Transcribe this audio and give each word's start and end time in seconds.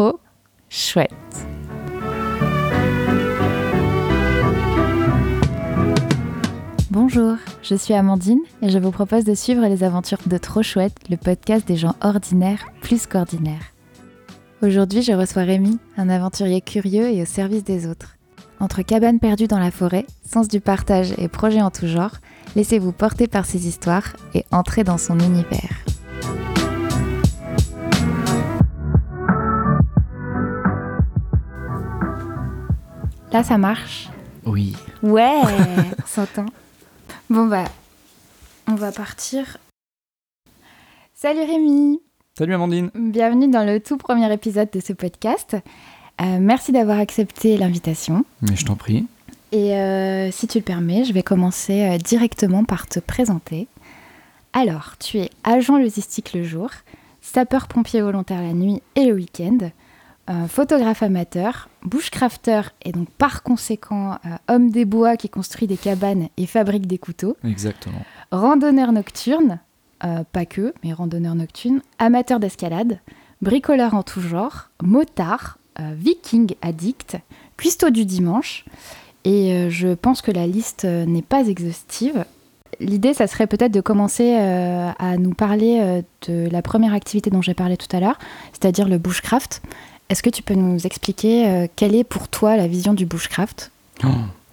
trop 0.00 0.18
chouette. 0.70 1.10
Bonjour, 6.90 7.36
je 7.62 7.74
suis 7.74 7.92
Amandine 7.92 8.40
et 8.62 8.70
je 8.70 8.78
vous 8.78 8.92
propose 8.92 9.24
de 9.24 9.34
suivre 9.34 9.66
les 9.66 9.84
aventures 9.84 10.16
de 10.24 10.38
Trop 10.38 10.62
Chouette, 10.62 10.96
le 11.10 11.18
podcast 11.18 11.68
des 11.68 11.76
gens 11.76 11.96
ordinaires 12.00 12.64
plus 12.80 13.06
qu'ordinaires. 13.06 13.74
Aujourd'hui, 14.62 15.02
je 15.02 15.12
reçois 15.12 15.42
Rémi, 15.42 15.78
un 15.98 16.08
aventurier 16.08 16.62
curieux 16.62 17.10
et 17.10 17.20
au 17.20 17.26
service 17.26 17.64
des 17.64 17.86
autres. 17.86 18.16
Entre 18.58 18.80
cabanes 18.80 19.20
perdues 19.20 19.48
dans 19.48 19.58
la 19.58 19.70
forêt, 19.70 20.06
sens 20.24 20.48
du 20.48 20.60
partage 20.60 21.12
et 21.18 21.28
projets 21.28 21.60
en 21.60 21.70
tout 21.70 21.86
genre, 21.86 22.16
laissez-vous 22.56 22.92
porter 22.92 23.26
par 23.26 23.44
ses 23.44 23.68
histoires 23.68 24.16
et 24.32 24.46
entrez 24.50 24.82
dans 24.82 24.98
son 24.98 25.18
univers. 25.18 25.84
Là, 33.32 33.44
ça 33.44 33.58
marche 33.58 34.08
Oui. 34.44 34.74
Ouais, 35.02 35.40
on 36.02 36.06
s'entend. 36.06 36.46
Bon 37.28 37.46
bah, 37.46 37.64
on 38.66 38.74
va 38.74 38.90
partir. 38.90 39.58
Salut 41.14 41.42
Rémi 41.42 42.00
Salut 42.36 42.54
Amandine. 42.54 42.90
Bienvenue 42.94 43.48
dans 43.48 43.64
le 43.64 43.78
tout 43.78 43.98
premier 43.98 44.32
épisode 44.32 44.70
de 44.72 44.80
ce 44.80 44.92
podcast. 44.92 45.56
Euh, 46.20 46.38
merci 46.40 46.72
d'avoir 46.72 46.98
accepté 46.98 47.56
l'invitation. 47.56 48.24
Mais 48.42 48.56
je 48.56 48.64
t'en 48.64 48.74
prie. 48.74 49.06
Et 49.52 49.76
euh, 49.76 50.32
si 50.32 50.48
tu 50.48 50.58
le 50.58 50.64
permets, 50.64 51.04
je 51.04 51.12
vais 51.12 51.22
commencer 51.22 51.82
euh, 51.82 51.98
directement 51.98 52.64
par 52.64 52.88
te 52.88 52.98
présenter. 52.98 53.68
Alors, 54.52 54.94
tu 54.98 55.18
es 55.18 55.30
agent 55.44 55.78
logistique 55.78 56.32
le 56.34 56.42
jour, 56.42 56.70
sapeur-pompier 57.20 58.00
volontaire 58.00 58.42
la 58.42 58.52
nuit 58.54 58.82
et 58.96 59.04
le 59.04 59.14
week-end, 59.14 59.58
euh, 60.28 60.46
photographe 60.46 61.02
amateur, 61.02 61.68
bushcrafter 61.82 62.60
et 62.82 62.92
donc 62.92 63.10
par 63.10 63.42
conséquent 63.42 64.12
euh, 64.12 64.54
homme 64.54 64.70
des 64.70 64.84
bois 64.84 65.16
qui 65.16 65.28
construit 65.28 65.66
des 65.66 65.78
cabanes 65.78 66.28
et 66.36 66.46
fabrique 66.46 66.86
des 66.86 66.98
couteaux, 66.98 67.36
Exactement. 67.42 68.04
randonneur 68.30 68.92
nocturne, 68.92 69.58
euh, 70.04 70.22
pas 70.30 70.44
que, 70.44 70.72
mais 70.84 70.92
randonneur 70.92 71.34
nocturne, 71.34 71.80
amateur 71.98 72.38
d'escalade, 72.38 73.00
bricoleur 73.42 73.94
en 73.94 74.02
tout 74.02 74.20
genre, 74.20 74.68
motard, 74.82 75.58
viking 75.78 76.54
addict, 76.60 77.16
cuistot 77.56 77.90
du 77.90 78.04
dimanche. 78.04 78.66
Et 79.24 79.70
je 79.70 79.94
pense 79.94 80.20
que 80.20 80.30
la 80.30 80.46
liste 80.46 80.84
n'est 80.84 81.22
pas 81.22 81.46
exhaustive. 81.46 82.26
L'idée, 82.80 83.14
ça 83.14 83.26
serait 83.26 83.46
peut-être 83.46 83.72
de 83.72 83.80
commencer 83.80 84.34
à 84.34 85.16
nous 85.16 85.32
parler 85.32 86.02
de 86.28 86.50
la 86.50 86.60
première 86.60 86.92
activité 86.92 87.30
dont 87.30 87.40
j'ai 87.40 87.54
parlé 87.54 87.78
tout 87.78 87.94
à 87.96 88.00
l'heure, 88.00 88.18
c'est-à-dire 88.52 88.88
le 88.88 88.98
bushcraft. 88.98 89.62
Est-ce 90.10 90.24
que 90.24 90.30
tu 90.30 90.42
peux 90.42 90.54
nous 90.54 90.84
expliquer 90.86 91.48
euh, 91.48 91.66
quelle 91.76 91.94
est 91.94 92.02
pour 92.02 92.26
toi 92.26 92.56
la 92.56 92.66
vision 92.66 92.94
du 92.94 93.06
bushcraft? 93.06 93.70
Oh, 94.02 94.08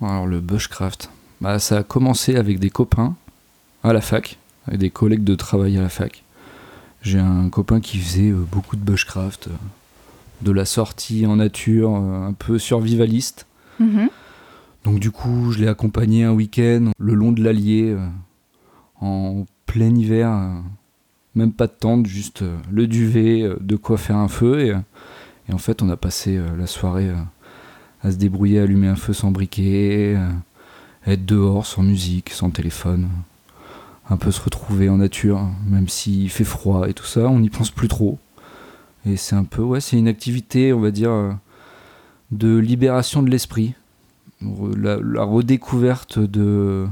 alors 0.06 0.28
le 0.28 0.40
bushcraft, 0.40 1.10
bah, 1.42 1.58
ça 1.58 1.78
a 1.78 1.84
commencé 1.84 2.36
avec 2.36 2.60
des 2.60 2.70
copains 2.70 3.16
à 3.84 3.92
la 3.92 4.02
fac, 4.02 4.38
avec 4.68 4.80
des 4.80 4.92
collègues 4.92 5.24
de 5.24 5.34
travail 5.34 5.76
à 5.80 5.82
la 5.82 5.90
fac. 5.90 6.24
J'ai 7.02 7.18
un 7.18 7.50
copain 7.50 7.82
qui 7.82 7.98
faisait 7.98 8.30
euh, 8.30 8.46
beaucoup 8.52 8.76
de 8.76 8.82
bushcraft, 8.82 9.48
euh, 9.48 9.56
de 10.44 10.52
la 10.52 10.64
sortie 10.64 11.26
en 11.26 11.38
nature, 11.38 11.90
un 11.96 12.34
peu 12.34 12.60
survivaliste. 12.60 13.48
Mhm. 13.80 14.10
Donc 14.84 15.00
du 15.00 15.10
coup, 15.10 15.52
je 15.52 15.58
l'ai 15.58 15.68
accompagné 15.68 16.24
un 16.24 16.34
week-end 16.34 16.92
le 17.00 17.16
long 17.16 17.32
de 17.32 17.44
l'Allier, 17.44 17.98
en 19.02 19.46
plein 19.66 19.96
hiver, 19.96 20.32
même 21.34 21.52
pas 21.52 21.66
de 21.66 21.74
tente, 21.74 22.06
juste 22.06 22.44
le 22.72 22.86
duvet, 22.86 23.50
de 23.60 23.76
quoi 23.76 23.98
faire 23.98 24.18
un 24.18 24.28
feu. 24.28 24.60
Et, 24.60 24.74
et 25.50 25.54
en 25.54 25.58
fait, 25.58 25.82
on 25.82 25.90
a 25.90 25.98
passé 25.98 26.38
euh, 26.38 26.56
la 26.58 26.68
soirée 26.68 27.10
euh, 27.10 27.16
à 28.04 28.12
se 28.12 28.18
débrouiller, 28.18 28.60
à 28.60 28.64
allumer 28.64 28.88
un 28.88 28.96
feu 28.96 29.14
sans 29.14 29.32
briquet, 29.32 30.16
euh, 30.18 30.30
être 31.06 31.26
dehors 31.26 31.66
sans 31.66 31.84
musique, 31.84 32.30
sans 32.32 32.50
téléphone, 32.50 33.10
un 34.10 34.18
peu 34.18 34.32
se 34.32 34.42
retrouver 34.42 34.90
en 34.90 34.98
nature, 34.98 35.42
même 35.66 35.88
s'il 35.88 36.30
fait 36.30 36.44
froid 36.44 36.88
et 36.90 36.94
tout 36.94 37.06
ça, 37.06 37.28
on 37.28 37.40
n'y 37.40 37.50
pense 37.50 37.72
plus 37.72 37.88
trop. 37.88 38.18
Et 39.06 39.16
c'est 39.16 39.36
un 39.36 39.46
peu, 39.46 39.62
ouais, 39.62 39.80
c'est 39.80 39.98
une 39.98 40.08
activité, 40.08 40.74
on 40.74 40.82
va 40.82 40.92
dire, 40.92 41.38
de 42.32 42.58
libération 42.58 43.24
de 43.24 43.30
l'esprit 43.30 43.74
la, 44.42 44.98
la 44.98 45.24
redécouverte 45.24 46.20
de 46.20 46.88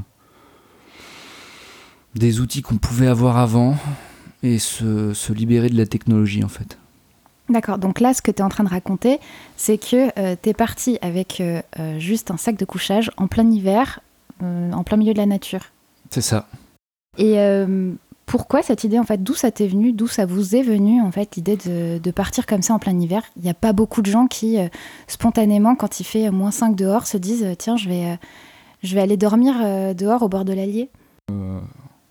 des 2.14 2.40
outils 2.40 2.62
qu'on 2.62 2.78
pouvait 2.78 3.06
avoir 3.06 3.36
avant 3.36 3.76
et 4.42 4.58
se, 4.58 5.12
se 5.12 5.32
libérer 5.32 5.68
de 5.68 5.76
la 5.76 5.86
technologie 5.86 6.42
en 6.42 6.48
fait. 6.48 6.78
D'accord, 7.48 7.78
donc 7.78 8.00
là, 8.00 8.12
ce 8.12 8.22
que 8.22 8.30
tu 8.30 8.38
es 8.38 8.42
en 8.42 8.48
train 8.48 8.64
de 8.64 8.68
raconter, 8.68 9.20
c'est 9.56 9.78
que 9.78 10.34
tu 10.34 10.48
es 10.48 10.54
parti 10.54 10.98
avec 11.00 11.40
euh, 11.40 11.62
euh, 11.78 11.98
juste 11.98 12.30
un 12.30 12.36
sac 12.36 12.56
de 12.56 12.64
couchage 12.64 13.10
en 13.16 13.28
plein 13.28 13.48
hiver, 13.50 14.00
euh, 14.42 14.72
en 14.72 14.84
plein 14.84 14.96
milieu 14.96 15.12
de 15.12 15.18
la 15.18 15.26
nature. 15.26 15.66
C'est 16.10 16.20
ça. 16.20 16.46
Et 17.18 17.38
euh, 17.38 17.92
pourquoi 18.26 18.62
cette 18.62 18.84
idée, 18.84 18.98
en 18.98 19.04
fait, 19.04 19.22
d'où 19.22 19.34
ça 19.34 19.50
t'est 19.50 19.66
venu, 19.68 19.92
d'où 19.92 20.08
ça 20.08 20.26
vous 20.26 20.56
est 20.56 20.62
venu, 20.62 21.00
en 21.00 21.10
fait, 21.12 21.36
l'idée 21.36 21.56
de, 21.56 21.98
de 21.98 22.10
partir 22.10 22.44
comme 22.46 22.62
ça 22.62 22.74
en 22.74 22.78
plein 22.78 22.98
hiver? 22.98 23.22
Il 23.36 23.42
n'y 23.42 23.50
a 23.50 23.54
pas 23.54 23.72
beaucoup 23.72 24.02
de 24.02 24.10
gens 24.10 24.26
qui, 24.26 24.58
euh, 24.58 24.68
spontanément, 25.06 25.76
quand 25.76 26.00
il 26.00 26.04
fait 26.04 26.26
euh, 26.28 26.32
moins 26.32 26.50
5 26.50 26.74
dehors, 26.76 27.06
se 27.06 27.16
disent, 27.16 27.44
euh, 27.44 27.54
tiens, 27.56 27.76
je 27.76 27.88
vais, 27.88 28.04
euh, 28.04 28.16
je 28.82 28.94
vais 28.94 29.00
aller 29.00 29.16
dormir 29.16 29.54
euh, 29.62 29.94
dehors 29.94 30.22
au 30.22 30.28
bord 30.28 30.44
de 30.44 30.52
l'Allier. 30.52 30.90
Euh, 31.30 31.60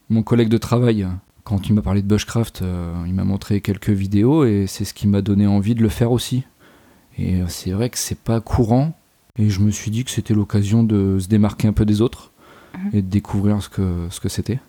mon 0.09 0.23
collègue 0.23 0.49
de 0.49 0.57
travail, 0.57 1.05
quand 1.45 1.67
il 1.69 1.73
m'a 1.73 1.81
parlé 1.81 2.01
de 2.01 2.07
bushcraft, 2.07 2.61
euh, 2.63 2.93
il 3.07 3.13
m'a 3.13 3.23
montré 3.23 3.61
quelques 3.61 3.89
vidéos 3.91 4.43
et 4.45 4.65
c'est 4.67 4.83
ce 4.83 4.93
qui 4.93 5.07
m'a 5.07 5.21
donné 5.21 5.47
envie 5.47 5.73
de 5.75 5.81
le 5.81 5.89
faire 5.89 6.11
aussi. 6.11 6.43
Et 7.17 7.35
euh, 7.35 7.45
c'est 7.47 7.71
vrai 7.71 7.89
que 7.89 7.97
c'est 7.97 8.17
pas 8.19 8.41
courant 8.41 8.93
et 9.39 9.49
je 9.49 9.61
me 9.61 9.71
suis 9.71 9.91
dit 9.91 10.03
que 10.03 10.11
c'était 10.11 10.33
l'occasion 10.33 10.83
de 10.83 11.17
se 11.19 11.27
démarquer 11.29 11.67
un 11.69 11.73
peu 11.73 11.85
des 11.85 12.01
autres 12.01 12.31
Mhm. 12.77 12.89
et 12.91 13.01
de 13.01 13.07
découvrir 13.09 13.61
ce 13.63 13.69
que 13.69 14.07
ce 14.09 14.19
que 14.19 14.27
c'était. 14.27 14.59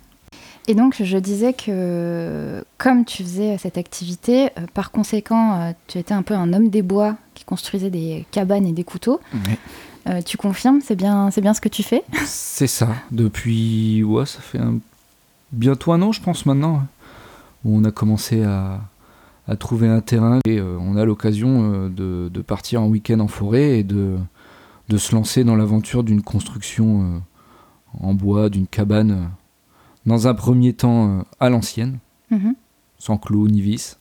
Et 0.68 0.74
donc, 0.76 0.96
je 1.02 1.16
disais 1.18 1.52
que 1.54 2.64
comme 2.78 3.04
tu 3.04 3.22
faisais 3.24 3.56
cette 3.58 3.78
activité, 3.78 4.46
euh, 4.58 4.66
par 4.74 4.90
conséquent, 4.92 5.74
tu 5.88 5.98
étais 5.98 6.14
un 6.14 6.22
peu 6.22 6.34
un 6.34 6.52
homme 6.52 6.68
des 6.68 6.82
bois 6.82 7.16
qui 7.34 7.44
construisait 7.44 7.90
des 7.90 8.24
cabanes 8.30 8.66
et 8.66 8.72
des 8.72 8.84
couteaux. 8.84 9.20
Euh, 10.08 10.22
tu 10.22 10.36
confirmes, 10.36 10.80
c'est 10.84 10.94
bien, 10.94 11.30
c'est 11.32 11.40
bien 11.40 11.52
ce 11.54 11.60
que 11.60 11.68
tu 11.68 11.82
fais? 11.82 12.04
C'est 12.26 12.68
ça, 12.68 12.88
depuis. 13.10 14.04
Ouais, 14.04 14.24
ça 14.26 14.40
fait 14.40 14.58
un- 14.58 14.78
bientôt 15.52 15.92
un 15.92 16.02
an, 16.02 16.12
je 16.12 16.20
pense, 16.22 16.46
maintenant, 16.46 16.82
où 17.64 17.76
on 17.76 17.84
a 17.84 17.90
commencé 17.90 18.42
à, 18.44 18.80
à 19.48 19.56
trouver 19.56 19.88
un 19.88 20.00
terrain 20.00 20.40
et 20.46 20.58
euh, 20.58 20.76
on 20.80 20.96
a 20.96 21.04
l'occasion 21.04 21.72
euh, 21.72 21.88
de, 21.88 22.28
de 22.32 22.42
partir 22.42 22.82
en 22.82 22.86
week-end 22.88 23.20
en 23.20 23.28
forêt 23.28 23.78
et 23.78 23.82
de, 23.84 24.16
de 24.88 24.98
se 24.98 25.14
lancer 25.14 25.44
dans 25.44 25.56
l'aventure 25.56 26.02
d'une 26.04 26.22
construction 26.22 27.02
euh, 27.02 27.18
en 28.00 28.14
bois, 28.14 28.48
d'une 28.50 28.66
cabane, 28.66 29.30
dans 30.04 30.28
un 30.28 30.34
premier 30.34 30.72
temps 30.72 31.24
à 31.40 31.48
l'ancienne, 31.48 31.98
Mhm. 32.30 32.54
sans 32.98 33.16
clous 33.18 33.46
ni 33.48 33.60
vis. 33.60 33.98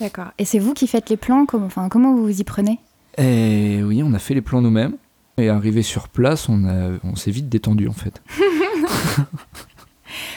D'accord. 0.00 0.32
Et 0.38 0.44
c'est 0.44 0.58
vous 0.58 0.74
qui 0.74 0.86
faites 0.88 1.08
les 1.10 1.16
plans? 1.16 1.46
Comment, 1.46 1.66
enfin, 1.66 1.88
comment 1.88 2.14
vous 2.14 2.22
vous 2.24 2.40
y 2.40 2.44
prenez? 2.44 2.78
Et 3.18 3.80
oui, 3.84 4.02
on 4.02 4.12
a 4.14 4.18
fait 4.18 4.34
les 4.34 4.40
plans 4.40 4.60
nous-mêmes. 4.60 4.94
Et 5.36 5.48
arrivé 5.48 5.82
sur 5.82 6.08
place, 6.08 6.48
on, 6.48 6.64
a- 6.68 6.98
on 7.04 7.14
s'est 7.16 7.30
vite 7.30 7.48
détendu 7.48 7.86
en 7.88 7.92
fait. 7.92 8.20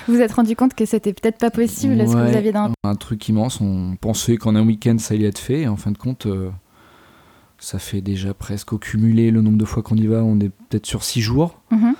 Vous 0.07 0.15
vous 0.15 0.21
êtes 0.21 0.31
rendu 0.33 0.55
compte 0.55 0.73
que 0.73 0.85
c'était 0.85 1.13
peut-être 1.13 1.37
pas 1.37 1.51
possible 1.51 1.97
ce 2.07 2.13
que 2.13 2.17
Ouais, 2.19 2.31
vous 2.31 2.37
aviez 2.37 2.51
dans. 2.51 2.71
Un 2.83 2.95
truc 2.95 3.27
immense, 3.29 3.61
on 3.61 3.95
pensait 3.99 4.37
qu'en 4.37 4.55
un 4.55 4.65
week-end 4.65 4.97
ça 4.99 5.13
allait 5.13 5.27
être 5.27 5.39
fait, 5.39 5.61
et 5.61 5.67
en 5.67 5.77
fin 5.77 5.91
de 5.91 5.97
compte, 5.97 6.25
euh, 6.25 6.49
ça 7.59 7.79
fait 7.79 8.01
déjà 8.01 8.33
presque 8.33 8.73
au 8.73 8.77
cumulé 8.77 9.31
le 9.31 9.41
nombre 9.41 9.57
de 9.57 9.65
fois 9.65 9.83
qu'on 9.83 9.95
y 9.95 10.07
va, 10.07 10.23
on 10.23 10.39
est 10.39 10.49
peut-être 10.69 10.85
sur 10.85 11.03
six 11.03 11.21
jours, 11.21 11.59
Mhm. 11.71 11.93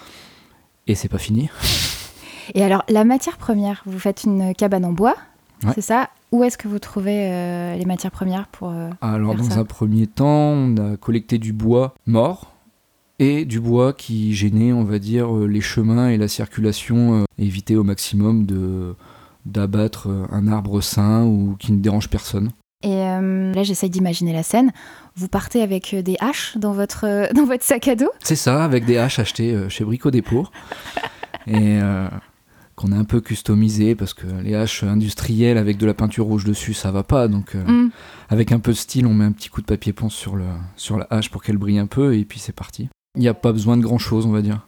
et 0.88 0.96
c'est 0.96 1.08
pas 1.10 1.18
fini. 1.18 1.50
Et 2.54 2.64
alors, 2.64 2.84
la 2.90 3.06
matière 3.06 3.38
première, 3.38 3.82
vous 3.86 4.00
faites 4.00 4.24
une 4.26 4.54
cabane 4.54 4.84
en 4.86 4.92
bois, 4.92 5.16
Ouais. 5.64 5.72
c'est 5.76 5.82
ça? 5.82 6.10
Où 6.34 6.44
est-ce 6.44 6.58
que 6.58 6.68
vous 6.68 6.80
trouvez 6.80 7.32
euh, 7.32 7.76
les 7.78 7.86
matières 7.86 8.12
premières 8.12 8.48
pour. 8.48 8.72
euh, 8.72 8.90
Alors 9.02 9.34
Faire 9.36 9.44
dans 9.44 9.50
ça? 9.52 9.60
un 9.62 9.66
premier 9.66 10.08
temps, 10.08 10.28
on 10.28 10.76
a 10.78 10.98
collecté 10.98 11.38
du 11.38 11.54
bois 11.54 11.94
mort, 12.06 12.53
et 13.24 13.46
du 13.46 13.60
bois 13.60 13.94
qui 13.94 14.34
gênait, 14.34 14.74
on 14.74 14.84
va 14.84 15.00
dire, 15.00 15.36
euh, 15.36 15.48
les 15.48 15.62
chemins 15.62 16.10
et 16.10 16.18
la 16.18 16.28
circulation, 16.28 17.22
euh, 17.22 17.24
éviter 17.38 17.76
au 17.76 17.84
maximum 17.84 18.46
de 18.46 18.96
d'abattre 19.46 20.08
euh, 20.10 20.26
un 20.32 20.48
arbre 20.48 20.80
sain 20.82 21.24
ou 21.26 21.56
qui 21.60 21.72
ne 21.74 21.80
dérange 21.82 22.10
personne. 22.10 22.52
Et 22.82 22.96
euh, 22.96 23.54
là, 23.54 23.64
j'essaye 23.64 23.90
d'imaginer 23.90 24.34
la 24.34 24.44
scène. 24.44 24.72
Vous 25.16 25.28
partez 25.28 25.62
avec 25.62 25.96
des 25.96 26.16
haches 26.20 26.58
dans 26.58 26.72
votre, 26.74 27.06
euh, 27.06 27.28
dans 27.36 27.46
votre 27.46 27.64
sac 27.64 27.88
à 27.88 27.96
dos? 27.96 28.10
C'est 28.24 28.36
ça, 28.38 28.64
avec 28.64 28.86
des 28.86 28.98
haches 28.98 29.20
achetées 29.20 29.54
euh, 29.54 29.70
chez 29.70 29.84
Brico 29.86 30.12
Dépôt. 30.12 30.48
et 31.48 31.80
qu'on 32.76 32.92
a 32.94 32.96
un 32.96 33.04
peu 33.04 33.20
customisé 33.22 33.96
parce 33.96 34.14
que 34.14 34.26
les 34.44 34.56
haches 34.56 34.84
industrielles 34.84 35.58
avec 35.58 35.78
de 35.78 35.86
la 35.86 35.94
peinture 35.94 36.26
rouge 36.26 36.46
dessus, 36.46 36.74
ça 36.74 36.92
va 36.92 37.04
pas. 37.04 37.28
Donc, 37.28 37.54
Mm. 37.56 37.90
avec 38.30 38.52
un 38.54 38.60
peu 38.60 38.72
de 38.72 38.78
style, 38.78 39.06
on 39.06 39.14
met 39.14 39.26
un 39.26 39.32
petit 39.34 39.50
coup 39.50 39.60
de 39.62 39.66
papier 39.68 39.92
ponce 39.94 40.16
sur, 40.16 40.36
le, 40.38 40.46
sur 40.78 40.98
la 40.98 41.06
hache 41.10 41.30
pour 41.30 41.44
qu'elle 41.44 41.58
brille 41.58 41.80
un 41.80 41.86
peu 41.86 42.16
et 42.16 42.24
puis 42.26 42.40
c'est 42.40 42.56
parti. 42.56 42.88
Il 43.16 43.22
n'y 43.22 43.28
a 43.28 43.34
pas 43.34 43.52
besoin 43.52 43.78
de 43.78 43.84
grand 43.84 43.98
chose, 44.00 44.26
on 44.26 44.32
va 44.32 44.42
dire. 44.42 44.68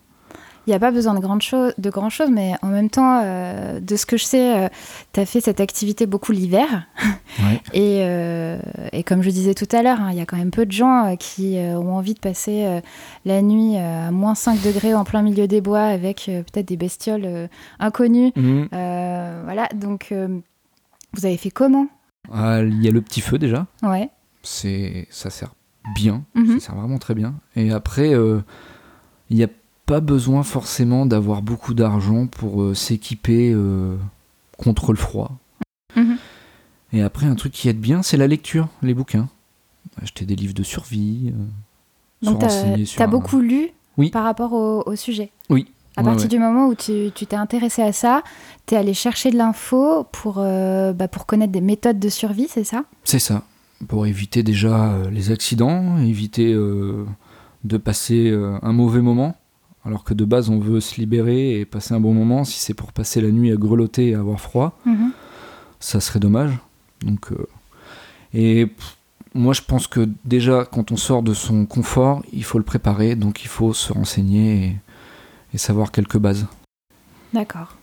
il 0.68 0.70
n'y 0.70 0.76
a 0.76 0.80
pas 0.80 0.92
besoin 0.92 1.14
de 1.16 1.20
grand 1.20 1.40
chose, 1.42 1.74
de 1.80 1.90
grand 1.90 2.10
chose, 2.12 2.30
mais 2.32 2.54
en 2.62 2.68
même 2.68 2.90
temps, 2.92 3.22
euh, 3.24 3.80
de 3.80 3.96
ce 3.96 4.06
que 4.06 4.18
je 4.18 4.24
sais, 4.26 4.70
tu 5.14 5.20
as 5.20 5.26
fait 5.26 5.42
cette 5.42 5.60
activité 5.60 6.06
beaucoup 6.06 6.32
l'hiver. 6.32 6.86
Ouais. 7.44 7.62
Et, 7.74 7.98
euh, 8.06 8.58
et 8.94 9.04
comme 9.04 9.22
je 9.22 9.30
disais 9.30 9.54
tout 9.56 9.68
à 9.76 9.84
l'heure, 9.84 10.00
hein, 10.00 10.12
il 10.12 10.18
y 10.18 10.22
a 10.22 10.26
quand 10.26 10.38
même 10.38 10.52
peu 10.52 10.66
de 10.66 10.72
gens 10.72 11.06
euh, 11.06 11.16
qui 11.18 11.58
euh, 11.58 11.78
ont 11.78 11.94
envie 11.98 12.14
de 12.14 12.20
passer 12.20 12.64
euh, 12.64 12.80
la 13.26 13.42
nuit 13.42 13.76
euh, 13.76 14.08
à 14.08 14.12
moins 14.12 14.36
5 14.36 14.62
degrés 14.62 14.94
en 14.94 15.04
plein 15.04 15.22
milieu 15.22 15.46
des 15.46 15.60
bois 15.60 15.82
avec 15.82 16.30
euh, 16.30 16.44
peut-être 16.44 16.70
des 16.70 16.78
bestioles 16.78 17.26
euh, 17.26 17.48
inconnues. 17.80 18.32
Euh, 18.38 19.42
voilà, 19.44 19.68
donc 19.76 20.14
euh, 20.14 20.30
vous 21.12 21.26
avez 21.26 21.36
fait 21.36 21.52
comment? 21.52 21.88
Ah, 22.32 22.62
Il 22.62 22.82
y 22.82 22.88
a 22.88 22.92
le 22.92 23.02
petit 23.02 23.20
feu 23.20 23.38
déjà. 23.38 23.68
Ouais. 23.84 24.10
Ça 24.42 25.30
sert 25.30 25.54
bien. 25.94 26.24
Mhm. 26.36 26.60
Ça 26.60 26.68
sert 26.68 26.76
vraiment 26.76 26.98
très 26.98 27.14
bien. 27.16 27.36
Et 27.56 27.72
après, 27.72 28.14
euh, 28.14 28.40
il 29.30 29.38
n'y 29.38 29.44
a 29.44 29.50
pas 29.86 30.00
besoin 30.00 30.44
forcément 30.44 31.06
d'avoir 31.06 31.42
beaucoup 31.42 31.74
d'argent 31.74 32.28
pour 32.28 32.62
euh, 32.64 32.74
s'équiper 32.74 33.52
euh, 33.54 33.96
contre 34.58 34.92
le 34.92 34.98
froid. 34.98 35.38
Mhm. 35.96 36.18
Et 36.94 37.02
après, 37.02 37.26
un 37.28 37.36
truc 37.36 37.52
qui 37.52 37.70
aide 37.70 37.80
bien, 37.80 38.02
c'est 38.04 38.18
la 38.18 38.28
lecture, 38.28 38.68
les 38.82 38.94
bouquins. 38.94 39.28
Acheter 40.02 40.26
des 40.26 40.36
livres 40.36 40.54
de 40.54 40.64
survie. 40.64 41.32
Donc, 42.22 42.40
tu 42.40 42.46
as 43.02 43.04
un- 43.06 43.08
beaucoup 43.08 43.40
lu 43.40 43.70
Oui. 43.98 44.10
par 44.10 44.24
rapport 44.24 44.54
au, 44.54 44.84
au 44.86 44.96
sujet. 44.96 45.30
Oui. 45.50 45.68
À 45.98 46.02
Ouais, 46.02 46.08
partir 46.08 46.24
ouais. 46.24 46.28
du 46.30 46.40
moment 46.40 46.68
où 46.68 46.76
tu 46.76 47.10
tu 47.16 47.26
t'es 47.26 47.38
intéressé 47.38 47.82
à 47.82 47.94
ça, 47.94 48.22
tu 48.66 48.74
es 48.76 48.78
allé 48.78 48.94
chercher 48.94 49.32
de 49.32 49.38
l'info 49.38 50.06
pour, 50.12 50.40
euh, 50.40 50.92
bah, 50.92 51.08
pour 51.08 51.26
connaître 51.26 51.54
des 51.54 51.62
méthodes 51.62 52.00
de 52.00 52.10
survie, 52.10 52.48
c'est 52.50 52.66
ça? 52.66 52.84
C'est 53.06 53.20
ça. 53.20 53.44
Pour 53.88 54.07
éviter 54.07 54.42
déjà 54.44 54.92
euh, 54.94 55.10
les 55.10 55.31
accidents, 55.31 55.98
éviter 55.98 56.54
euh, 56.54 57.06
de 57.63 57.77
passer 57.77 58.30
euh, 58.30 58.57
un 58.62 58.72
mauvais 58.74 59.01
moment. 59.01 59.36
Alors 59.83 60.04
que 60.04 60.13
de 60.16 60.25
base, 60.25 60.50
on 60.50 60.60
veut 60.60 60.80
se 60.80 61.00
libérer 61.00 61.60
et 61.60 61.66
passer 61.66 61.94
un 61.94 62.00
bon 62.00 62.13
moment. 62.13 62.44
Si 62.44 62.60
c'est 62.60 62.74
pour 62.74 62.92
passer 62.94 63.22
la 63.22 63.30
nuit 63.31 63.51
à 63.51 63.56
grelotter 63.56 64.10
et 64.10 64.16
avoir 64.16 64.39
froid, 64.39 64.80
Mhm. 64.86 65.12
ça 65.80 66.00
serait 66.00 66.19
dommage. 66.19 66.57
Donc, 67.01 67.31
euh, 67.31 67.45
et 68.33 68.66
pff, 68.66 68.98
moi, 69.36 69.54
je 69.54 69.62
pense 69.62 69.86
que 69.88 70.10
déjà, 70.24 70.66
quand 70.66 70.92
on 70.92 70.98
sort 70.98 71.22
de 71.22 71.33
son 71.33 71.66
confort, 71.66 72.24
il 72.33 72.44
faut 72.44 72.57
le 72.57 72.63
préparer. 72.63 73.16
Donc, 73.16 73.44
il 73.44 73.48
faut 73.48 73.74
se 73.74 73.94
renseigner 73.94 74.66
et, 74.66 74.75
et 75.54 75.57
savoir 75.57 75.92
quelques 75.92 76.18
bases. 76.18 76.48
D'accord. 77.33 77.75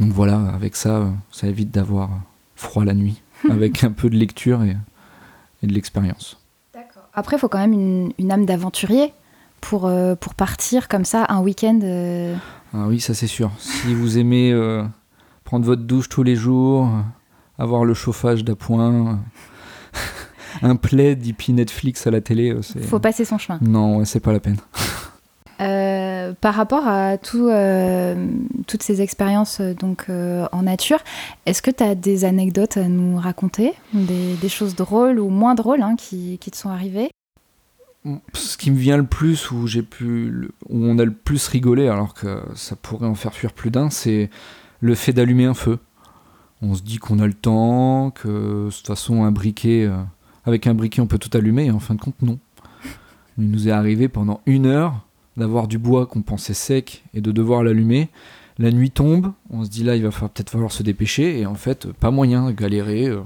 Donc 0.00 0.10
voilà, 0.12 0.38
avec 0.52 0.76
ça, 0.76 1.08
ça 1.30 1.46
évite 1.46 1.70
d'avoir 1.70 2.10
froid 2.56 2.84
la 2.84 2.92
nuit, 2.92 3.22
avec 3.50 3.82
un 3.84 3.92
peu 3.92 4.10
de 4.10 4.16
lecture 4.16 4.62
et, 4.64 4.76
et 5.66 5.68
de 5.68 5.74
l'expérience. 5.74 6.38
Après, 7.18 7.36
il 7.36 7.38
faut 7.38 7.48
quand 7.48 7.58
même 7.58 7.72
une, 7.72 8.12
une 8.18 8.30
âme 8.30 8.44
d'aventurier 8.44 9.12
pour, 9.62 9.86
euh, 9.86 10.14
pour 10.14 10.34
partir 10.34 10.86
comme 10.86 11.04
ça 11.06 11.24
un 11.30 11.40
week-end. 11.40 11.80
euh, 11.82 12.36
Ah 12.74 12.84
oui, 12.88 13.00
ça 13.00 13.14
c'est 13.14 13.26
sûr. 13.26 13.50
Si 13.58 13.94
vous 13.94 14.18
aimez 14.18 14.52
euh, 14.52 14.84
prendre 15.44 15.64
votre 15.64 15.82
douche 15.82 16.10
tous 16.10 16.22
les 16.22 16.36
jours, 16.36 16.90
avoir 17.58 17.86
le 17.86 17.94
chauffage 17.94 18.44
d'appoint, 18.44 19.18
un 20.62 20.76
plaid 20.76 21.24
hippie 21.24 21.54
Netflix 21.54 22.06
à 22.06 22.10
la 22.10 22.20
télé, 22.20 22.54
c'est... 22.60 22.82
faut 22.82 23.00
passer 23.00 23.24
son 23.24 23.38
chemin. 23.38 23.58
Non, 23.62 23.96
ouais, 23.98 24.04
c'est 24.04 24.20
pas 24.20 24.32
la 24.34 24.40
peine. 24.40 24.58
Euh, 26.26 26.32
par 26.40 26.54
rapport 26.54 26.86
à 26.86 27.16
euh, 27.34 28.28
toutes 28.66 28.82
ces 28.82 29.00
expériences 29.00 29.60
euh, 29.60 29.74
donc, 29.74 30.06
en 30.08 30.62
nature, 30.62 30.98
est-ce 31.46 31.62
que 31.62 31.70
tu 31.70 31.82
as 31.82 31.94
des 31.94 32.24
anecdotes 32.24 32.76
à 32.76 32.88
nous 32.88 33.16
raconter? 33.18 33.72
Des, 33.92 34.48
choses 34.48 34.74
drôles 34.74 35.18
ou 35.18 35.28
moins 35.28 35.54
drôles 35.54 35.82
hein, 35.82 35.96
qui, 35.96 36.38
te 36.38 36.56
sont 36.56 36.70
arrivées? 36.70 37.10
Ce 38.34 38.56
qui 38.56 38.70
me 38.70 38.76
vient 38.76 38.96
le 38.96 39.06
plus, 39.06 39.50
où 39.50 39.66
où 39.66 40.84
on 40.84 40.98
a 40.98 41.04
le 41.04 41.12
plus 41.12 41.48
rigolé, 41.48 41.88
alors 41.88 42.14
que 42.14 42.40
ça 42.54 42.76
pourrait 42.76 43.08
en 43.08 43.16
faire 43.16 43.34
fuir 43.34 43.52
plus 43.52 43.70
d'un, 43.70 43.90
c'est 43.90 44.30
le 44.80 44.94
fait 44.94 45.12
d'allumer 45.12 45.46
un 45.46 45.54
feu. 45.54 45.78
On 46.62 46.74
se 46.74 46.82
dit 46.82 46.98
qu'on 46.98 47.18
a 47.18 47.26
le 47.26 47.34
temps, 47.34 48.12
que 48.12 48.66
de 48.66 48.70
toute 48.70 48.86
façon 48.86 49.24
un 49.24 49.32
briquet, 49.32 49.90
avec 50.44 50.68
un 50.68 50.74
briquet 50.74 51.00
on 51.00 51.06
peut 51.06 51.18
tout 51.18 51.36
allumer, 51.36 51.66
et 51.66 51.70
en 51.72 51.80
fin 51.80 51.94
de 51.94 52.00
compte 52.00 52.22
non. 52.22 52.38
Il 53.38 53.50
nous 53.50 53.68
est 53.68 53.72
arrivé 53.72 54.08
pendant 54.08 54.40
une 54.46 54.66
heure 54.66 55.06
d'avoir 55.36 55.68
du 55.68 55.78
bois 55.78 56.06
qu'on 56.06 56.22
pensait 56.22 56.54
sec 56.54 57.04
et 57.14 57.20
de 57.20 57.32
devoir 57.32 57.62
l'allumer. 57.62 58.08
La 58.58 58.70
nuit 58.70 58.90
tombe, 58.90 59.32
on 59.50 59.64
se 59.64 59.68
dit 59.70 59.84
là 59.84 59.96
il 59.96 60.02
va 60.02 60.10
peut-être 60.10 60.50
falloir 60.50 60.72
se 60.72 60.82
dépêcher, 60.82 61.40
et 61.40 61.46
en 61.46 61.54
fait 61.56 61.92
pas 61.92 62.10
moyen, 62.10 62.50
galérer. 62.52 63.06
euh, 63.08 63.20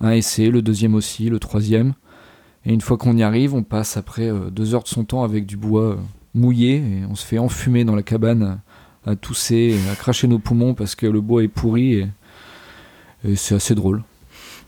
un 0.00 0.10
essai, 0.10 0.50
le 0.50 0.60
deuxième 0.62 0.94
aussi, 0.96 1.30
le 1.30 1.38
troisième. 1.38 1.94
Et 2.66 2.72
une 2.74 2.80
fois 2.80 2.96
qu'on 2.98 3.16
y 3.16 3.22
arrive, 3.22 3.54
on 3.54 3.62
passe 3.62 3.96
après 3.96 4.28
euh, 4.28 4.50
deux 4.50 4.74
heures 4.74 4.82
de 4.82 4.88
son 4.88 5.04
temps 5.04 5.22
avec 5.22 5.46
du 5.46 5.56
bois 5.56 5.82
euh, 5.92 5.96
mouillé 6.34 6.76
et 6.78 7.04
on 7.08 7.14
se 7.14 7.24
fait 7.24 7.38
enfumer 7.38 7.84
dans 7.84 7.94
la 7.94 8.02
cabane 8.02 8.58
à, 9.06 9.14
tousser, 9.16 9.78
à 9.92 9.94
cracher 9.94 10.26
nos 10.26 10.38
poumons 10.40 10.74
parce 10.74 10.94
que 10.96 11.06
le 11.06 11.20
bois 11.20 11.44
est 11.44 11.48
pourri 11.48 11.94
et, 13.24 13.36
c'est 13.36 13.54
assez 13.54 13.74
drôle. 13.74 14.02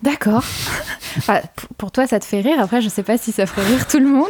D'accord. 0.02 0.44
P- 1.26 1.32
pour 1.76 1.90
toi, 1.90 2.06
ça 2.06 2.20
te 2.20 2.24
fait 2.24 2.40
rire. 2.40 2.60
Après, 2.60 2.80
je 2.80 2.88
sais 2.88 3.02
pas 3.02 3.18
si 3.18 3.32
ça 3.32 3.44
ferait 3.46 3.66
rire 3.66 3.86
tout 3.88 3.98
le 3.98 4.06
monde. 4.08 4.28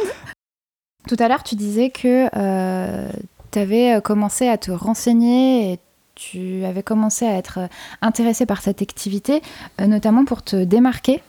Tout 1.07 1.15
à 1.19 1.27
l'heure, 1.27 1.43
tu 1.43 1.55
disais 1.55 1.89
que 1.89 2.27
tu 3.51 3.59
avais 3.59 4.01
commencé 4.03 4.47
à 4.47 4.57
te 4.57 4.71
renseigner 4.71 5.73
et 5.73 5.79
tu 6.17 6.65
avais 6.65 6.83
commencé 6.83 7.25
à 7.25 7.37
être 7.37 7.59
euh, 7.59 7.67
intéressé 8.01 8.45
par 8.45 8.61
cette 8.61 8.81
activité, 8.81 9.41
euh, 9.79 9.87
notamment 9.87 10.25
pour 10.25 10.41
te 10.41 10.63
démarquer. 10.63 11.21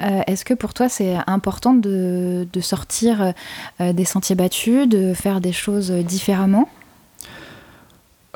Euh, 0.00 0.20
Est-ce 0.26 0.44
que 0.44 0.52
pour 0.52 0.74
toi, 0.74 0.88
c'est 0.88 1.16
important 1.26 1.72
de, 1.72 2.46
sortir 2.60 3.32
euh, 3.80 3.92
des 3.92 4.04
sentiers 4.04 4.36
battus, 4.36 4.86
de 4.86 5.14
faire 5.14 5.40
des 5.40 5.52
choses 5.52 5.90
différemment? 5.90 6.68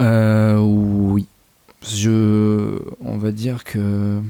Euh, 0.01 0.59
oui. 0.59 1.27
Je, 1.83 2.79
on 3.05 3.19
va 3.19 3.33
dire 3.33 3.65
que 3.65 4.23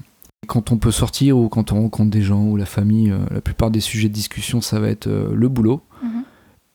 quand 0.46 0.72
on 0.72 0.78
peut 0.78 0.90
sortir 0.90 1.38
ou 1.38 1.48
quand 1.48 1.70
on 1.72 1.82
rencontre 1.82 2.10
des 2.10 2.22
gens 2.22 2.42
ou 2.42 2.56
la 2.56 2.66
famille, 2.66 3.10
euh, 3.10 3.18
la 3.30 3.40
plupart 3.40 3.70
des 3.70 3.80
sujets 3.80 4.08
de 4.08 4.14
discussion, 4.14 4.60
ça 4.60 4.80
va 4.80 4.88
être 4.88 5.06
euh, 5.06 5.32
le 5.32 5.48
boulot. 5.48 5.80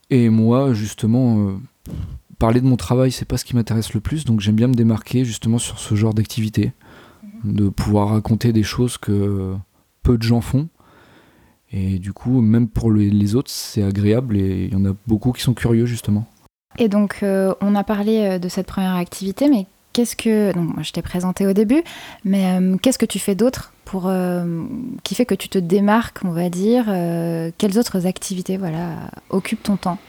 Mhm. 0.10 0.18
Et 0.18 0.30
moi, 0.30 0.74
justement, 0.74 1.50
euh, 1.50 1.54
parler 2.40 2.62
de 2.62 2.68
mon 2.68 2.78
travail, 2.78 3.12
c'est 3.12 3.26
pas 3.26 3.38
ce 3.38 3.46
qui 3.46 3.56
m'intéresse 3.56 3.94
le 3.94 4.00
plus, 4.00 4.26
donc 4.26 4.40
j'aime 4.42 4.56
bien 4.56 4.68
me 4.68 4.74
démarquer 4.74 5.26
justement 5.26 5.58
sur 5.58 5.80
ce 5.80 5.96
genre 5.96 6.14
d'activité, 6.14 6.74
de 7.44 7.70
pouvoir 7.70 8.10
raconter 8.10 8.54
des 8.54 8.64
choses 8.64 8.98
que 8.98 9.56
peu 10.04 10.18
de 10.18 10.24
gens 10.24 10.42
font. 10.42 10.70
Et 11.72 12.00
du 12.00 12.14
coup, 12.14 12.42
même 12.42 12.68
pour 12.68 12.92
les, 12.92 13.36
autres, 13.36 13.52
c'est 13.52 13.84
agréable 13.84 14.38
et 14.38 14.66
il 14.66 14.74
y 14.74 14.76
en 14.76 14.86
a 14.86 14.96
beaucoup 15.08 15.32
qui 15.32 15.42
sont 15.42 15.54
curieux 15.54 15.86
justement. 15.86 16.26
Et 16.78 16.88
donc, 16.88 17.20
euh, 17.24 17.54
on 17.62 17.76
a 17.76 17.84
parlé 17.84 18.20
euh, 18.20 18.40
de 18.40 18.50
cette 18.50 18.68
première 18.68 18.96
activité, 18.96 19.50
mais 19.50 19.66
qu'est-ce 19.94 20.16
que. 20.16 20.54
Donc, 20.54 20.74
moi, 20.74 20.84
je 20.84 20.92
t'ai 20.92 21.02
présenté 21.02 21.48
au 21.48 21.54
début, 21.54 21.84
mais 22.24 22.60
euh, 22.60 22.78
qu'est-ce 22.78 22.98
que 22.98 23.06
tu 23.06 23.20
fais 23.20 23.36
d'autre 23.36 23.74
pour, 23.86 24.08
euh, 24.08 24.64
qui 25.04 25.16
fait 25.16 25.26
que 25.26 25.36
tu 25.36 25.48
te 25.48 25.58
démarques, 25.58 26.20
on 26.26 26.32
va 26.32 26.50
dire 26.50 26.86
euh, 26.90 27.52
Quelles 27.58 27.80
autres 27.80 28.06
activités 28.08 28.58
voilà, 28.58 29.12
occupent 29.30 29.64
ton 29.64 29.78
temps? 29.78 30.00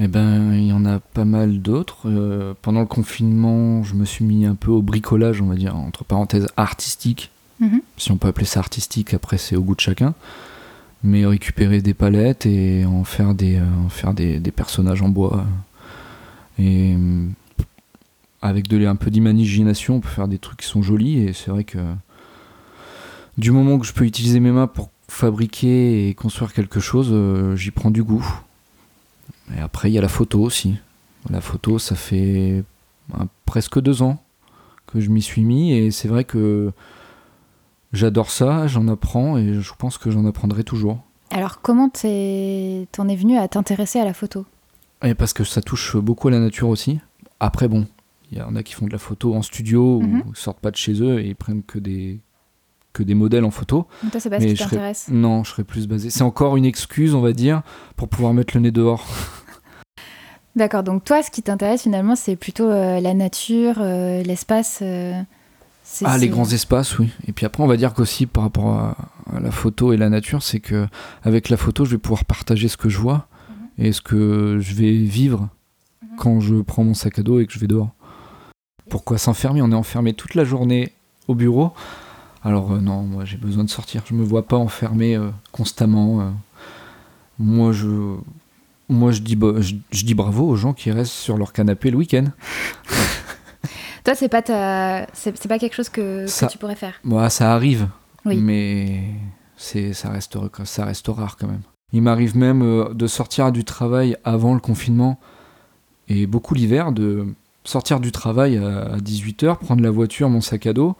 Eh 0.00 0.06
ben, 0.06 0.54
il 0.54 0.68
y 0.68 0.72
en 0.72 0.84
a 0.84 1.00
pas 1.00 1.24
mal 1.24 1.60
d'autres. 1.60 2.02
Euh, 2.06 2.54
pendant 2.62 2.80
le 2.80 2.86
confinement, 2.86 3.82
je 3.82 3.94
me 3.94 4.04
suis 4.04 4.24
mis 4.24 4.46
un 4.46 4.54
peu 4.54 4.70
au 4.70 4.80
bricolage, 4.80 5.42
on 5.42 5.46
va 5.46 5.56
dire, 5.56 5.74
entre 5.76 6.04
parenthèses, 6.04 6.46
artistique. 6.56 7.30
Mhm. 7.58 7.82
Si 7.96 8.12
on 8.12 8.16
peut 8.16 8.28
appeler 8.28 8.46
ça 8.46 8.60
artistique, 8.60 9.12
après 9.12 9.38
c'est 9.38 9.56
au 9.56 9.62
goût 9.62 9.74
de 9.74 9.80
chacun. 9.80 10.14
Mais 11.02 11.26
récupérer 11.26 11.80
des 11.80 11.94
palettes 11.94 12.46
et 12.46 12.84
en 12.84 13.02
faire 13.02 13.34
des, 13.34 13.56
euh, 13.56 13.64
en 13.86 13.88
faire 13.88 14.14
des, 14.14 14.38
des 14.38 14.50
personnages 14.52 15.02
en 15.02 15.08
bois. 15.08 15.44
Et 16.60 16.94
euh, 16.96 17.26
avec 18.40 18.68
de, 18.68 18.86
un 18.86 18.96
peu 18.96 19.10
d'imagination, 19.10 19.96
on 19.96 20.00
peut 20.00 20.08
faire 20.08 20.28
des 20.28 20.38
trucs 20.38 20.60
qui 20.60 20.66
sont 20.66 20.82
jolis. 20.82 21.18
Et 21.18 21.32
c'est 21.32 21.50
vrai 21.50 21.64
que 21.64 21.78
du 23.38 23.50
moment 23.52 23.78
que 23.78 23.86
je 23.86 23.92
peux 23.92 24.04
utiliser 24.04 24.40
mes 24.40 24.50
mains 24.50 24.66
pour 24.66 24.90
fabriquer 25.08 26.08
et 26.08 26.14
construire 26.14 26.52
quelque 26.52 26.80
chose, 26.80 27.08
euh, 27.10 27.56
j'y 27.56 27.70
prends 27.70 27.90
du 27.90 28.02
goût. 28.02 28.26
Et 29.56 29.60
après, 29.60 29.90
il 29.90 29.94
y 29.94 29.98
a 29.98 30.02
la 30.02 30.08
photo 30.08 30.40
aussi. 30.42 30.74
La 31.30 31.40
photo, 31.40 31.78
ça 31.78 31.94
fait 31.94 32.62
presque 33.46 33.80
deux 33.80 34.02
ans 34.02 34.22
que 34.86 35.00
je 35.00 35.08
m'y 35.08 35.22
suis 35.22 35.42
mis. 35.42 35.72
Et 35.72 35.90
c'est 35.90 36.08
vrai 36.08 36.24
que 36.24 36.72
j'adore 37.92 38.30
ça, 38.30 38.66
j'en 38.66 38.88
apprends 38.88 39.38
et 39.38 39.54
je 39.60 39.72
pense 39.78 39.96
que 39.98 40.10
j'en 40.10 40.26
apprendrai 40.26 40.64
toujours. 40.64 41.00
Alors, 41.30 41.60
comment 41.60 41.88
t'en 41.88 42.08
es 42.08 42.86
venu 43.16 43.38
à 43.38 43.48
t'intéresser 43.48 43.98
à 43.98 44.04
la 44.04 44.14
photo? 44.14 44.44
Et 45.02 45.14
parce 45.14 45.32
que 45.32 45.44
ça 45.44 45.62
touche 45.62 45.96
beaucoup 45.96 46.28
à 46.28 46.30
la 46.30 46.40
nature 46.40 46.68
aussi. 46.68 46.98
Après, 47.40 47.68
bon, 47.68 47.86
il 48.32 48.38
y 48.38 48.42
en 48.42 48.56
a 48.56 48.62
qui 48.62 48.74
font 48.74 48.86
de 48.86 48.92
la 48.92 48.98
photo 48.98 49.34
en 49.34 49.42
studio 49.42 50.00
Mhm. 50.00 50.20
ou 50.26 50.30
ils 50.30 50.36
sortent 50.36 50.60
pas 50.60 50.70
de 50.70 50.76
chez 50.76 51.00
eux 51.02 51.20
et 51.20 51.28
ils 51.28 51.36
prennent 51.36 51.62
que 51.62 51.78
des, 51.78 52.18
que 52.98 53.02
des 53.04 53.14
modèles 53.14 53.44
en 53.44 53.50
photo. 53.50 53.86
Donc, 54.02 54.12
toi, 54.12 54.20
c'est 54.20 54.30
pas 54.30 54.40
ce 54.40 54.46
qui 54.46 54.56
serais- 54.56 54.68
t'intéresse 54.70 55.06
Non, 55.10 55.44
je 55.44 55.50
serais 55.50 55.64
plus 55.64 55.86
basé. 55.86 56.10
C'est 56.10 56.22
encore 56.22 56.56
une 56.56 56.64
excuse, 56.64 57.14
on 57.14 57.20
va 57.20 57.32
dire, 57.32 57.62
pour 57.96 58.08
pouvoir 58.08 58.34
mettre 58.34 58.54
le 58.56 58.60
nez 58.62 58.70
dehors. 58.70 59.06
D'accord, 60.56 60.82
donc 60.82 61.04
toi, 61.04 61.22
ce 61.22 61.30
qui 61.30 61.42
t'intéresse 61.42 61.82
finalement, 61.82 62.16
c'est 62.16 62.34
plutôt 62.36 62.68
euh, 62.68 63.00
la 63.00 63.14
nature, 63.14 63.76
euh, 63.78 64.22
l'espace. 64.24 64.80
euh, 64.82 65.20
Ah, 66.04 66.18
les 66.18 66.28
grands 66.28 66.48
espaces, 66.50 66.98
oui. 66.98 67.10
Et 67.28 67.32
puis 67.32 67.46
après, 67.46 67.62
on 67.62 67.66
va 67.66 67.76
dire 67.76 67.94
qu'aussi 67.94 68.26
par 68.26 68.42
rapport 68.44 68.68
à, 68.70 68.96
à 69.34 69.40
la 69.40 69.50
photo 69.52 69.92
et 69.92 69.96
la 69.96 70.08
nature, 70.08 70.42
c'est 70.42 70.60
que 70.60 70.86
avec 71.22 71.48
la 71.48 71.56
photo, 71.56 71.84
je 71.84 71.92
vais 71.92 71.98
pouvoir 71.98 72.24
partager 72.24 72.66
ce 72.68 72.76
que 72.76 72.88
je 72.88 72.98
vois 72.98 73.28
et 73.78 73.92
ce 73.92 74.00
que 74.02 74.58
je 74.60 74.74
vais 74.74 74.92
vivre. 74.92 75.48
Mhm. 76.02 76.16
quand 76.18 76.40
je 76.40 76.56
prends 76.56 76.82
mon 76.84 76.94
sac 76.94 77.18
à 77.20 77.22
dos 77.22 77.38
et 77.38 77.46
que 77.46 77.52
je 77.52 77.58
vais 77.60 77.66
dehors. 77.68 77.90
Pourquoi 78.90 79.18
s'enfermer? 79.18 79.62
On 79.62 79.70
est 79.70 79.74
enfermé 79.76 80.12
toute 80.14 80.34
la 80.34 80.42
journée 80.44 80.92
au 81.28 81.34
bureau. 81.36 81.72
Alors 82.48 82.72
euh, 82.72 82.80
non, 82.80 83.02
moi 83.02 83.24
j'ai 83.24 83.36
besoin 83.36 83.64
de 83.64 83.70
sortir. 83.70 84.02
Je 84.06 84.14
me 84.14 84.24
vois 84.24 84.46
pas 84.46 84.56
enfermé 84.56 85.14
euh, 85.16 85.30
constamment. 85.52 86.20
euh. 86.20 86.30
Moi 87.38 87.72
je, 87.72 88.16
moi 88.88 89.12
je 89.12 89.20
dis, 89.20 89.38
je, 89.58 89.74
je 89.90 90.04
dis 90.04 90.14
bravo 90.14 90.48
aux 90.48 90.56
gens 90.56 90.72
qui 90.72 90.90
restent 90.90 91.12
sur 91.12 91.36
leur 91.36 91.52
canapé 91.52 91.90
le 91.90 91.98
week-end. 91.98 92.24
Toi, 94.04 94.14
c'est 94.14 94.28
pas 94.28 94.40
ta... 94.42 95.06
c'est 95.12 95.48
pas 95.48 95.58
quelque 95.58 95.74
chose 95.74 95.88
que, 95.90 96.22
que 96.24 96.26
Ça- 96.30 96.46
tu 96.46 96.56
pourrais 96.56 96.76
faire? 96.76 96.94
Moi 97.04 97.28
ça 97.28 97.52
arrive, 97.52 97.88
Oui. 98.24 98.36
mais 98.38 99.02
c'est 99.56 99.92
ça 99.92 100.08
reste 100.10 100.38
ça 100.64 100.84
reste 100.86 101.08
rare 101.08 101.36
quand 101.36 101.48
même. 101.48 101.60
Il 101.92 102.02
m'arrive 102.02 102.36
même 102.36 102.88
de 102.94 103.06
sortir 103.06 103.52
du 103.52 103.64
travail 103.64 104.16
avant 104.24 104.54
le 104.54 104.60
confinement 104.60 105.18
et 106.08 106.26
beaucoup 106.26 106.54
l'hiver 106.54 106.92
de 106.92 107.26
sortir 107.64 108.00
du 108.00 108.12
travail 108.12 108.56
à 108.56 108.96
18h, 108.98 109.58
prendre 109.58 109.82
la 109.82 109.90
voiture, 109.90 110.30
mon 110.30 110.40
sac 110.40 110.66
à 110.66 110.72
dos 110.72 110.96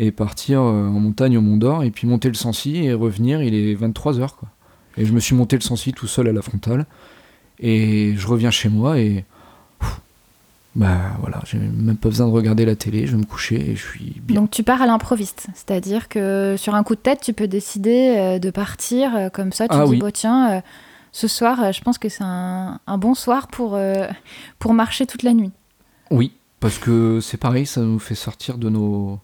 et 0.00 0.10
partir 0.10 0.60
euh, 0.60 0.88
en 0.88 0.98
montagne 1.00 1.36
au 1.38 1.40
Mont 1.40 1.56
d'Or 1.56 1.84
et 1.84 1.90
puis 1.90 2.06
monter 2.08 2.28
le 2.28 2.34
Sancy 2.34 2.78
et 2.78 2.92
revenir, 2.92 3.42
il 3.42 3.54
est 3.54 3.74
23h 3.74 4.30
quoi. 4.36 4.48
Et 4.96 5.04
je 5.06 5.12
me 5.12 5.20
suis 5.20 5.36
monté 5.36 5.56
le 5.56 5.62
Sancy 5.62 5.92
tout 5.92 6.06
seul 6.08 6.26
à 6.28 6.32
la 6.32 6.42
frontale 6.42 6.86
et 7.60 8.14
je 8.16 8.26
reviens 8.26 8.50
chez 8.50 8.68
moi 8.68 8.98
et 8.98 9.24
pff, 9.78 10.00
bah 10.74 10.98
voilà, 11.20 11.40
j'ai 11.44 11.58
même 11.58 11.96
pas 11.96 12.08
besoin 12.08 12.26
de 12.26 12.32
regarder 12.32 12.64
la 12.64 12.76
télé, 12.76 13.06
je 13.06 13.12
vais 13.12 13.18
me 13.18 13.24
coucher 13.26 13.70
et 13.70 13.76
je 13.76 13.86
suis 13.86 14.20
bien. 14.22 14.40
Donc 14.40 14.50
tu 14.50 14.62
pars 14.62 14.80
à 14.82 14.86
l'improviste, 14.86 15.46
c'est-à-dire 15.54 16.08
que 16.08 16.54
sur 16.58 16.74
un 16.74 16.82
coup 16.82 16.94
de 16.94 17.00
tête, 17.00 17.20
tu 17.20 17.32
peux 17.32 17.48
décider 17.48 18.16
euh, 18.18 18.38
de 18.38 18.50
partir 18.50 19.14
euh, 19.14 19.28
comme 19.28 19.52
ça. 19.52 19.68
Tu 19.68 19.76
Ah 19.76 19.84
dis, 19.84 19.90
oui. 19.92 19.98
bon, 19.98 20.10
tiens, 20.12 20.50
euh, 20.52 20.60
ce 21.12 21.28
soir, 21.28 21.72
je 21.72 21.80
pense 21.82 21.98
que 21.98 22.08
c'est 22.08 22.22
un, 22.24 22.78
un 22.86 22.98
bon 22.98 23.14
soir 23.14 23.48
pour, 23.48 23.74
euh, 23.74 24.06
pour 24.58 24.72
marcher 24.74 25.06
toute 25.06 25.22
la 25.24 25.34
nuit. 25.34 25.50
Oui, 26.10 26.32
parce 26.60 26.78
que 26.78 27.20
c'est 27.20 27.36
pareil, 27.36 27.66
ça 27.66 27.80
nous 27.82 27.98
fait 27.98 28.14
sortir 28.14 28.56
de 28.58 28.68
nos. 28.70 29.18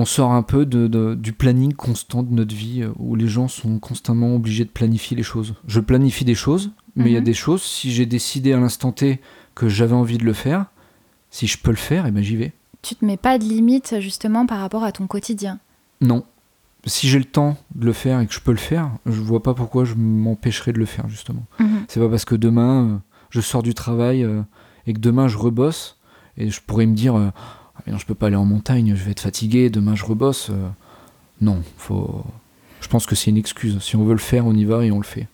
On 0.00 0.04
sort 0.04 0.30
un 0.32 0.42
peu 0.42 0.64
de, 0.64 0.86
de- 0.86 1.16
du 1.16 1.32
planning 1.32 1.72
constant 1.72 2.22
de 2.22 2.32
notre 2.32 2.54
vie 2.54 2.82
euh, 2.82 2.92
où 2.98 3.16
les 3.16 3.26
gens 3.26 3.48
sont 3.48 3.80
constamment 3.80 4.36
obligés 4.36 4.64
de 4.64 4.70
planifier 4.70 5.16
les 5.16 5.24
choses. 5.24 5.54
Je 5.66 5.80
planifie 5.80 6.24
des 6.24 6.36
choses, 6.36 6.70
mais 6.94 7.06
il 7.06 7.12
y 7.12 7.16
a 7.16 7.20
Mhm. 7.20 7.24
des 7.24 7.34
choses, 7.34 7.62
si 7.62 7.90
j'ai 7.90 8.06
décidé 8.06 8.52
à 8.52 8.60
l'instant 8.60 8.92
T 8.92 9.20
que 9.56 9.68
j'avais 9.68 9.94
envie 9.94 10.18
de 10.18 10.24
le 10.24 10.34
faire, 10.34 10.66
si 11.30 11.48
je 11.48 11.58
peux 11.58 11.70
le 11.72 11.76
faire, 11.76 12.06
et 12.06 12.12
ben 12.12 12.22
j'y 12.22 12.36
vais. 12.36 12.52
Tu 12.82 12.94
te 12.94 13.04
mets 13.04 13.16
pas 13.16 13.38
de 13.38 13.44
limite 13.44 13.96
justement 13.98 14.46
par 14.46 14.60
rapport 14.60 14.84
à 14.84 14.92
ton 14.92 15.08
quotidien? 15.08 15.58
Non. 16.00 16.22
Si 16.86 17.08
j'ai 17.08 17.18
le 17.18 17.24
temps 17.24 17.56
de 17.74 17.84
le 17.84 17.92
faire 17.92 18.20
et 18.20 18.26
que 18.28 18.32
je 18.32 18.38
peux 18.40 18.52
le 18.52 18.56
faire, 18.56 18.92
je 19.04 19.20
vois 19.20 19.42
pas 19.42 19.52
pourquoi 19.54 19.84
je 19.84 19.94
m'empêcherais 19.96 20.72
de 20.72 20.78
le 20.78 20.86
faire 20.86 21.08
justement. 21.08 21.44
Mhm. 21.58 21.86
C'est 21.88 21.98
pas 21.98 22.08
parce 22.08 22.24
que 22.24 22.36
demain 22.36 22.84
euh, 22.86 22.96
je 23.30 23.40
sors 23.40 23.64
du 23.64 23.74
travail 23.74 24.22
euh, 24.22 24.42
et 24.86 24.92
que 24.92 25.00
demain 25.00 25.26
je 25.26 25.38
rebosse 25.38 25.98
et 26.36 26.50
je 26.50 26.60
pourrais 26.64 26.86
me 26.86 26.94
dire 26.94 27.16
euh, 27.16 27.30
Ah, 27.78 27.82
mais 27.86 27.92
non 27.92 27.98
je 27.98 28.06
peux 28.06 28.14
pas 28.14 28.26
aller 28.26 28.36
en 28.36 28.44
montagne, 28.44 28.94
je 28.96 29.04
vais 29.04 29.12
être 29.12 29.20
fatigué, 29.20 29.70
demain 29.70 29.94
je 29.94 30.04
rebosse. 30.04 30.50
euh. 30.50 30.68
non, 31.40 31.62
faut. 31.76 32.24
Je 32.80 32.88
pense 32.88 33.06
que 33.06 33.14
c'est 33.14 33.30
une 33.30 33.36
excuse. 33.36 33.78
Si 33.82 33.96
on 33.96 34.04
veut 34.04 34.12
le 34.12 34.18
faire, 34.18 34.46
on 34.46 34.54
y 34.54 34.64
va 34.64 34.84
et 34.84 34.90
on 34.92 34.98
le 34.98 35.04
fait. 35.04 35.26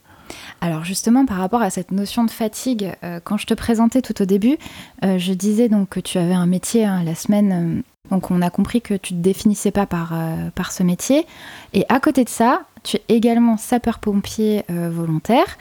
Alors 0.62 0.84
justement, 0.84 1.26
par 1.26 1.36
rapport 1.36 1.60
à 1.62 1.68
cette 1.70 1.90
notion 1.90 2.24
de 2.24 2.30
fatigue, 2.30 2.92
euh, 3.04 3.20
quand 3.22 3.36
je 3.36 3.46
te 3.46 3.52
présentais 3.54 4.00
tout 4.00 4.20
au 4.22 4.24
début, 4.24 4.56
euh, 5.04 5.18
je 5.18 5.32
disais 5.34 5.68
donc 5.68 5.90
que 5.90 6.00
tu 6.00 6.16
avais 6.18 6.32
un 6.32 6.46
métier 6.46 6.84
hein, 6.86 7.02
la 7.04 7.14
semaine. 7.14 7.82
donc 8.10 8.30
on 8.30 8.40
a 8.40 8.48
compris 8.50 8.80
que 8.80 8.94
tu 8.94 9.12
te 9.14 9.18
définissais 9.20 9.70
pas 9.70 9.84
par, 9.86 10.14
par 10.54 10.72
ce 10.72 10.82
métier. 10.82 11.26
Et 11.74 11.84
à 11.90 12.00
côté 12.00 12.24
de 12.24 12.30
ça, 12.30 12.62
tu 12.82 12.96
es 12.96 13.02
également 13.08 13.56
sapeur-pompier 13.58 14.64
euh, 14.70 14.90
volontaire, 14.90 15.56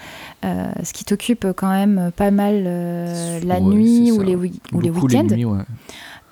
euh, 0.46 0.72
ce 0.84 0.94
qui 0.94 1.04
t'occupe 1.06 1.48
quand 1.56 1.70
même 1.70 2.12
pas 2.16 2.32
mal 2.32 2.64
euh, 2.66 3.40
la 3.44 3.60
Ouais, 3.60 3.76
nuit 3.76 4.12
ou 4.12 4.22
les, 4.22 4.36
ou 4.36 4.80
les 4.82 4.90
week-ends. 4.90 5.28
ouais. 5.28 5.64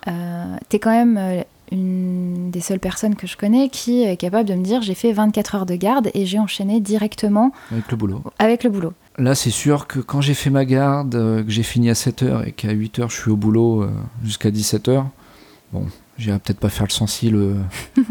Euh, 0.07 0.55
tu 0.69 0.75
es 0.75 0.79
quand 0.79 0.91
même 0.91 1.17
euh, 1.17 1.43
une 1.71 2.51
des 2.51 2.61
seules 2.61 2.79
personnes 2.79 3.15
que 3.15 3.27
je 3.27 3.37
connais 3.37 3.69
qui 3.69 4.03
est 4.03 4.17
capable 4.17 4.47
de 4.47 4.55
me 4.55 4.63
dire 4.63 4.81
j'ai 4.81 4.95
fait 4.95 5.13
24 5.13 5.55
heures 5.55 5.65
de 5.65 5.75
garde 5.75 6.09
et 6.13 6.25
j'ai 6.25 6.39
enchaîné 6.39 6.79
directement 6.79 7.51
avec 7.71 7.89
le 7.91 7.97
boulot. 7.97 8.23
avec 8.39 8.63
le 8.63 8.69
boulot. 8.69 8.93
Là, 9.17 9.35
c'est 9.35 9.51
sûr 9.51 9.87
que 9.87 9.99
quand 9.99 10.21
j'ai 10.21 10.33
fait 10.33 10.49
ma 10.49 10.65
garde, 10.65 11.15
euh, 11.15 11.43
que 11.43 11.49
j'ai 11.49 11.63
fini 11.63 11.89
à 11.89 11.93
7h 11.93 12.47
et 12.47 12.51
qu'à 12.51 12.73
8h 12.73 13.09
je 13.09 13.21
suis 13.21 13.31
au 13.31 13.35
boulot 13.35 13.85
jusqu'à 14.23 14.49
17h, 14.49 15.05
bon, 15.71 15.85
j'irai 16.17 16.39
peut-être 16.39 16.59
pas 16.59 16.69
faire 16.69 16.87
le 16.87 16.91
sensible 16.91 17.55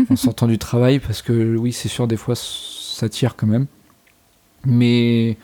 en 0.08 0.16
sortant 0.16 0.46
du 0.46 0.58
travail 0.58 0.98
parce 1.00 1.22
que 1.22 1.56
oui, 1.56 1.72
c'est 1.72 1.88
sûr, 1.88 2.06
des 2.06 2.16
fois 2.16 2.34
ça 2.36 3.08
tire 3.08 3.36
quand 3.36 3.46
même. 3.46 3.66
Mais 4.64 5.38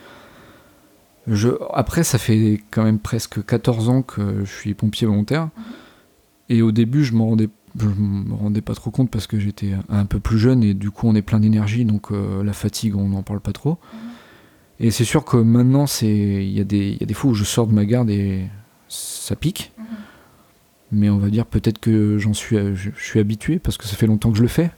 je, 1.27 1.49
après, 1.73 2.05
ça 2.05 2.19
fait 2.19 2.61
quand 2.71 2.85
même 2.85 2.99
presque 2.99 3.45
14 3.45 3.89
ans 3.89 4.03
que 4.03 4.45
je 4.45 4.53
suis 4.53 4.75
pompier 4.75 5.07
volontaire. 5.07 5.49
Et 6.49 6.63
au 6.63 6.73
début, 6.73 7.05
je 7.05 7.13
m'en 7.15 7.27
rendais, 7.27 7.49
je 7.79 7.87
me 7.89 8.35
rendais 8.35 8.61
pas 8.61 8.75
trop 8.75 8.91
compte 8.91 9.11
parce 9.11 9.27
que 9.27 9.39
j'étais 9.39 9.73
un 9.89 10.05
peu 10.05 10.21
plus 10.21 10.39
jeune 10.39 10.63
et 10.63 10.75
du 10.75 10.91
coup, 10.91 11.09
on 11.09 11.15
est 11.15 11.23
plein 11.23 11.41
d'énergie, 11.41 11.85
donc 11.85 12.13
euh, 12.13 12.43
la 12.45 12.53
fatigue, 12.53 12.95
on 12.97 13.09
n'en 13.09 13.23
parle 13.23 13.41
pas 13.41 13.53
trop. 13.53 13.79
Et 14.79 14.91
c'est 14.91 15.05
sûr 15.05 15.25
que 15.25 15.37
maintenant, 15.39 15.87
c'est 15.87 16.07
il 16.07 16.51
y, 16.53 16.61
a 16.61 16.65
des- 16.65 16.91
il 16.91 17.01
y 17.01 17.03
a 17.03 17.07
des 17.07 17.15
fois 17.15 17.31
où 17.31 17.35
je 17.35 17.45
sors 17.45 17.67
de 17.67 17.73
ma 17.73 17.85
garde 17.85 18.11
et 18.11 18.45
ça 18.89 19.35
pique. 19.35 19.73
Mais 20.93 21.11
on 21.11 21.19
va 21.19 21.31
dire 21.31 21.47
peut-être 21.47 21.79
que 21.81 22.17
j'en 22.19 22.33
suis, 22.35 22.57
je, 22.57 22.91
je 22.97 23.05
suis 23.05 23.19
habitué 23.19 23.59
parce 23.59 23.77
que 23.77 23.87
ça 23.87 23.97
fait 23.97 24.07
longtemps 24.07 24.31
que 24.31 24.37
je 24.37 24.43
le 24.43 24.49
fais. 24.49 24.71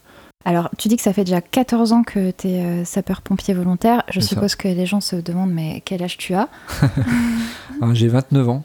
Alors, 0.44 0.70
tu 0.78 0.88
dis 0.88 0.96
que 0.96 1.02
ça 1.02 1.12
fait 1.12 1.24
déjà 1.24 1.42
14 1.42 1.92
ans 1.92 2.02
que 2.04 2.30
tu 2.30 2.46
es 2.48 2.84
sapeur-pompier 2.84 3.52
volontaire. 3.52 4.04
Je 4.10 4.20
ça. 4.20 4.28
suppose 4.28 4.54
que 4.54 4.68
les 4.68 4.86
gens 4.86 5.00
se 5.02 5.16
demandent, 5.16 5.52
mais 5.52 5.82
quel 5.84 6.02
âge 6.02 6.16
tu 6.16 6.32
as? 6.32 6.48
Hein, 7.82 7.92
J'ai 7.92 8.08
29 8.08 8.48
ans. 8.48 8.64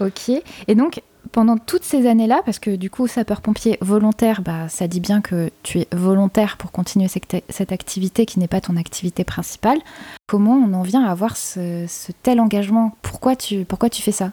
Ok. 0.00 0.30
Et 0.68 0.74
donc, 0.74 1.00
pendant 1.32 1.56
toutes 1.56 1.84
ces 1.84 2.06
années-là, 2.06 2.42
parce 2.44 2.58
que 2.58 2.76
du 2.76 2.90
coup, 2.90 3.06
sapeur-pompier 3.06 3.78
volontaire, 3.80 4.42
bah, 4.42 4.68
ça 4.68 4.88
dit 4.88 5.00
bien 5.00 5.20
que 5.20 5.50
tu 5.62 5.80
es 5.80 5.88
volontaire 5.92 6.56
pour 6.56 6.72
continuer 6.72 7.08
cette, 7.08 7.44
cette 7.48 7.72
activité 7.72 8.26
qui 8.26 8.38
n'est 8.38 8.48
pas 8.48 8.60
ton 8.60 8.76
activité 8.76 9.24
principale. 9.24 9.78
Comment 10.26 10.54
on 10.54 10.72
en 10.74 10.82
vient 10.82 11.04
à 11.04 11.10
avoir 11.10 11.36
ce, 11.36 11.86
ce 11.88 12.12
tel 12.22 12.40
engagement? 12.40 12.96
Pourquoi 13.02 13.36
tu, 13.36 13.64
pourquoi 13.64 13.90
tu 13.90 14.02
fais 14.02 14.12
ça? 14.12 14.32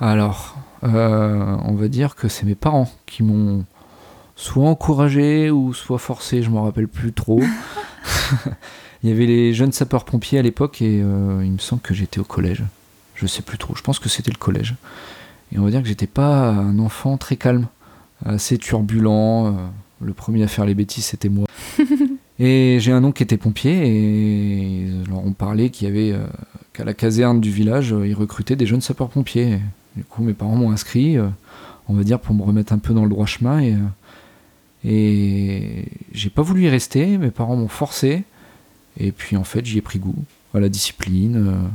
Alors, 0.00 0.56
euh, 0.84 1.56
on 1.64 1.74
va 1.74 1.88
dire 1.88 2.14
que 2.14 2.28
c'est 2.28 2.44
mes 2.44 2.54
parents 2.54 2.90
qui 3.06 3.22
m'ont 3.22 3.64
soit 4.36 4.68
encouragé 4.68 5.50
ou 5.50 5.72
soit 5.72 5.98
forcé, 5.98 6.42
je 6.42 6.50
m'en 6.50 6.64
rappelle 6.64 6.88
plus 6.88 7.12
trop. 7.12 7.40
il 9.02 9.10
y 9.10 9.12
avait 9.12 9.26
les 9.26 9.54
jeunes 9.54 9.72
sapeurs-pompiers 9.72 10.38
à 10.38 10.42
l'époque 10.42 10.82
et 10.82 11.00
euh, 11.02 11.42
il 11.44 11.52
me 11.52 11.58
semble 11.58 11.82
que 11.82 11.94
j'étais 11.94 12.20
au 12.20 12.24
collège. 12.24 12.64
Je 13.14 13.26
sais 13.26 13.42
plus 13.42 13.58
trop, 13.58 13.74
je 13.74 13.82
pense 13.82 13.98
que 13.98 14.08
c'était 14.08 14.30
le 14.30 14.38
collège. 14.38 14.74
Et 15.52 15.58
on 15.58 15.64
va 15.64 15.70
dire 15.70 15.82
que 15.82 15.88
j'étais 15.88 16.06
pas 16.06 16.50
un 16.50 16.78
enfant 16.78 17.16
très 17.16 17.36
calme, 17.36 17.66
assez 18.24 18.58
turbulent. 18.58 19.46
euh, 19.46 19.52
le 20.02 20.12
premier 20.12 20.42
à 20.42 20.48
faire 20.48 20.66
les 20.66 20.74
bêtises, 20.74 21.06
c'était 21.06 21.30
moi. 21.30 21.46
et 22.38 22.76
j'ai 22.80 22.92
un 22.92 23.02
oncle 23.02 23.16
qui 23.16 23.22
était 23.22 23.38
pompier 23.38 23.86
et 23.86 24.86
leur 25.08 25.24
ont 25.24 25.32
parlé 25.32 25.70
qu'il 25.70 25.88
y 25.88 25.90
avait 25.90 26.12
euh, 26.12 26.26
qu'à 26.74 26.84
la 26.84 26.92
caserne 26.92 27.40
du 27.40 27.50
village, 27.50 27.92
euh, 27.94 28.06
ils 28.06 28.14
recrutaient 28.14 28.56
des 28.56 28.66
jeunes 28.66 28.82
sapeurs-pompiers. 28.82 29.58
Du 29.96 30.04
coup, 30.04 30.22
mes 30.22 30.34
parents 30.34 30.56
m'ont 30.56 30.70
inscrit, 30.70 31.16
euh, 31.16 31.28
on 31.88 31.94
va 31.94 32.02
dire, 32.04 32.20
pour 32.20 32.34
me 32.34 32.42
remettre 32.42 32.74
un 32.74 32.78
peu 32.78 32.92
dans 32.92 33.04
le 33.04 33.08
droit 33.08 33.24
chemin. 33.24 33.62
Et, 33.62 33.74
et 34.84 35.84
j'ai 36.12 36.30
pas 36.30 36.42
voulu 36.42 36.64
y 36.64 36.68
rester, 36.68 37.16
mes 37.18 37.30
parents 37.30 37.56
m'ont 37.56 37.68
forcé. 37.68 38.24
Et 38.98 39.12
puis 39.12 39.36
en 39.36 39.44
fait, 39.44 39.64
j'y 39.64 39.78
ai 39.78 39.82
pris 39.82 39.98
goût 39.98 40.14
à 40.54 40.60
la 40.60 40.68
discipline. 40.68 41.36
euh. 41.36 41.68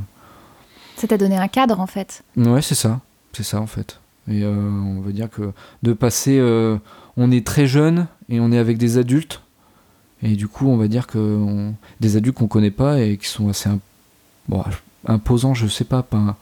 Ça 0.96 1.08
t'a 1.08 1.18
donné 1.18 1.36
un 1.36 1.48
cadre, 1.48 1.80
en 1.80 1.86
fait. 1.86 2.22
Ouais, 2.36 2.62
c'est 2.62 2.74
ça. 2.74 3.00
C'est 3.32 3.42
ça, 3.42 3.60
en 3.60 3.66
fait. 3.66 3.98
Et 4.28 4.42
euh, 4.44 4.54
on 4.54 5.00
va 5.00 5.10
dire 5.12 5.28
que 5.30 5.52
de 5.82 5.92
passer. 5.92 6.38
euh, 6.38 6.76
on 7.16 7.30
est 7.30 7.46
très 7.46 7.66
jeune 7.66 8.06
et 8.30 8.40
on 8.40 8.52
est 8.52 8.58
avec 8.58 8.78
des 8.78 8.96
adultes. 8.98 9.42
Et 10.22 10.36
du 10.36 10.48
coup, 10.48 10.68
on 10.68 10.76
va 10.76 10.88
dire 10.88 11.06
que 11.06 11.18
on- 11.18 11.74
des 12.00 12.16
adultes 12.16 12.36
qu'on 12.38 12.46
connaît 12.46 12.70
pas 12.70 13.00
et 13.00 13.16
qui 13.18 13.26
sont 13.26 13.48
assez 13.48 13.68
bon, 14.48 14.62
imposants, 15.06 15.52
je 15.54 15.66
sais 15.66 15.84
pas, 15.84 16.02
pas 16.02 16.36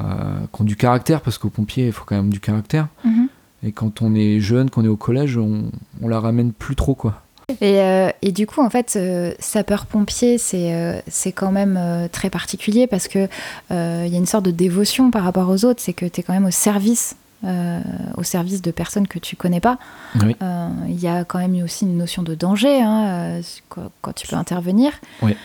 euh, 0.00 0.38
qui 0.52 0.60
ont 0.62 0.64
du 0.64 0.76
caractère, 0.76 1.20
parce 1.22 1.38
qu'au 1.38 1.48
pompier, 1.48 1.86
il 1.86 1.92
faut 1.92 2.04
quand 2.04 2.16
même 2.16 2.30
du 2.30 2.38
caractère. 2.40 2.88
Mhm. 3.04 3.28
Et 3.62 3.72
quand 3.72 4.02
on 4.02 4.14
est 4.14 4.40
jeune, 4.40 4.68
qu'on 4.70 4.84
est 4.84 4.88
au 4.88 4.96
collège, 4.96 5.38
on, 5.38 5.70
on 6.02 6.08
la 6.08 6.20
ramène 6.20 6.52
plus 6.52 6.76
trop, 6.76 6.94
quoi. 6.94 7.22
Et, 7.60 7.80
euh, 7.80 8.10
et 8.22 8.32
du 8.32 8.46
coup, 8.46 8.60
en 8.60 8.70
fait, 8.70 8.94
euh, 8.96 9.32
sapeur-pompier, 9.38 10.36
c'est 10.36 10.74
euh, 10.74 11.00
c'est 11.06 11.30
quand 11.30 11.52
même 11.52 12.08
très 12.10 12.28
particulier 12.28 12.88
parce 12.88 13.06
que 13.06 13.28
euh, 13.70 14.02
il 14.04 14.12
y 14.12 14.16
a 14.16 14.18
une 14.18 14.26
sorte 14.26 14.44
de 14.44 14.50
dévotion 14.50 15.12
par 15.12 15.22
rapport 15.22 15.48
aux 15.48 15.64
autres. 15.64 15.80
C'est 15.80 15.92
que 15.92 16.06
tu 16.06 16.20
es 16.20 16.22
quand 16.24 16.32
même 16.32 16.46
au 16.46 16.50
service, 16.50 17.14
au 17.44 18.22
service 18.24 18.62
de 18.62 18.72
personnes 18.72 19.06
que 19.06 19.20
tu 19.20 19.36
connais 19.36 19.60
pas. 19.60 19.78
Oui. 20.20 20.36
Il 20.88 21.00
y 21.00 21.06
a 21.06 21.24
quand 21.24 21.38
même 21.38 21.54
aussi 21.62 21.84
une 21.84 21.96
notion 21.96 22.24
de 22.24 22.34
danger 22.34 22.80
hein, 22.82 23.40
quand, 23.68 23.92
quand 24.00 24.12
tu 24.12 24.26
peux 24.26 24.36
intervenir. 24.36 24.92
Oui. 25.22 25.36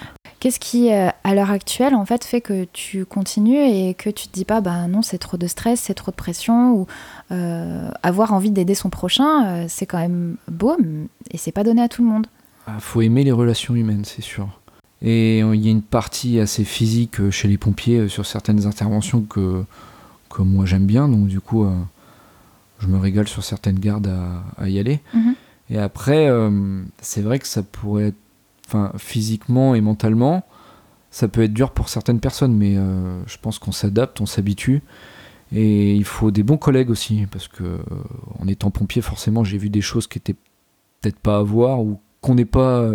Qu'est-ce 0.42 0.60
qui, 0.60 0.92
euh, 0.92 1.10
à 1.24 1.36
l'heure 1.36 1.52
actuelle, 1.52 1.94
en 1.94 2.04
fait, 2.04 2.24
fait 2.24 2.42
que 2.42 2.66
tu 2.74 3.06
continues 3.06 3.60
et 3.60 3.94
que 3.94 4.10
tu 4.10 4.28
te 4.28 4.34
dis 4.34 4.44
pas, 4.44 4.60
bah 4.60 4.88
non, 4.88 5.04
c'est 5.04 5.20
trop 5.20 5.38
de 5.38 5.46
stress, 5.46 5.80
c'est 5.80 5.94
trop 5.94 6.10
de 6.10 6.16
pression, 6.16 6.74
ou 6.74 6.88
euh, 7.30 7.92
avoir 8.02 8.34
envie 8.34 8.50
d'aider 8.50 8.74
son 8.74 8.90
prochain, 8.90 9.46
euh, 9.46 9.66
c'est 9.70 9.86
quand 9.86 10.00
même 10.00 10.38
beau, 10.48 10.76
et 11.30 11.38
c'est 11.38 11.52
pas 11.52 11.64
donné 11.64 11.84
à 11.84 11.88
tout 11.88 12.02
le 12.02 12.08
monde. 12.08 12.26
Ah, 12.66 12.80
faut 12.80 13.02
aimer 13.02 13.24
les 13.24 13.32
relations 13.32 13.76
humaines, 13.76 14.04
c'est 14.04 14.24
sûr. 14.24 14.50
Et 15.04 15.42
il 15.42 15.64
y 15.64 15.68
a 15.68 15.72
une 15.72 15.84
partie 15.84 16.40
assez 16.40 16.64
physique 16.64 17.30
chez 17.30 17.48
les 17.48 17.60
pompiers 17.60 18.08
sur 18.08 18.26
certaines 18.26 18.66
interventions 18.66 19.22
que, 19.22 19.64
que 20.32 20.42
moi 20.42 20.66
j'aime 20.66 20.88
bien. 20.88 21.08
Donc 21.08 21.28
du 21.28 21.40
coup, 21.40 21.68
je 22.80 22.88
me 22.88 22.98
régale 22.98 23.28
sur 23.28 23.44
certaines 23.44 23.80
gardes 23.80 24.12
à, 24.58 24.70
y 24.70 24.80
aller. 24.80 25.02
Mhm. 25.14 25.36
Et 25.72 25.80
après, 25.80 26.30
c'est 27.02 27.22
vrai 27.22 27.40
que 27.40 27.48
ça 27.48 27.64
pourrait 27.64 28.10
être, 28.10 28.18
enfin, 28.72 28.92
physiquement 28.98 29.76
et 29.76 29.82
mentalement, 29.82 30.44
ça 31.10 31.28
peut 31.28 31.44
être 31.44 31.54
dur 31.54 31.72
pour 31.72 31.90
certaines 31.90 32.20
personnes, 32.20 32.56
mais 32.56 32.76
je 33.26 33.38
pense 33.38 33.60
qu'on 33.60 33.72
s'adapte, 33.74 34.22
on 34.22 34.26
s'habitue. 34.26 34.82
Et 35.54 35.96
il 35.96 36.06
faut 36.06 36.32
des 36.32 36.44
bons 36.44 36.58
collègues 36.58 36.90
aussi, 36.90 37.28
parce 37.30 37.50
que 37.50 37.80
en 38.40 38.48
étant 38.48 38.72
pompier, 38.72 39.02
forcément, 39.02 39.44
j'ai 39.44 39.58
vu 39.58 39.70
des 39.70 39.82
choses 39.82 40.08
qui 40.08 40.18
étaient 40.18 40.38
peut-être 41.02 41.20
pas 41.20 41.40
à 41.40 41.42
voir 41.42 41.82
ou 41.82 42.00
qu'on 42.22 42.36
n'est 42.36 42.46
pas 42.46 42.92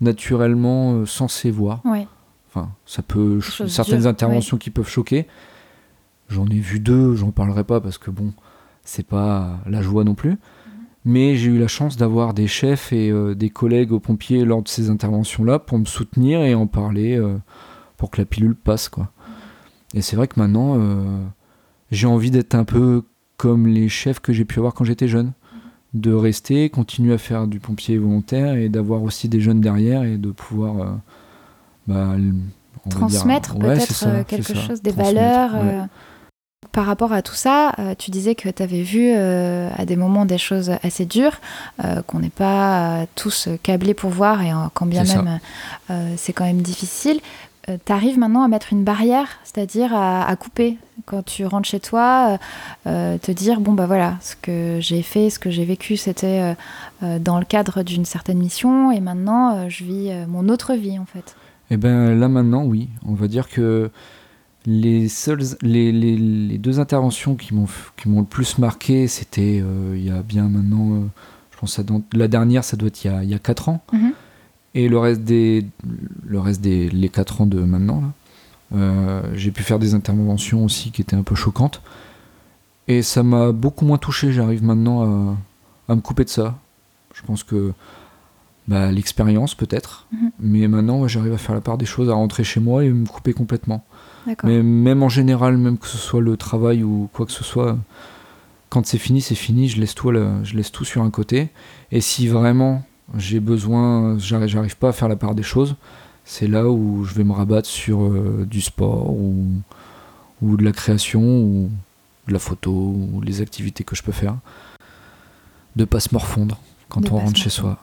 naturellement 0.00 0.94
euh, 0.94 1.06
censé 1.06 1.50
voir. 1.50 1.80
Enfin, 2.48 2.70
ça 2.86 3.02
peut 3.02 3.40
certaines 3.40 4.06
interventions 4.06 4.58
qui 4.58 4.70
peuvent 4.70 4.88
choquer. 4.88 5.26
J'en 6.28 6.46
ai 6.46 6.60
vu 6.60 6.78
deux, 6.78 7.16
j'en 7.16 7.32
parlerai 7.32 7.64
pas 7.64 7.80
parce 7.80 7.98
que 7.98 8.10
bon, 8.10 8.32
c'est 8.84 9.06
pas 9.06 9.58
la 9.66 9.82
joie 9.82 10.04
non 10.04 10.14
plus. 10.14 10.38
Mais 11.04 11.36
j'ai 11.36 11.50
eu 11.50 11.58
la 11.58 11.68
chance 11.68 11.96
d'avoir 11.96 12.32
des 12.32 12.46
chefs 12.46 12.92
et 12.92 13.10
euh, 13.10 13.34
des 13.34 13.50
collègues 13.50 13.92
aux 13.92 14.00
pompiers 14.00 14.44
lors 14.44 14.62
de 14.62 14.68
ces 14.68 14.88
interventions-là 14.88 15.58
pour 15.58 15.78
me 15.78 15.84
soutenir 15.84 16.40
et 16.40 16.54
en 16.54 16.66
parler 16.66 17.16
euh, 17.16 17.36
pour 17.96 18.10
que 18.10 18.20
la 18.20 18.24
pilule 18.24 18.54
passe 18.54 18.88
quoi. 18.88 19.10
Et 19.92 20.00
c'est 20.00 20.16
vrai 20.16 20.26
que 20.26 20.40
maintenant 20.40 20.76
j'ai 21.92 22.08
envie 22.08 22.32
d'être 22.32 22.56
un 22.56 22.64
peu 22.64 23.02
comme 23.36 23.66
les 23.66 23.88
chefs 23.88 24.20
que 24.20 24.32
j'ai 24.32 24.44
pu 24.44 24.58
avoir 24.58 24.74
quand 24.74 24.84
j'étais 24.84 25.08
jeune. 25.08 25.32
De 25.92 26.12
rester, 26.12 26.70
continuer 26.70 27.14
à 27.14 27.18
faire 27.18 27.46
du 27.46 27.60
pompier 27.60 27.98
volontaire 27.98 28.54
et 28.54 28.68
d'avoir 28.68 29.02
aussi 29.02 29.28
des 29.28 29.40
jeunes 29.40 29.60
derrière 29.60 30.02
et 30.02 30.16
de 30.16 30.32
pouvoir 30.32 30.80
euh, 30.80 30.92
bah, 31.86 32.16
transmettre 32.90 33.56
peut-être 33.56 34.04
euh, 34.06 34.24
quelque 34.24 34.54
chose, 34.54 34.82
des 34.82 34.90
valeurs. 34.90 35.52
Euh. 35.54 35.84
Par 36.72 36.86
rapport 36.86 37.12
à 37.12 37.22
tout 37.22 37.34
ça, 37.34 37.72
tu 37.98 38.10
disais 38.10 38.34
que 38.34 38.48
tu 38.48 38.62
avais 38.62 38.82
vu 38.82 39.12
à 39.12 39.84
des 39.84 39.96
moments 39.96 40.24
des 40.24 40.38
choses 40.38 40.72
assez 40.82 41.04
dures, 41.04 41.40
qu'on 42.06 42.18
n'est 42.18 42.30
pas 42.30 43.06
tous 43.14 43.48
câblés 43.62 43.94
pour 43.94 44.10
voir, 44.10 44.42
et 44.42 44.52
quand 44.74 44.86
bien 44.86 45.04
même 45.04 45.40
c'est 46.16 46.32
quand 46.32 46.44
même 46.44 46.62
difficile. 46.62 47.20
Euh, 47.68 47.78
tu 47.84 47.92
arrives 47.92 48.18
maintenant 48.18 48.42
à 48.42 48.48
mettre 48.48 48.72
une 48.72 48.84
barrière, 48.84 49.28
c'est-à-dire 49.44 49.94
à, 49.94 50.34
couper 50.36 50.76
quand 51.06 51.24
tu 51.24 51.46
rentres 51.46 51.68
chez 51.68 51.80
toi, 51.80 52.38
euh, 52.86 52.90
euh, 52.90 53.18
te 53.18 53.32
dire 53.32 53.60
bon 53.60 53.72
bah 53.72 53.86
voilà, 53.86 54.16
ce 54.20 54.36
que 54.36 54.78
j'ai 54.80 55.02
fait, 55.02 55.30
ce 55.30 55.38
que 55.38 55.50
j'ai 55.50 55.64
vécu, 55.64 55.96
c'était 55.96 56.54
dans 57.02 57.38
le 57.38 57.44
cadre 57.44 57.82
d'une 57.82 58.04
certaine 58.04 58.38
mission, 58.38 58.92
et 58.92 59.00
maintenant 59.00 59.68
je 59.68 59.84
vis 59.84 60.12
mon 60.28 60.48
autre 60.48 60.74
vie 60.74 60.98
en 60.98 61.06
fait. 61.06 61.36
Eh 61.70 61.76
ben 61.76 62.18
là 62.18 62.28
maintenant 62.28 62.64
oui, 62.64 62.88
on 63.06 63.14
va 63.14 63.28
dire 63.28 63.48
que 63.48 63.90
les 64.66 65.08
seules, 65.08 65.42
les, 65.62 65.92
les, 65.92 66.58
deux 66.58 66.80
interventions 66.80 67.34
qui 67.34 67.54
m'ont 67.54 67.68
le 68.06 68.24
plus 68.24 68.58
marqué, 68.58 69.06
c'était 69.08 69.62
il 69.94 70.04
y 70.04 70.10
a 70.10 70.22
bien 70.22 70.48
maintenant, 70.48 71.04
je 71.52 71.58
pense 71.58 71.80
la 72.12 72.28
dernière, 72.28 72.64
ça 72.64 72.76
doit 72.76 72.88
être 72.88 73.04
il 73.04 73.10
y 73.10 73.14
a, 73.14 73.22
il 73.22 73.30
y 73.30 73.34
a 73.34 73.38
4 73.38 73.68
ans. 73.68 73.84
Mm-hmm. 73.92 74.12
Et 74.76 74.88
le 74.88 74.98
reste 74.98 75.22
des, 75.22 75.66
le 76.26 76.40
reste 76.40 76.60
des 76.60 76.88
les 76.88 77.08
4 77.08 77.42
ans 77.42 77.46
de 77.46 77.60
maintenant, 77.60 78.02
euh, 78.74 79.22
j'ai 79.34 79.50
pu 79.50 79.62
faire 79.62 79.78
des 79.78 79.94
interventions 79.94 80.64
aussi 80.64 80.90
qui 80.90 81.02
étaient 81.02 81.16
un 81.16 81.22
peu 81.22 81.34
choquantes. 81.34 81.80
Et 82.88 83.02
ça 83.02 83.22
m'a 83.22 83.52
beaucoup 83.52 83.84
moins 83.84 83.98
touché. 83.98 84.32
J'arrive 84.32 84.62
maintenant 84.62 85.36
à, 85.88 85.94
me 85.94 86.00
couper 86.00 86.24
de 86.24 86.28
ça. 86.28 86.58
Je 87.14 87.22
pense 87.22 87.42
que 87.42 87.72
bah, 88.68 88.90
l'expérience 88.90 89.54
peut-être, 89.54 90.06
mhm. 90.12 90.30
mais 90.40 90.68
maintenant 90.68 91.06
j'arrive 91.06 91.32
à 91.34 91.38
faire 91.38 91.54
la 91.54 91.60
part 91.60 91.78
des 91.78 91.86
choses, 91.86 92.08
à 92.08 92.14
rentrer 92.14 92.44
chez 92.44 92.60
moi 92.60 92.84
et 92.84 92.90
me 92.90 93.06
couper 93.06 93.32
complètement. 93.32 93.84
Mais 94.42 94.62
même 94.62 95.02
en 95.02 95.10
général, 95.10 95.58
même 95.58 95.76
que 95.76 95.86
ce 95.86 95.98
soit 95.98 96.22
le 96.22 96.36
travail 96.36 96.82
ou 96.82 97.10
quoi 97.12 97.26
que 97.26 97.32
ce 97.32 97.44
soit, 97.44 97.76
quand 98.70 98.86
c'est 98.86 98.98
fini, 98.98 99.20
c'est 99.20 99.34
fini. 99.34 99.68
Je 99.68 99.80
laisse 99.80 99.94
tout, 99.94 100.10
je 100.10 100.56
laisse 100.56 100.72
tout 100.72 100.84
sur 100.84 101.02
un 101.02 101.10
côté. 101.10 101.50
Et 101.92 102.00
si 102.00 102.26
vraiment 102.26 102.82
j'ai 103.16 103.40
besoin, 103.40 104.18
j'arrive 104.18 104.76
pas 104.76 104.88
à 104.88 104.92
faire 104.92 105.08
la 105.08 105.16
part 105.16 105.34
des 105.34 105.42
choses, 105.42 105.76
c'est 106.24 106.48
là 106.48 106.68
où 106.68 107.04
je 107.04 107.14
vais 107.14 107.24
me 107.24 107.32
rabattre 107.32 107.68
sur 107.68 108.02
euh, 108.02 108.46
du 108.50 108.62
sport 108.62 109.10
ou, 109.10 109.44
ou 110.40 110.56
de 110.56 110.64
la 110.64 110.72
création 110.72 111.20
ou 111.20 111.70
de 112.26 112.32
la 112.32 112.38
photo 112.38 112.72
ou 112.72 113.20
les 113.20 113.42
activités 113.42 113.84
que 113.84 113.94
je 113.94 114.02
peux 114.02 114.12
faire. 114.12 114.36
De 115.76 115.84
pas 115.84 116.00
se 116.00 116.08
morfondre 116.12 116.58
quand 116.88 117.12
on 117.12 117.18
rentre 117.18 117.36
chez 117.36 117.50
soi. 117.50 117.78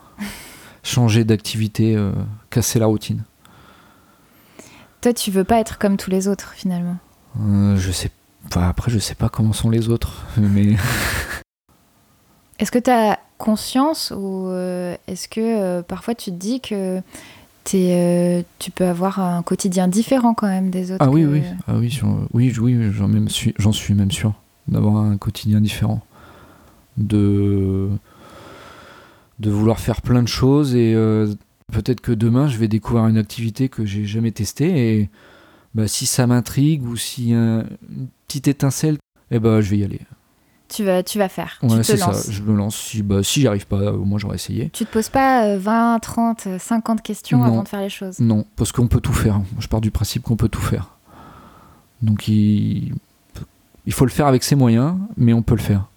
Changer 0.83 1.23
d'activité, 1.23 1.95
euh, 1.95 2.11
casser 2.49 2.79
la 2.79 2.87
routine. 2.87 3.23
Toi, 5.01 5.13
tu 5.13 5.31
veux 5.31 5.43
pas 5.43 5.59
être 5.59 5.77
comme 5.77 5.97
tous 5.97 6.09
les 6.09 6.27
autres 6.27 6.53
finalement? 6.55 6.97
Euh, 7.39 7.75
Je 7.77 7.91
sais 7.91 8.11
pas. 8.49 8.67
Après, 8.67 8.91
je 8.91 8.99
sais 8.99 9.15
pas 9.15 9.29
comment 9.29 9.53
sont 9.53 9.69
les 9.69 9.89
autres, 9.89 10.25
mais. 10.37 10.75
Est-ce 12.59 12.71
que 12.71 12.79
tu 12.79 12.91
as 12.91 13.17
conscience 13.39 14.13
ou 14.15 14.45
euh, 14.49 14.95
est-ce 15.07 15.27
que 15.27 15.81
parfois 15.81 16.13
tu 16.13 16.29
te 16.29 16.35
dis 16.35 16.61
que 16.61 17.01
es, 17.73 18.45
tu 18.59 18.69
peux 18.69 18.85
avoir 18.85 19.19
un 19.19 19.41
quotidien 19.41 19.87
différent 19.87 20.35
quand 20.35 20.47
même 20.47 20.69
des 20.69 20.91
autres 20.91 21.03
Ah 21.03 21.09
oui, 21.09 21.25
oui, 21.25 21.41
ah 21.67 21.73
oui, 21.75 21.99
oui, 22.33 22.53
oui 22.59 22.91
j'en 22.91 23.27
suis, 23.29 23.53
suis 23.71 23.93
même 23.93 24.11
sûr 24.11 24.33
d'avoir 24.67 24.97
un 24.97 25.17
quotidien 25.17 25.61
différent. 25.61 26.01
De, 26.97 27.89
de 29.41 29.49
vouloir 29.49 29.79
faire 29.79 30.01
plein 30.01 30.21
de 30.21 30.27
choses 30.27 30.75
et 30.75 30.93
peut-être 31.71 32.01
que 32.01 32.11
demain 32.11 32.47
je 32.47 32.57
vais 32.57 32.67
découvrir 32.67 33.07
une 33.07 33.17
activité 33.17 33.69
que 33.69 33.85
j'ai 33.85 34.05
jamais 34.05 34.31
testée 34.31 34.99
et 34.99 35.09
bah, 35.73 35.87
si 35.87 36.05
ça 36.05 36.27
m'intrigue 36.27 36.85
ou 36.85 36.95
si 36.95 37.31
une 37.31 37.65
petite 38.27 38.47
étincelle, 38.47 38.97
eh 39.31 39.39
ben, 39.39 39.61
je 39.61 39.69
vais 39.69 39.77
y 39.77 39.83
aller 39.83 40.01
tu 40.71 40.85
vas, 40.85 41.03
tu 41.03 41.19
vas 41.19 41.29
faire. 41.29 41.59
Ouais, 41.61 41.83
c'est 41.83 41.97
ça, 41.97 42.11
je 42.29 42.41
me 42.43 42.55
lance. 42.55 42.77
Si, 42.77 43.03
bah, 43.03 43.21
si 43.23 43.41
j'y 43.41 43.47
arrive 43.47 43.67
pas, 43.67 43.91
au 43.91 44.05
moins 44.05 44.17
j'aurais 44.17 44.35
essayé. 44.35 44.69
Tu 44.69 44.85
te 44.85 44.91
poses 44.91 45.09
pas 45.09 45.57
20, 45.57 45.99
30, 45.99 46.47
50 46.57 47.01
questions 47.01 47.43
avant 47.43 47.63
de 47.63 47.67
faire 47.67 47.81
les 47.81 47.89
choses? 47.89 48.19
Non, 48.19 48.45
parce 48.55 48.71
qu'on 48.71 48.87
peut 48.87 49.01
tout 49.01 49.13
faire. 49.13 49.41
Je 49.59 49.67
pars 49.67 49.81
du 49.81 49.91
principe 49.91 50.23
qu'on 50.23 50.37
peut 50.37 50.49
tout 50.49 50.61
faire. 50.61 50.95
Donc 52.01 52.27
il... 52.27 52.93
il 53.85 53.93
faut 53.93 54.05
le 54.05 54.11
faire 54.11 54.27
avec 54.27 54.43
ses 54.43 54.55
moyens, 54.55 54.95
mais 55.17 55.33
on 55.33 55.41
peut 55.41 55.55
le 55.55 55.61
faire. 55.61 55.87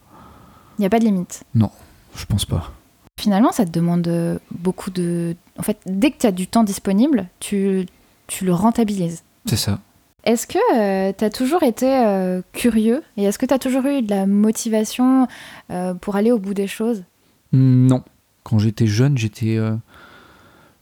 Il 0.78 0.82
n'y 0.82 0.86
a 0.86 0.90
pas 0.90 0.98
de 0.98 1.04
limite? 1.04 1.44
Non, 1.54 1.70
je 2.16 2.26
pense 2.26 2.44
pas. 2.44 2.72
Finalement, 3.18 3.52
ça 3.52 3.64
te 3.64 3.70
demande 3.70 4.40
beaucoup 4.50 4.90
de. 4.90 5.36
En 5.58 5.62
fait, 5.62 5.78
dès 5.86 6.10
que 6.10 6.18
tu 6.18 6.26
as 6.26 6.32
du 6.32 6.46
temps 6.46 6.64
disponible, 6.64 7.28
tu, 7.40 7.86
tu 8.26 8.44
le 8.44 8.52
rentabilises. 8.52 9.22
C'est 9.46 9.56
ça. 9.56 9.80
Est-ce 10.24 10.46
que 10.46 10.58
euh, 10.74 11.12
tu 11.16 11.24
as 11.24 11.30
toujours 11.30 11.62
été 11.62 11.86
euh, 11.86 12.40
curieux 12.52 13.02
et 13.16 13.24
est-ce 13.24 13.38
que 13.38 13.44
tu 13.44 13.52
as 13.52 13.58
toujours 13.58 13.84
eu 13.84 14.00
de 14.00 14.08
la 14.08 14.26
motivation 14.26 15.28
euh, 15.70 15.92
pour 15.92 16.16
aller 16.16 16.32
au 16.32 16.38
bout 16.38 16.54
des 16.54 16.66
choses? 16.66 17.04
Non. 17.52 18.02
Quand 18.42 18.58
j'étais 18.58 18.86
jeune, 18.86 19.16
j'étais 19.16 19.58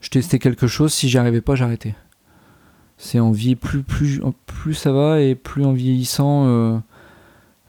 je 0.01 0.11
testais 0.11 0.41
quelque 0.41 0.67
chose, 0.67 0.93
si 0.93 1.09
j'y 1.09 1.19
arrivais 1.19 1.41
pas, 1.41 1.55
j'arrêtais. 1.55 1.95
C'est 2.99 3.21
en 3.21 3.31
vie 3.31 3.55
plus 3.55 3.83
plus 3.83 4.21
plus 4.47 4.75
ça 4.75 4.91
va 4.91 5.21
et 5.21 5.37
plus 5.37 5.65
en 5.65 5.73
vieillissant 5.73 6.83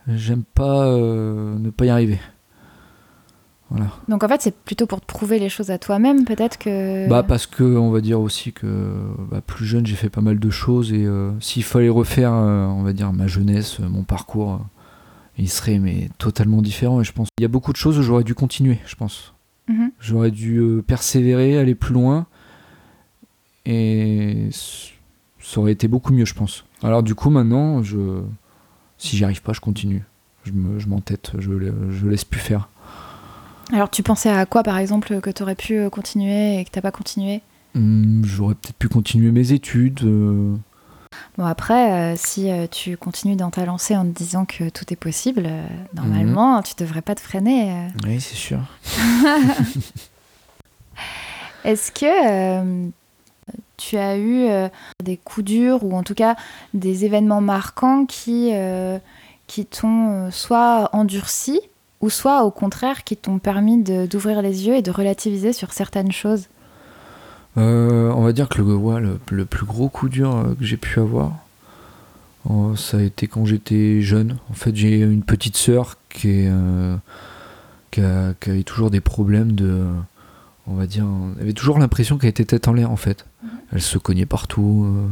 j'aime 0.08 0.42
pas 0.42 0.86
ne 0.86 1.70
pas 1.70 1.86
y 1.86 1.90
arriver. 1.90 2.18
Donc 4.08 4.22
en 4.22 4.28
fait, 4.28 4.42
c'est 4.42 4.54
plutôt 4.54 4.86
pour 4.86 5.00
te 5.00 5.06
prouver 5.06 5.38
les 5.38 5.48
choses 5.48 5.70
à 5.70 5.78
toi-même, 5.78 6.24
peut-être 6.24 6.58
que. 6.58 7.08
Bah 7.08 7.22
parce 7.22 7.46
que 7.46 7.64
on 7.64 7.90
va 7.90 8.00
dire 8.00 8.20
aussi 8.20 8.52
que 8.52 8.66
bah, 9.30 9.40
plus 9.40 9.64
jeune, 9.66 9.86
j'ai 9.86 9.96
fait 9.96 10.10
pas 10.10 10.20
mal 10.20 10.38
de 10.38 10.50
choses 10.50 10.92
et 10.92 11.04
euh, 11.04 11.32
s'il 11.40 11.64
fallait 11.64 11.88
refaire, 11.88 12.32
euh, 12.32 12.66
on 12.66 12.82
va 12.82 12.92
dire 12.92 13.12
ma 13.12 13.26
jeunesse, 13.26 13.80
euh, 13.80 13.88
mon 13.88 14.02
parcours, 14.02 14.60
il 15.38 15.48
serait 15.48 15.78
mais 15.78 16.08
totalement 16.18 16.62
différent. 16.62 17.00
Et 17.00 17.04
je 17.04 17.12
pense 17.12 17.28
il 17.38 17.42
y 17.42 17.44
a 17.44 17.48
beaucoup 17.48 17.72
de 17.72 17.76
choses 17.76 17.98
où 17.98 18.02
j'aurais 18.02 18.24
dû 18.24 18.34
continuer, 18.34 18.78
je 18.86 18.94
pense. 18.94 19.34
Mhm. 19.68 19.90
J'aurais 19.98 20.30
dû 20.30 20.82
persévérer, 20.86 21.58
aller 21.58 21.74
plus 21.74 21.94
loin 21.94 22.26
et 23.64 24.50
ça 25.40 25.60
aurait 25.60 25.72
été 25.72 25.88
beaucoup 25.88 26.12
mieux, 26.12 26.26
je 26.26 26.34
pense. 26.34 26.64
Alors 26.82 27.02
du 27.02 27.14
coup 27.14 27.30
maintenant, 27.30 27.82
je 27.82 28.20
si 28.98 29.16
j'y 29.16 29.24
arrive 29.24 29.42
pas, 29.42 29.52
je 29.52 29.60
continue. 29.60 30.04
Je 30.44 30.52
m'entête, 30.86 31.32
je, 31.38 31.50
je 31.90 32.06
laisse 32.06 32.26
plus 32.26 32.40
faire. 32.40 32.68
Alors 33.72 33.90
tu 33.90 34.02
pensais 34.02 34.30
à 34.30 34.46
quoi 34.46 34.62
par 34.62 34.78
exemple 34.78 35.20
que 35.20 35.30
tu 35.30 35.42
aurais 35.42 35.54
pu 35.54 35.78
euh, 35.78 35.90
continuer 35.90 36.58
et 36.58 36.64
que 36.64 36.70
tu 36.70 36.80
pas 36.80 36.92
continué? 36.92 37.40
Hmm, 37.74 38.22
J'aurais 38.24 38.54
peut-être 38.54 38.76
pu 38.76 38.88
continuer 38.88 39.30
mes 39.30 39.52
études. 39.52 40.02
Euh. 40.04 40.56
Bon 41.38 41.44
après, 41.44 42.12
euh, 42.12 42.16
si 42.16 42.48
tu 42.70 42.96
continues 42.96 43.36
dans 43.36 43.50
ta 43.50 43.64
lancée 43.64 43.96
en 43.96 44.04
te 44.04 44.10
disant 44.10 44.44
que 44.44 44.68
tout 44.68 44.84
est 44.92 44.96
possible, 44.96 45.48
normalement 45.94 46.60
tu 46.62 46.74
devrais 46.76 47.02
pas 47.02 47.14
te 47.14 47.20
freiner. 47.20 47.88
Oui 48.04 48.20
c'est 48.20 48.34
sûr. 48.34 48.60
Est-ce 51.64 51.92
que 51.92 52.90
tu 53.76 53.96
as 53.96 54.18
eu 54.18 54.48
des 55.02 55.16
coups 55.16 55.46
durs 55.46 55.84
ou 55.84 55.96
en 55.96 56.02
tout 56.02 56.14
cas 56.14 56.36
des 56.74 57.04
événements 57.04 57.40
marquants 57.40 58.06
qui, 58.06 58.52
qui 59.46 59.66
t'ont 59.66 60.30
soit 60.30 60.90
endurci 60.92 61.60
ou 62.00 62.10
soit 62.10 62.44
au 62.44 62.50
contraire 62.50 63.04
qui 63.04 63.16
t'ont 63.16 63.38
permis 63.38 63.82
d'ouvrir 63.82 64.42
les 64.42 64.66
yeux 64.66 64.74
et 64.74 64.82
de 64.82 64.90
relativiser 64.90 65.52
sur 65.52 65.72
certaines 65.72 66.12
choses 66.12 66.48
On 67.56 68.22
va 68.22 68.32
dire 68.32 68.48
que 68.48 68.60
le, 68.60 69.18
le, 69.30 69.44
plus 69.44 69.66
gros 69.66 69.88
coup 69.88 70.08
dur 70.08 70.54
que 70.58 70.64
j'ai 70.64 70.76
pu 70.76 71.00
avoir, 71.00 71.32
ça 72.76 72.98
a 72.98 73.02
été 73.02 73.26
quand 73.26 73.46
j'étais 73.46 74.02
jeune. 74.02 74.38
En 74.50 74.54
fait, 74.54 74.74
j'ai 74.74 75.00
une 75.00 75.22
petite 75.22 75.56
sœur 75.56 75.96
qui, 76.10 76.28
est, 76.28 76.52
qui, 77.90 78.00
a, 78.00 78.34
qui, 78.40 78.50
avait 78.50 78.64
toujours 78.64 78.90
des 78.90 79.00
problèmes 79.00 79.52
de. 79.52 79.84
On 80.66 80.74
va 80.74 80.86
dire. 80.86 81.06
Elle 81.36 81.42
avait 81.42 81.52
toujours 81.52 81.78
l'impression 81.78 82.18
qu'elle 82.18 82.30
était 82.30 82.44
tête 82.44 82.68
en 82.68 82.72
l'air, 82.72 82.90
en 82.90 82.96
fait. 82.96 83.24
Mhm. 83.42 83.50
Elle 83.72 83.82
se 83.82 83.98
cognait 83.98 84.26
partout, 84.26 85.08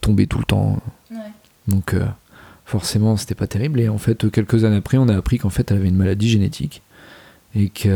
tombait 0.00 0.26
tout 0.26 0.38
le 0.38 0.44
temps. 0.44 0.80
Donc, 1.68 1.94
forcément, 2.66 3.16
c'était 3.16 3.36
pas 3.36 3.46
terrible. 3.46 3.80
Et 3.80 3.88
en 3.88 3.96
fait, 3.96 4.30
quelques 4.30 4.64
années 4.64 4.76
après, 4.76 4.98
on 4.98 5.08
a 5.08 5.16
appris 5.16 5.38
qu'en 5.38 5.50
fait, 5.50 5.70
elle 5.70 5.78
avait 5.78 5.88
une 5.88 5.96
maladie 5.96 6.28
génétique 6.28 6.82
et 7.54 7.70
qu'il 7.70 7.90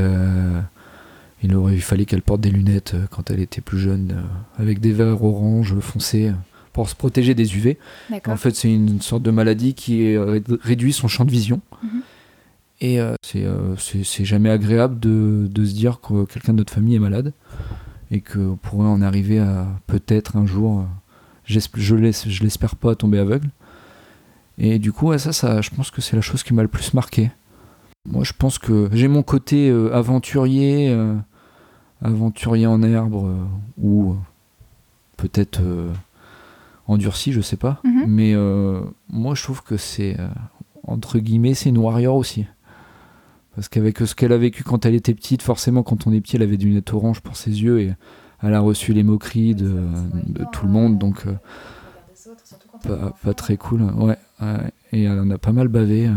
aurait 1.54 1.76
fallu 1.78 2.06
qu'elle 2.06 2.22
porte 2.22 2.40
des 2.40 2.50
lunettes 2.50 2.94
euh, 2.94 3.06
quand 3.10 3.30
elle 3.30 3.40
était 3.40 3.60
plus 3.60 3.78
jeune, 3.78 4.12
euh, 4.12 4.62
avec 4.62 4.80
des 4.80 4.92
verres 4.92 5.22
orange 5.22 5.78
foncés 5.80 6.28
euh, 6.28 6.34
pour 6.72 6.88
se 6.88 6.94
protéger 6.94 7.34
des 7.34 7.56
UV. 7.56 7.78
En 8.26 8.36
fait, 8.36 8.54
c'est 8.54 8.72
une 8.72 9.02
sorte 9.02 9.24
de 9.24 9.32
maladie 9.32 9.74
qui 9.74 10.16
réduit 10.16 10.92
son 10.92 11.08
champ 11.08 11.24
de 11.24 11.30
vision. 11.30 11.60
Mhm. 11.82 12.02
Et 12.82 12.98
c'est 13.26 14.24
jamais 14.24 14.48
agréable 14.48 14.98
de, 15.00 15.50
se 15.56 15.74
dire 15.74 16.00
que 16.00 16.24
quelqu'un 16.24 16.52
de 16.52 16.58
notre 16.58 16.72
famille 16.72 16.94
est 16.94 17.00
malade 17.00 17.34
et 18.10 18.22
qu'on 18.22 18.56
pourrait 18.56 18.86
en 18.86 19.02
arriver 19.02 19.38
à 19.40 19.66
peut-être 19.86 20.36
un 20.36 20.46
jour, 20.46 20.86
je 21.44 21.94
l'espère 22.42 22.76
pas, 22.76 22.94
tomber 22.94 23.18
aveugle. 23.18 23.50
Et 24.62 24.78
du 24.78 24.92
coup, 24.92 25.16
ça, 25.16 25.32
ça, 25.32 25.62
je 25.62 25.70
pense 25.70 25.90
que 25.90 26.02
c'est 26.02 26.14
la 26.14 26.22
chose 26.22 26.42
qui 26.42 26.52
m'a 26.52 26.62
le 26.62 26.68
plus 26.68 26.92
marqué. 26.92 27.30
Moi, 28.06 28.24
je 28.24 28.34
pense 28.34 28.58
que 28.58 28.90
j'ai 28.92 29.08
mon 29.08 29.22
côté 29.22 29.70
euh, 29.70 29.94
aventurier, 29.94 30.90
euh, 30.90 31.16
aventurier 32.02 32.66
en 32.66 32.82
herbe, 32.82 33.14
euh, 33.14 33.44
ou 33.78 34.16
peut-être 35.16 35.60
endurci, 36.86 37.32
je 37.32 37.40
sais 37.40 37.56
pas. 37.56 37.80
Mhm. 37.84 38.04
Mais 38.06 38.34
moi, 39.08 39.34
je 39.34 39.42
trouve 39.42 39.62
que 39.62 39.76
c'est, 39.76 40.16
entre 40.86 41.18
guillemets, 41.18 41.54
c'est 41.54 41.70
une 41.70 41.78
warrior 41.78 42.16
aussi. 42.16 42.46
Parce 43.54 43.68
qu'avec 43.68 43.98
ce 43.98 44.14
qu'elle 44.14 44.32
a 44.32 44.38
vécu 44.38 44.62
quand 44.62 44.86
elle 44.86 44.94
était 44.94 45.14
petite, 45.14 45.42
forcément, 45.42 45.82
quand 45.82 46.06
on 46.06 46.12
est 46.12 46.20
petit, 46.20 46.36
elle 46.36 46.42
avait 46.42 46.56
des 46.56 46.64
lunettes 46.64 46.92
orange 46.94 47.20
pour 47.20 47.36
ses 47.36 47.62
yeux 47.62 47.80
et 47.80 47.94
elle 48.42 48.54
a 48.54 48.60
reçu 48.60 48.94
les 48.94 49.02
moqueries 49.02 49.54
de, 49.54 49.86
tout 50.52 50.64
le 50.64 50.72
monde, 50.72 50.98
donc 50.98 51.26
pas, 52.82 53.14
pas, 53.22 53.34
très 53.34 53.58
cool. 53.58 53.82
Ouais, 53.82 54.16
et 54.92 55.04
elle 55.04 55.18
en 55.18 55.30
a 55.30 55.38
pas 55.38 55.52
mal 55.52 55.68
bavé. 55.68 56.10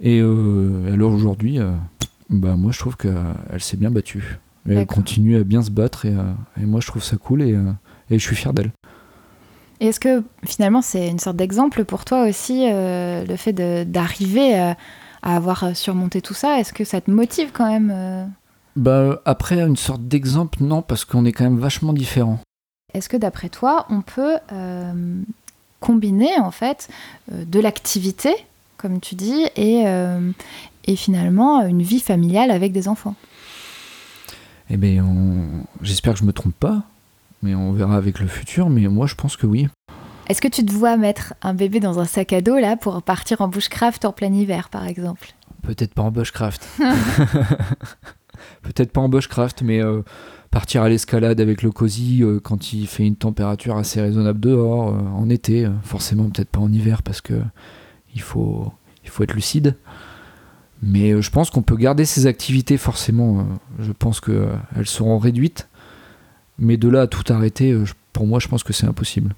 Et 0.00 0.20
euh, 0.20 0.92
alors 0.92 1.12
aujourd'hui, 1.12 1.58
euh, 1.58 1.72
bah, 2.30 2.56
moi 2.56 2.72
je 2.72 2.78
trouve 2.78 2.96
qu'elle 2.96 3.60
s'est 3.60 3.76
bien 3.76 3.90
battue. 3.90 4.38
elle 4.68 4.86
continue 4.86 5.36
à 5.36 5.44
bien 5.44 5.62
se 5.62 5.70
battre 5.70 6.06
et, 6.06 6.14
euh, 6.14 6.32
et, 6.60 6.64
moi 6.64 6.80
je 6.80 6.86
trouve 6.86 7.02
ça 7.02 7.16
cool 7.16 7.42
et, 7.42 7.56
et 8.10 8.18
je 8.18 8.24
suis 8.24 8.36
fier 8.36 8.52
d'elle. 8.52 8.72
Et 9.80 9.88
est-ce 9.88 10.00
que 10.00 10.22
finalement 10.44 10.82
c'est 10.82 11.08
une 11.08 11.18
sorte 11.18 11.36
d'exemple 11.36 11.84
pour 11.84 12.04
toi 12.04 12.26
aussi, 12.28 12.66
le 12.70 13.36
fait 13.36 13.52
d'arriver 13.90 14.58
à, 14.58 14.76
avoir 15.22 15.76
surmonté 15.76 16.22
tout 16.22 16.34
ça? 16.34 16.58
Est-ce 16.58 16.72
que 16.72 16.84
ça 16.84 17.02
te 17.02 17.10
motive 17.10 17.50
quand 17.52 17.70
même 17.70 18.30
bah, 18.76 19.20
Après, 19.26 19.60
une 19.60 19.76
sorte 19.76 20.06
d'exemple, 20.06 20.62
non, 20.62 20.80
parce 20.80 21.04
qu'on 21.04 21.24
est 21.26 21.32
quand 21.32 21.44
même 21.44 21.58
vachement 21.58 21.92
différents. 21.92 22.38
Est-ce 22.92 23.08
que 23.08 23.16
d'après 23.16 23.48
toi, 23.48 23.86
on 23.88 24.02
peut 24.02 24.36
combiner 25.80 26.38
en 26.38 26.50
fait 26.50 26.88
de 27.30 27.58
l'activité 27.60 28.34
comme 28.80 29.00
tu 29.00 29.14
dis, 29.14 29.44
et, 29.56 29.82
euh, 29.86 30.30
et 30.86 30.96
finalement 30.96 31.62
une 31.66 31.82
vie 31.82 32.00
familiale 32.00 32.50
avec 32.50 32.72
des 32.72 32.88
enfants. 32.88 33.14
Eh 34.70 34.76
bien, 34.76 35.04
j'espère 35.82 36.14
que 36.14 36.20
je 36.20 36.24
me 36.24 36.32
trompe 36.32 36.54
pas, 36.54 36.82
mais 37.42 37.54
on 37.54 37.72
verra 37.72 37.96
avec 37.96 38.20
le 38.20 38.26
futur, 38.26 38.70
mais 38.70 38.88
moi 38.88 39.06
je 39.06 39.14
pense 39.16 39.36
que 39.36 39.46
oui. 39.46 39.68
Est-ce 40.28 40.40
que 40.40 40.48
tu 40.48 40.64
te 40.64 40.72
vois 40.72 40.96
mettre 40.96 41.34
un 41.42 41.52
bébé 41.54 41.80
dans 41.80 41.98
un 41.98 42.04
sac 42.04 42.32
à 42.32 42.40
dos 42.40 42.58
là 42.58 42.76
pour 42.76 43.02
partir 43.02 43.40
en 43.40 43.48
bushcraft 43.48 44.04
en 44.04 44.12
plein 44.12 44.32
hiver 44.32 44.70
par 44.70 44.86
exemple? 44.86 45.34
Peut-être 45.62 45.92
pas 45.92 46.02
en 46.02 46.10
bushcraft. 46.10 46.66
Peut-être 48.62 48.92
pas 48.92 49.00
en 49.00 49.08
bushcraft, 49.10 49.60
mais 49.62 49.82
euh, 49.82 50.02
partir 50.50 50.82
à 50.82 50.88
l'escalade 50.88 51.40
avec 51.40 51.62
le 51.62 51.70
cosy 51.70 52.22
euh, 52.22 52.40
quand 52.40 52.72
il 52.72 52.86
fait 52.86 53.06
une 53.06 53.16
température 53.16 53.76
assez 53.76 54.00
raisonnable 54.00 54.40
dehors, 54.40 54.94
en 55.14 55.28
été, 55.28 55.68
forcément 55.82 56.28
peut-être 56.28 56.48
pas 56.48 56.60
en 56.60 56.72
hiver 56.72 57.02
parce 57.02 57.20
que 57.20 57.40
il 58.14 58.20
faut, 58.20 58.72
il 59.04 59.10
faut 59.10 59.22
être 59.22 59.34
lucide. 59.34 59.76
Mais 60.82 61.12
euh, 61.12 61.20
je 61.20 61.30
pense 61.30 61.50
qu'on 61.50 61.62
peut 61.62 61.76
garder 61.76 62.04
ces 62.04 62.26
activités 62.26 62.76
forcément. 62.76 63.40
Euh, 63.40 63.42
je 63.80 63.92
pense 63.92 64.20
qu'elles 64.20 64.34
euh, 64.34 64.84
seront 64.84 65.18
réduites. 65.18 65.68
Mais 66.58 66.76
de 66.76 66.88
là 66.88 67.02
à 67.02 67.06
tout 67.06 67.30
arrêter, 67.32 67.76
pour 68.12 68.26
moi, 68.26 68.38
je 68.38 68.48
pense 68.48 68.62
que 68.62 68.74
c'est 68.74 68.86
impossible. 68.86 69.34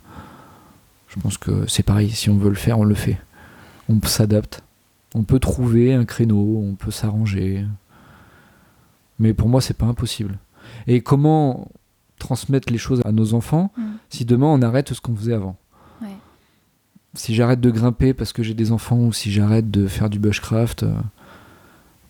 Je 1.08 1.20
pense 1.20 1.38
que 1.38 1.66
c'est 1.68 1.84
pareil. 1.84 2.10
Si 2.10 2.30
on 2.30 2.36
veut 2.36 2.48
le 2.48 2.56
faire, 2.56 2.80
on 2.80 2.84
le 2.84 2.96
fait. 2.96 3.18
On 3.88 4.00
s'adapte. 4.02 4.64
On 5.14 5.22
peut 5.22 5.38
trouver 5.38 5.94
un 5.94 6.04
créneau, 6.04 6.64
on 6.66 6.74
peut 6.74 6.90
s'arranger. 6.90 7.64
Mais 9.20 9.34
pour 9.34 9.48
moi, 9.48 9.60
c'est 9.60 9.76
pas 9.76 9.86
impossible. 9.86 10.36
Et 10.86 11.00
comment 11.00 11.68
transmettre 12.18 12.72
les 12.72 12.78
choses 12.78 13.02
à 13.04 13.12
nos 13.12 13.34
enfants 13.34 13.72
mm. 13.76 13.82
si 14.10 14.24
demain 14.24 14.46
on 14.46 14.62
arrête 14.62 14.92
ce 14.92 15.00
qu'on 15.00 15.14
faisait 15.14 15.34
avant 15.34 15.56
si 17.14 17.34
j'arrête 17.34 17.60
de 17.60 17.70
grimper 17.70 18.14
parce 18.14 18.32
que 18.32 18.42
j'ai 18.42 18.54
des 18.54 18.72
enfants 18.72 18.98
ou 18.98 19.12
si 19.12 19.30
j'arrête 19.30 19.70
de 19.70 19.86
faire 19.86 20.08
du 20.08 20.18
bushcraft, 20.18 20.84
euh, 20.84 20.92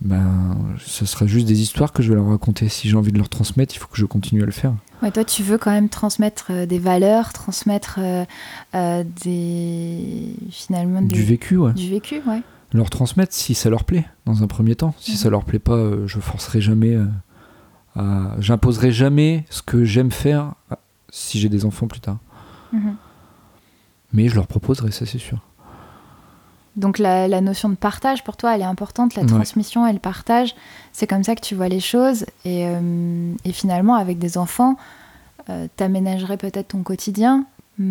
ben, 0.00 0.56
ce 0.78 1.06
sera 1.06 1.26
juste 1.26 1.46
des 1.46 1.60
histoires 1.60 1.92
que 1.92 2.02
je 2.02 2.08
vais 2.10 2.14
leur 2.14 2.28
raconter. 2.28 2.68
Si 2.68 2.88
j'ai 2.88 2.96
envie 2.96 3.12
de 3.12 3.18
leur 3.18 3.28
transmettre, 3.28 3.74
il 3.74 3.78
faut 3.78 3.88
que 3.88 3.98
je 3.98 4.06
continue 4.06 4.42
à 4.42 4.46
le 4.46 4.52
faire. 4.52 4.74
Ouais, 5.02 5.10
toi, 5.10 5.24
tu 5.24 5.42
veux 5.42 5.58
quand 5.58 5.70
même 5.70 5.88
transmettre 5.88 6.46
euh, 6.50 6.66
des 6.66 6.78
valeurs, 6.78 7.32
transmettre 7.32 7.98
euh, 7.98 9.04
des 9.24 10.34
finalement 10.50 11.02
du 11.02 11.22
vécu, 11.22 11.56
ouais. 11.56 11.72
Du 11.72 11.90
vécu, 11.90 12.22
ouais. 12.26 12.42
Leur 12.72 12.88
transmettre 12.88 13.34
si 13.34 13.54
ça 13.54 13.68
leur 13.68 13.84
plaît, 13.84 14.06
dans 14.24 14.42
un 14.42 14.46
premier 14.46 14.76
temps. 14.76 14.94
Si 14.98 15.16
ça 15.16 15.28
leur 15.28 15.44
plaît 15.44 15.58
pas, 15.58 16.06
je 16.06 16.20
forcerai 16.20 16.62
jamais. 16.62 16.96
À... 17.96 18.34
J'imposerai 18.38 18.92
jamais 18.92 19.44
ce 19.50 19.62
que 19.62 19.84
j'aime 19.84 20.10
faire 20.10 20.54
si 21.10 21.38
j'ai 21.38 21.48
des 21.48 21.64
enfants 21.64 21.86
plus 21.86 22.00
tard. 22.00 22.18
Mhm 22.72 22.96
mais 24.12 24.28
je 24.28 24.34
leur 24.34 24.46
proposerai, 24.46 24.90
ça 24.90 25.06
c'est 25.06 25.18
sûr. 25.18 25.38
Donc 26.76 26.98
la, 26.98 27.40
notion 27.42 27.68
de 27.68 27.74
partage 27.74 28.24
pour 28.24 28.36
toi, 28.36 28.54
elle 28.54 28.62
est 28.62 28.64
importante, 28.64 29.14
la 29.14 29.26
transmission 29.26 29.86
et 29.86 29.92
le 29.92 29.98
partage, 29.98 30.54
c'est 30.92 31.06
comme 31.06 31.22
ça 31.22 31.34
que 31.34 31.42
tu 31.42 31.54
vois 31.54 31.68
les 31.68 31.80
choses. 31.80 32.24
Et, 32.46 32.66
euh, 32.66 33.34
finalement, 33.52 33.94
avec 33.94 34.18
des 34.18 34.38
enfants, 34.38 34.76
euh, 35.50 35.66
t'aménagerais 35.76 36.38
peut-être 36.38 36.68
ton 36.68 36.82
quotidien, 36.82 37.44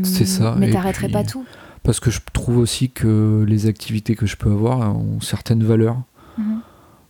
c'est 0.03 0.25
ça. 0.25 0.55
mais 0.57 0.71
t'arrêterais 0.71 1.09
pas 1.09 1.23
tout. 1.23 1.45
Parce 1.83 1.99
que 1.99 2.09
je 2.09 2.21
trouve 2.33 2.57
aussi 2.57 2.89
que 2.89 3.45
les 3.47 3.67
activités 3.67 4.15
que 4.15 4.25
je 4.25 4.35
peux 4.35 4.51
avoir 4.51 4.95
ont 4.95 5.21
certaines 5.21 5.63
valeurs. 5.63 5.97
Mhm. 6.37 6.61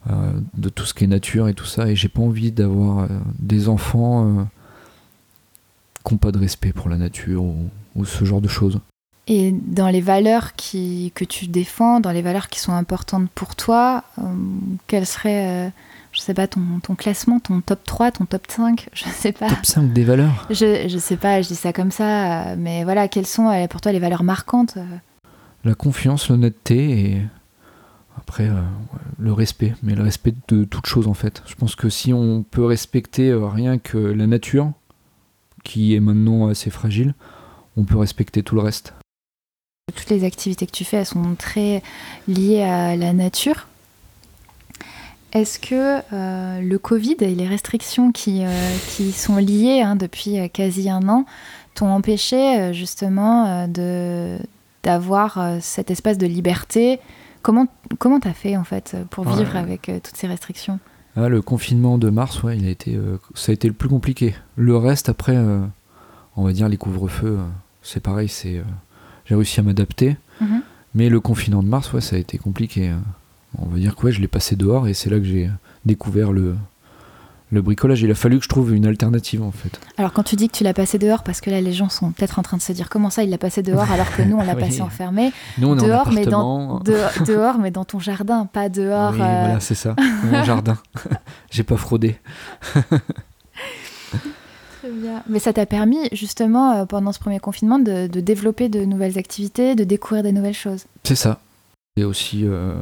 Euh, 0.09 0.31
de 0.57 0.69
tout 0.69 0.85
ce 0.85 0.95
qui 0.95 1.03
est 1.03 1.07
nature 1.07 1.47
et 1.47 1.53
tout 1.53 1.65
ça, 1.65 1.87
et 1.87 1.95
j'ai 1.95 2.09
pas 2.09 2.21
envie 2.21 2.51
d'avoir 2.51 3.07
des 3.37 3.69
enfants 3.69 4.47
qui 6.03 6.13
n'ont 6.13 6.17
pas 6.17 6.31
de 6.31 6.39
respect 6.39 6.73
pour 6.73 6.89
la 6.89 6.97
nature 6.97 7.43
ou 7.95 8.05
ce 8.05 8.25
genre 8.25 8.41
de 8.41 8.47
choses. 8.47 8.79
Et 9.27 9.51
dans 9.51 9.87
les 9.87 10.01
valeurs 10.01 10.55
qui, 10.55 11.11
que 11.15 11.23
tu 11.23 11.47
défends, 11.47 11.99
dans 11.99 12.11
les 12.11 12.21
valeurs 12.21 12.49
qui 12.49 12.59
sont 12.59 12.73
importantes 12.73 13.29
pour 13.33 13.55
toi, 13.55 14.03
euh, 14.17 14.23
quel 14.87 15.05
serait, 15.05 15.67
euh, 15.67 15.69
je 16.11 16.21
sais 16.21 16.33
pas, 16.33 16.47
ton, 16.47 16.61
ton, 16.81 16.95
classement, 16.95 17.39
ton 17.39 17.61
top 17.61 17.83
3, 17.85 18.11
ton 18.11 18.25
top 18.25 18.43
5, 18.47 18.89
je 18.93 19.03
sais 19.05 19.31
pas. 19.31 19.47
Top 19.47 19.65
5 19.65 19.93
des 19.93 20.03
valeurs? 20.03 20.47
Je, 20.49 20.87
je 20.87 20.97
sais 20.97 21.17
pas, 21.17 21.41
je 21.41 21.49
dis 21.49 21.55
ça 21.55 21.71
comme 21.71 21.91
ça, 21.91 22.49
euh, 22.51 22.55
mais 22.57 22.83
voilà, 22.83 23.07
quelles 23.07 23.27
sont 23.27 23.67
pour 23.69 23.79
toi 23.79 23.91
les 23.91 23.99
valeurs 23.99 24.23
marquantes? 24.23 24.77
La 25.63 25.75
confiance, 25.75 26.29
l'honnêteté 26.29 26.99
et 26.99 27.21
après 28.17 28.49
le 29.17 29.33
respect, 29.33 29.73
mais 29.83 29.95
le 29.95 30.03
respect 30.03 30.33
de 30.47 30.63
toute 30.63 30.85
chose 30.85 31.07
en 31.07 31.13
fait. 31.13 31.43
Je 31.45 31.55
pense 31.55 31.75
que 31.75 31.89
si 31.89 32.13
on 32.13 32.43
peut 32.43 32.65
respecter 32.65 33.33
rien 33.33 33.77
que 33.77 33.97
la 33.97 34.27
nature, 34.27 34.71
qui 35.63 35.95
est 35.95 35.99
maintenant 35.99 36.47
assez 36.47 36.69
fragile, 36.69 37.13
on 37.77 37.83
peut 37.83 37.97
respecter 37.97 38.43
tout 38.43 38.55
le 38.55 38.61
reste. 38.61 38.93
Toutes 39.95 40.09
les 40.09 40.23
activités 40.23 40.65
que 40.65 40.71
tu 40.71 40.85
fais, 40.85 40.97
elles 40.97 41.05
sont 41.05 41.35
très 41.35 41.83
liées 42.27 42.63
à 42.63 42.95
la 42.95 43.13
nature. 43.13 43.67
Est-ce 45.33 45.59
que 45.59 46.01
euh, 46.11 46.61
le 46.61 46.77
Covid 46.77 47.15
et 47.21 47.33
les 47.35 47.47
restrictions 47.47 48.11
qui, 48.11 48.43
euh, 48.43 48.77
qui 48.89 49.13
sont 49.13 49.37
liées 49.37 49.81
hein, 49.81 49.95
depuis 49.95 50.39
euh, 50.39 50.47
quasi 50.49 50.89
un 50.89 51.07
an 51.07 51.25
t'ont 51.73 51.87
empêché 51.87 52.73
justement 52.73 53.65
d'avoir 54.83 55.39
cet 55.61 55.89
espace 55.89 56.17
de 56.17 56.27
liberté 56.27 56.99
Comment 57.41 57.67
comment 57.99 58.19
t'as 58.19 58.33
fait 58.33 58.55
en 58.57 58.63
fait 58.63 58.95
pour 59.09 59.27
vivre 59.29 59.55
avec 59.55 59.91
toutes 60.03 60.15
ces 60.15 60.27
restrictions? 60.27 60.79
Ah, 61.15 61.27
Le 61.27 61.41
confinement 61.41 61.97
de 61.97 62.09
mars, 62.09 62.43
ouais, 62.43 62.57
il 62.57 62.65
a 62.65 62.69
été, 62.69 62.99
ça 63.35 63.51
a 63.51 63.53
été 63.53 63.67
le 63.67 63.73
plus 63.73 63.89
compliqué. 63.89 64.35
Le 64.55 64.77
reste 64.77 65.09
après, 65.09 65.37
on 66.37 66.43
va 66.43 66.53
dire 66.53 66.69
les 66.69 66.77
couvre-feux, 66.77 67.39
c'est 67.81 67.99
pareil, 67.99 68.29
c'est 68.29 68.61
j'ai 69.25 69.35
réussi 69.35 69.59
à 69.59 69.63
m'adapter. 69.63 70.17
Mhm. 70.39 70.61
Mais 70.93 71.09
le 71.09 71.19
confinement 71.19 71.63
de 71.63 71.67
mars, 71.67 71.91
ouais, 71.93 72.01
ça 72.01 72.15
a 72.15 72.19
été 72.19 72.37
compliqué. 72.37 72.93
On 73.57 73.65
va 73.65 73.77
dire 73.77 73.95
que 73.95 74.11
je 74.11 74.21
l'ai 74.21 74.27
passé 74.27 74.55
dehors 74.55 74.87
et 74.87 74.93
c'est 74.93 75.09
là 75.09 75.17
que 75.17 75.25
j'ai 75.25 75.49
découvert 75.85 76.31
le, 76.31 76.55
le 77.51 77.61
bricolage. 77.61 78.01
Il 78.01 78.09
a 78.11 78.15
fallu 78.15 78.37
que 78.37 78.43
je 78.43 78.49
trouve 78.49 78.73
une 78.73 78.85
alternative 78.85 79.43
en 79.43 79.51
fait. 79.51 79.79
Alors 79.97 80.13
quand 80.13 80.23
tu 80.23 80.35
dis 80.35 80.47
que 80.49 80.55
tu 80.57 80.63
l'as 80.63 80.73
passé 80.73 80.97
dehors, 80.97 81.23
parce 81.23 81.41
que 81.41 81.49
là 81.49 81.59
les 81.61 81.73
gens 81.73 81.89
sont 81.89 82.11
peut-être 82.11 82.39
en 82.39 82.41
train 82.41 82.57
de 82.57 82.61
se 82.61 82.71
dire 82.71 82.89
comment 82.89 83.09
ça 83.09 83.23
il 83.23 83.29
l'a 83.29 83.37
passé 83.37 83.61
dehors 83.61 83.91
alors 83.91 84.09
que 84.15 84.21
nous 84.21 84.37
on 84.37 84.43
l'a 84.43 84.55
Oui. 84.55 84.61
passé 84.61 84.81
enfermé. 84.81 85.31
Nous, 85.57 85.67
on 85.67 85.77
est 85.77 85.81
en 85.81 85.85
dehors, 85.87 86.11
mais 86.11 86.25
dans, 86.25 86.79
de- 86.79 86.97
dehors 87.25 87.57
mais 87.59 87.71
dans 87.71 87.85
ton 87.85 87.99
jardin, 87.99 88.45
pas 88.45 88.69
dehors. 88.69 89.11
Oui, 89.11 89.21
euh, 89.21 89.39
voilà, 89.45 89.59
c'est 89.59 89.75
ça. 89.75 89.95
Mon 90.31 90.43
jardin. 90.43 90.77
J'ai 91.49 91.63
pas 91.63 91.77
fraudé. 91.77 92.17
Très 94.81 94.89
bien. 94.89 95.21
Mais 95.29 95.39
ça 95.39 95.53
t'a 95.53 95.65
permis 95.65 96.09
justement 96.11 96.71
euh, 96.73 96.85
pendant 96.85 97.11
ce 97.11 97.19
premier 97.19 97.39
confinement 97.39 97.77
de, 97.79 98.07
de 98.07 98.19
développer 98.19 98.67
de 98.69 98.83
nouvelles 98.83 99.17
activités, 99.19 99.75
de 99.75 99.83
découvrir 99.83 100.23
des 100.23 100.31
nouvelles 100.31 100.55
choses. 100.55 100.85
C'est 101.03 101.15
ça. 101.15 101.39
Et 101.97 102.03
aussi 102.03 102.41
euh, 102.45 102.73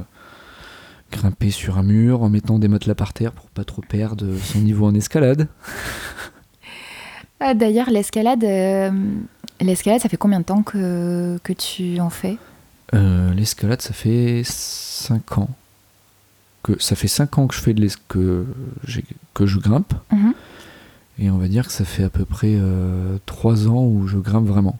grimper 1.12 1.52
sur 1.52 1.78
un 1.78 1.84
mur 1.84 2.22
en 2.24 2.30
mettant 2.30 2.60
des 2.60 2.68
matelas 2.68 2.96
par 2.96 3.14
terre 3.14 3.32
pour 3.32 3.46
pas 3.50 3.64
trop 3.64 3.82
perdre 3.82 4.26
son 4.44 4.60
niveau 4.60 4.86
en 4.86 4.94
escalade. 4.96 5.48
Ah, 7.42 7.54
D'ailleurs 7.54 7.90
l'escalade, 7.90 8.44
euh, 8.44 8.92
l'escalade 9.62 10.02
ça 10.02 10.10
fait 10.10 10.18
combien 10.18 10.42
de 10.42 10.46
temps 10.46 10.62
que, 10.62 11.40
que 11.42 11.54
tu 11.54 11.98
en 12.02 12.10
fais? 12.10 12.38
Euh, 12.94 13.34
L'escalade, 13.34 13.82
ça 13.82 13.94
fait 13.94 14.42
5 14.44 15.38
ans. 15.38 15.50
Que, 16.64 16.74
ça 16.82 16.98
fait 16.98 17.08
5 17.08 17.38
ans 17.38 17.48
que 17.48 17.56
je 17.56 17.62
fais 17.62 17.74
de 17.74 17.88
que, 18.10 18.46
que 19.34 19.46
je 19.46 19.58
grimpe. 19.58 19.94
Mhm. 20.12 20.34
Et 21.20 21.30
on 21.30 21.38
va 21.38 21.48
dire 21.48 21.66
que 21.66 21.72
ça 21.72 21.86
fait 21.86 22.04
à 22.04 22.10
peu 22.10 22.26
près 22.26 22.58
3 23.26 23.68
ans 23.70 23.86
où 23.86 24.06
je 24.08 24.18
grimpe 24.18 24.46
vraiment. 24.46 24.78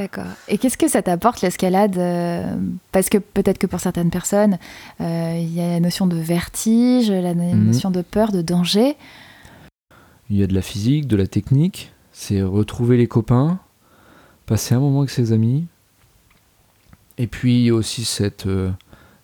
D'accord. 0.00 0.32
Et 0.48 0.56
qu'est-ce 0.56 0.78
que 0.78 0.88
ça 0.88 1.02
t'apporte 1.02 1.42
l'escalade 1.42 1.98
euh, 1.98 2.56
Parce 2.90 3.10
que 3.10 3.18
peut-être 3.18 3.58
que 3.58 3.66
pour 3.66 3.80
certaines 3.80 4.08
personnes, 4.08 4.56
euh, 5.02 5.36
il 5.38 5.52
y 5.54 5.60
a 5.60 5.68
la 5.72 5.80
notion 5.80 6.06
de 6.06 6.16
vertige, 6.16 7.10
la 7.10 7.34
Mhm. 7.34 7.66
notion 7.66 7.90
de 7.90 8.00
peur, 8.00 8.32
de 8.32 8.40
danger? 8.40 8.96
Il 10.30 10.38
y 10.38 10.42
a 10.42 10.46
de 10.46 10.54
la 10.54 10.62
physique, 10.62 11.06
de 11.06 11.16
la 11.16 11.26
technique. 11.26 11.92
C'est 12.12 12.40
retrouver 12.40 12.96
les 12.96 13.08
copains, 13.08 13.58
passer 14.46 14.74
un 14.74 14.80
moment 14.80 15.00
avec 15.00 15.10
ses 15.10 15.32
amis. 15.32 15.66
Et 17.18 17.26
puis 17.26 17.70
aussi 17.70 18.06
cette, 18.06 18.46
euh, 18.46 18.70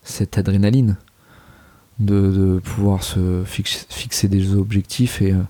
cette 0.02 0.36
adrénaline 0.36 0.96
de, 2.00 2.20
de 2.30 2.58
pouvoir 2.62 3.02
se 3.02 3.44
fix- 3.46 3.86
fixer 3.88 4.28
des 4.28 4.54
objectifs 4.54 5.22
et 5.22 5.32
euh, 5.32 5.40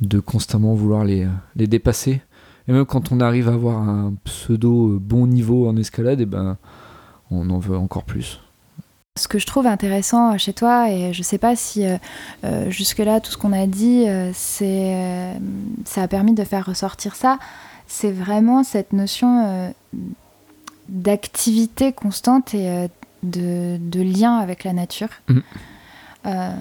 de 0.00 0.18
constamment 0.18 0.74
vouloir 0.74 1.04
les, 1.04 1.28
les 1.54 1.68
dépasser. 1.68 2.22
Et 2.68 2.72
même 2.72 2.84
quand 2.84 3.12
on 3.12 3.20
arrive 3.20 3.48
à 3.48 3.54
avoir 3.54 3.78
un 3.78 4.14
pseudo 4.24 4.90
euh, 4.90 4.98
bon 5.00 5.26
niveau 5.26 5.68
en 5.68 5.76
escalade, 5.76 6.20
et 6.20 6.26
ben, 6.26 6.56
on 7.30 7.48
en 7.50 7.58
veut 7.58 7.76
encore 7.76 8.04
plus. 8.04 8.40
Ce 9.16 9.26
que 9.26 9.38
je 9.38 9.46
trouve 9.46 9.66
intéressant 9.66 10.38
chez 10.38 10.52
toi, 10.52 10.90
et 10.90 11.12
je 11.12 11.22
sais 11.22 11.38
pas 11.38 11.56
si 11.56 11.84
euh, 11.84 11.96
euh, 12.44 12.70
jusque-là 12.70 13.20
tout 13.20 13.32
ce 13.32 13.36
qu'on 13.36 13.52
a 13.52 13.66
dit, 13.66 14.04
euh, 14.06 14.30
c'est, 14.32 14.94
euh, 14.94 15.32
ça 15.84 16.02
a 16.02 16.08
permis 16.08 16.34
de 16.34 16.44
faire 16.44 16.66
ressortir 16.66 17.16
ça, 17.16 17.38
c'est 17.88 18.12
vraiment 18.12 18.62
cette 18.62 18.92
notion 18.92 19.44
euh, 19.46 19.70
d'activité 20.88 21.92
constante 21.92 22.54
et 22.54 22.68
euh, 22.68 22.88
de, 23.22 23.78
de 23.80 24.00
lien 24.00 24.36
avec 24.36 24.62
la 24.62 24.72
nature. 24.72 25.08
Euh, 26.26 26.52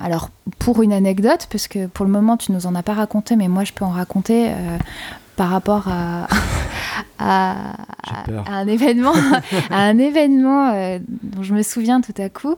alors, 0.00 0.30
pour 0.58 0.82
une 0.82 0.92
anecdote, 0.92 1.46
parce 1.50 1.68
que 1.68 1.86
pour 1.86 2.04
le 2.04 2.10
moment 2.10 2.36
tu 2.36 2.52
nous 2.52 2.66
en 2.66 2.74
as 2.74 2.82
pas 2.82 2.94
raconté, 2.94 3.36
mais 3.36 3.48
moi 3.48 3.64
je 3.64 3.72
peux 3.72 3.84
en 3.84 3.90
raconter 3.90 4.50
euh, 4.50 4.78
par 5.42 5.50
rapport 5.50 5.88
à, 5.88 6.28
un 7.18 8.66
événement, 8.68 9.12
à 9.70 9.82
un 9.86 9.98
événement 9.98 10.70
euh, 10.72 11.00
dont 11.04 11.42
je 11.42 11.52
me 11.52 11.62
souviens 11.62 12.00
tout 12.00 12.14
à 12.16 12.28
coup. 12.28 12.54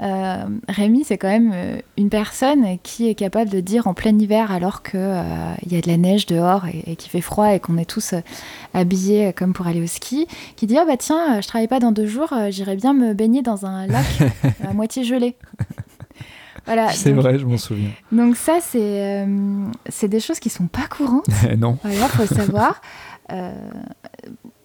Euh, 0.00 0.44
Rémi, 0.68 1.02
c'est 1.02 1.18
quand 1.18 1.28
même 1.28 1.50
euh, 1.52 1.80
une 1.98 2.08
personne 2.08 2.78
qui 2.84 3.08
est 3.08 3.16
capable 3.16 3.50
de 3.50 3.58
dire 3.58 3.88
en 3.88 3.94
plein 3.94 4.16
hiver, 4.16 4.52
alors 4.52 4.84
qu'il 4.84 5.00
y 5.00 5.76
a 5.76 5.80
de 5.80 5.88
la 5.88 5.96
neige 5.96 6.26
dehors 6.26 6.68
et, 6.68 6.92
et 6.92 6.94
qu'il 6.94 7.10
fait 7.10 7.20
froid 7.20 7.52
et 7.52 7.58
qu'on 7.58 7.76
est 7.78 7.84
tous 7.84 8.14
habillés 8.74 9.32
comme 9.32 9.52
pour 9.52 9.66
aller 9.66 9.82
au 9.82 9.88
ski, 9.88 10.28
qui 10.54 10.68
dit 10.68 10.78
Ah 10.78 10.84
bah 10.84 10.96
tiens, 10.96 11.40
je 11.40 11.48
travaille 11.48 11.66
pas 11.66 11.80
dans 11.80 11.90
deux 11.90 12.06
jours, 12.06 12.32
j'irai 12.50 12.76
bien 12.76 12.94
me 12.94 13.12
baigner 13.12 13.42
dans 13.42 13.66
un 13.66 13.88
lac 13.88 14.06
à 14.68 14.72
moitié 14.72 15.02
gelé. 15.02 15.34
Voilà, 16.66 16.88
C'est 16.92 17.12
vrai, 17.12 17.38
je 17.38 17.46
m'en 17.46 17.58
souviens. 17.58 17.90
donc 18.12 18.36
ça, 18.36 18.58
c'est 18.60 19.22
euh, 19.24 19.64
c'est 19.88 20.08
des 20.08 20.20
choses 20.20 20.38
qui 20.38 20.50
sont 20.50 20.66
pas 20.66 20.86
courantes. 20.88 21.26
non. 21.58 21.78
Voilà, 21.82 22.08
faut 22.08 22.26
savoir. 22.34 22.80
Euh, 23.32 23.52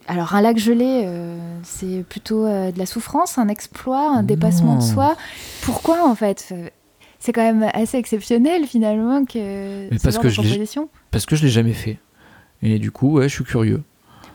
alors, 0.07 0.35
un 0.35 0.41
lac 0.41 0.57
gelé, 0.57 1.03
euh, 1.05 1.37
c'est 1.63 2.03
plutôt 2.07 2.45
de 2.45 2.77
la 2.77 2.85
souffrance, 2.85 3.37
un 3.37 3.47
exploit, 3.47 4.11
un 4.11 4.23
dépassement 4.23 4.75
de 4.75 4.83
soi. 4.83 5.15
Pourquoi, 5.63 6.07
en 6.07 6.13
fait? 6.13 6.53
C'est 7.17 7.31
quand 7.31 7.41
même 7.41 7.67
assez 7.73 7.97
exceptionnel, 7.97 8.67
finalement, 8.67 9.25
que 9.25 9.89
Mais 9.89 9.97
ce 9.97 10.03
parce 10.03 10.15
genre 10.15 10.23
que 10.23 10.27
de 10.27 10.65
je. 10.65 10.79
Parce 11.09 11.25
que 11.25 11.35
je 11.35 11.43
l'ai 11.43 11.49
jamais 11.49 11.73
fait. 11.73 11.97
Et 12.61 12.77
du 12.77 12.91
coup, 12.91 13.13
ouais, 13.13 13.29
je 13.29 13.33
suis 13.33 13.43
curieux. 13.43 13.83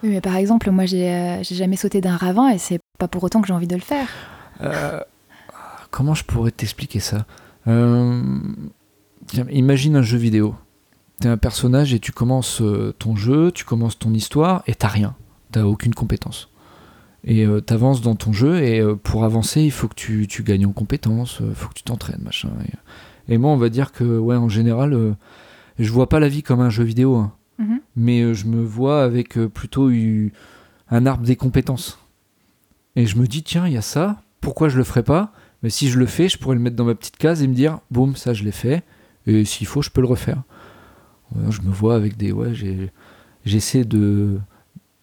Oui, 0.02 0.10
mais 0.10 0.20
par 0.20 0.36
exemple, 0.36 0.70
moi, 0.70 0.86
j'ai 0.86 1.10
euh, 1.10 1.42
jamais 1.42 1.76
sauté 1.76 2.00
d'un 2.00 2.16
ravin 2.16 2.48
et 2.48 2.58
c'est 2.58 2.80
pas 2.98 3.08
pour 3.08 3.22
autant 3.22 3.40
que 3.40 3.46
j'ai 3.48 3.52
envie 3.52 3.66
de 3.66 3.74
le 3.74 3.80
faire. 3.80 4.08
Euh, 4.62 5.00
comment 5.90 6.14
je 6.14 6.24
pourrais 6.24 6.50
t'expliquer 6.50 7.00
ça? 7.00 7.26
Euh, 7.68 8.22
tiens, 9.26 9.46
Imagine 9.50 9.96
un 9.96 10.02
jeu 10.02 10.18
vidéo. 10.18 10.54
T'es 11.20 11.28
un 11.28 11.36
personnage 11.36 11.92
et 11.92 11.98
tu 12.00 12.12
commences 12.12 12.62
euh, 12.62 12.94
ton 12.98 13.14
jeu, 13.14 13.52
tu 13.52 13.64
commences 13.64 13.98
ton 13.98 14.12
histoire 14.14 14.62
et 14.66 14.74
t'as 14.74 14.88
rien. 14.88 15.14
T'as 15.52 15.64
aucune 15.64 15.94
compétence. 15.94 16.48
Et 17.24 17.44
euh, 17.44 17.60
t'avances 17.60 18.00
dans 18.00 18.14
ton 18.14 18.32
jeu 18.32 18.62
et 18.62 18.80
euh, 18.80 18.94
pour 18.96 19.24
avancer, 19.24 19.60
il 19.62 19.70
faut 19.72 19.88
que 19.88 19.94
tu, 19.94 20.26
tu 20.26 20.42
gagnes 20.42 20.64
en 20.66 20.72
compétences, 20.72 21.42
il 21.46 21.54
faut 21.54 21.68
que 21.68 21.74
tu 21.74 21.82
t'entraînes, 21.82 22.22
machin. 22.22 22.48
Et, 23.28 23.34
et 23.34 23.38
moi, 23.38 23.50
on 23.50 23.58
va 23.58 23.68
dire 23.68 23.92
que, 23.92 24.18
ouais, 24.18 24.36
en 24.36 24.48
général, 24.48 25.14
je 25.78 25.92
vois 25.92 26.08
pas 26.08 26.18
la 26.20 26.28
vie 26.28 26.42
comme 26.42 26.60
un 26.60 26.70
jeu 26.70 26.84
vidéo, 26.84 27.16
hein. 27.16 27.32
Mhm. 27.58 27.80
mais 27.94 28.32
je 28.32 28.46
me 28.46 28.64
vois 28.64 29.02
avec 29.04 29.34
plutôt 29.34 29.90
eu- 29.90 30.32
un 30.90 31.04
arbre 31.04 31.24
des 31.26 31.36
compétences. 31.36 31.98
Et 32.96 33.04
je 33.04 33.18
me 33.18 33.26
dis, 33.26 33.42
tiens, 33.42 33.66
il 33.66 33.74
y 33.74 33.76
a 33.76 33.82
ça, 33.82 34.22
pourquoi 34.40 34.70
je 34.70 34.78
le 34.78 34.84
ferais 34.84 35.02
pas? 35.02 35.30
Mais 35.62 35.70
si 35.70 35.90
je 35.90 35.98
le 35.98 36.06
fais, 36.06 36.28
je 36.28 36.38
pourrais 36.38 36.56
le 36.56 36.60
mettre 36.62 36.76
dans 36.76 36.84
ma 36.84 36.94
petite 36.94 37.16
case 37.16 37.42
et 37.42 37.48
me 37.48 37.54
dire, 37.54 37.80
boum, 37.90 38.16
ça 38.16 38.32
je 38.32 38.44
l'ai 38.44 38.52
fait, 38.52 38.82
et 39.26 39.44
s'il 39.44 39.66
faut, 39.66 39.82
je 39.82 39.90
peux 39.90 40.00
le 40.00 40.06
refaire. 40.06 40.42
Je 41.48 41.60
me 41.60 41.70
vois 41.70 41.94
avec 41.94 42.16
des. 42.16 42.32
Ouais, 42.32 42.52
j'essaie 43.44 43.84
de 43.84 44.38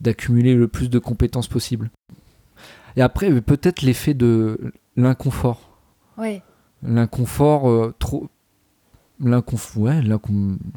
d'accumuler 0.01 0.53
le 0.53 0.67
plus 0.67 0.89
de 0.89 0.99
compétences 0.99 1.47
possible. 1.47 1.89
Et 2.97 3.01
après, 3.01 3.31
euh, 3.31 3.41
peut-être 3.41 3.81
l'effet 3.81 4.13
de 4.13 4.73
l'inconfort. 4.95 5.77
Ouais. 6.17 6.43
L'inconfort, 6.83 7.69
euh, 7.69 7.95
trop. 7.97 8.29
L'inconfort, 9.19 9.81
ouais, 9.81 10.01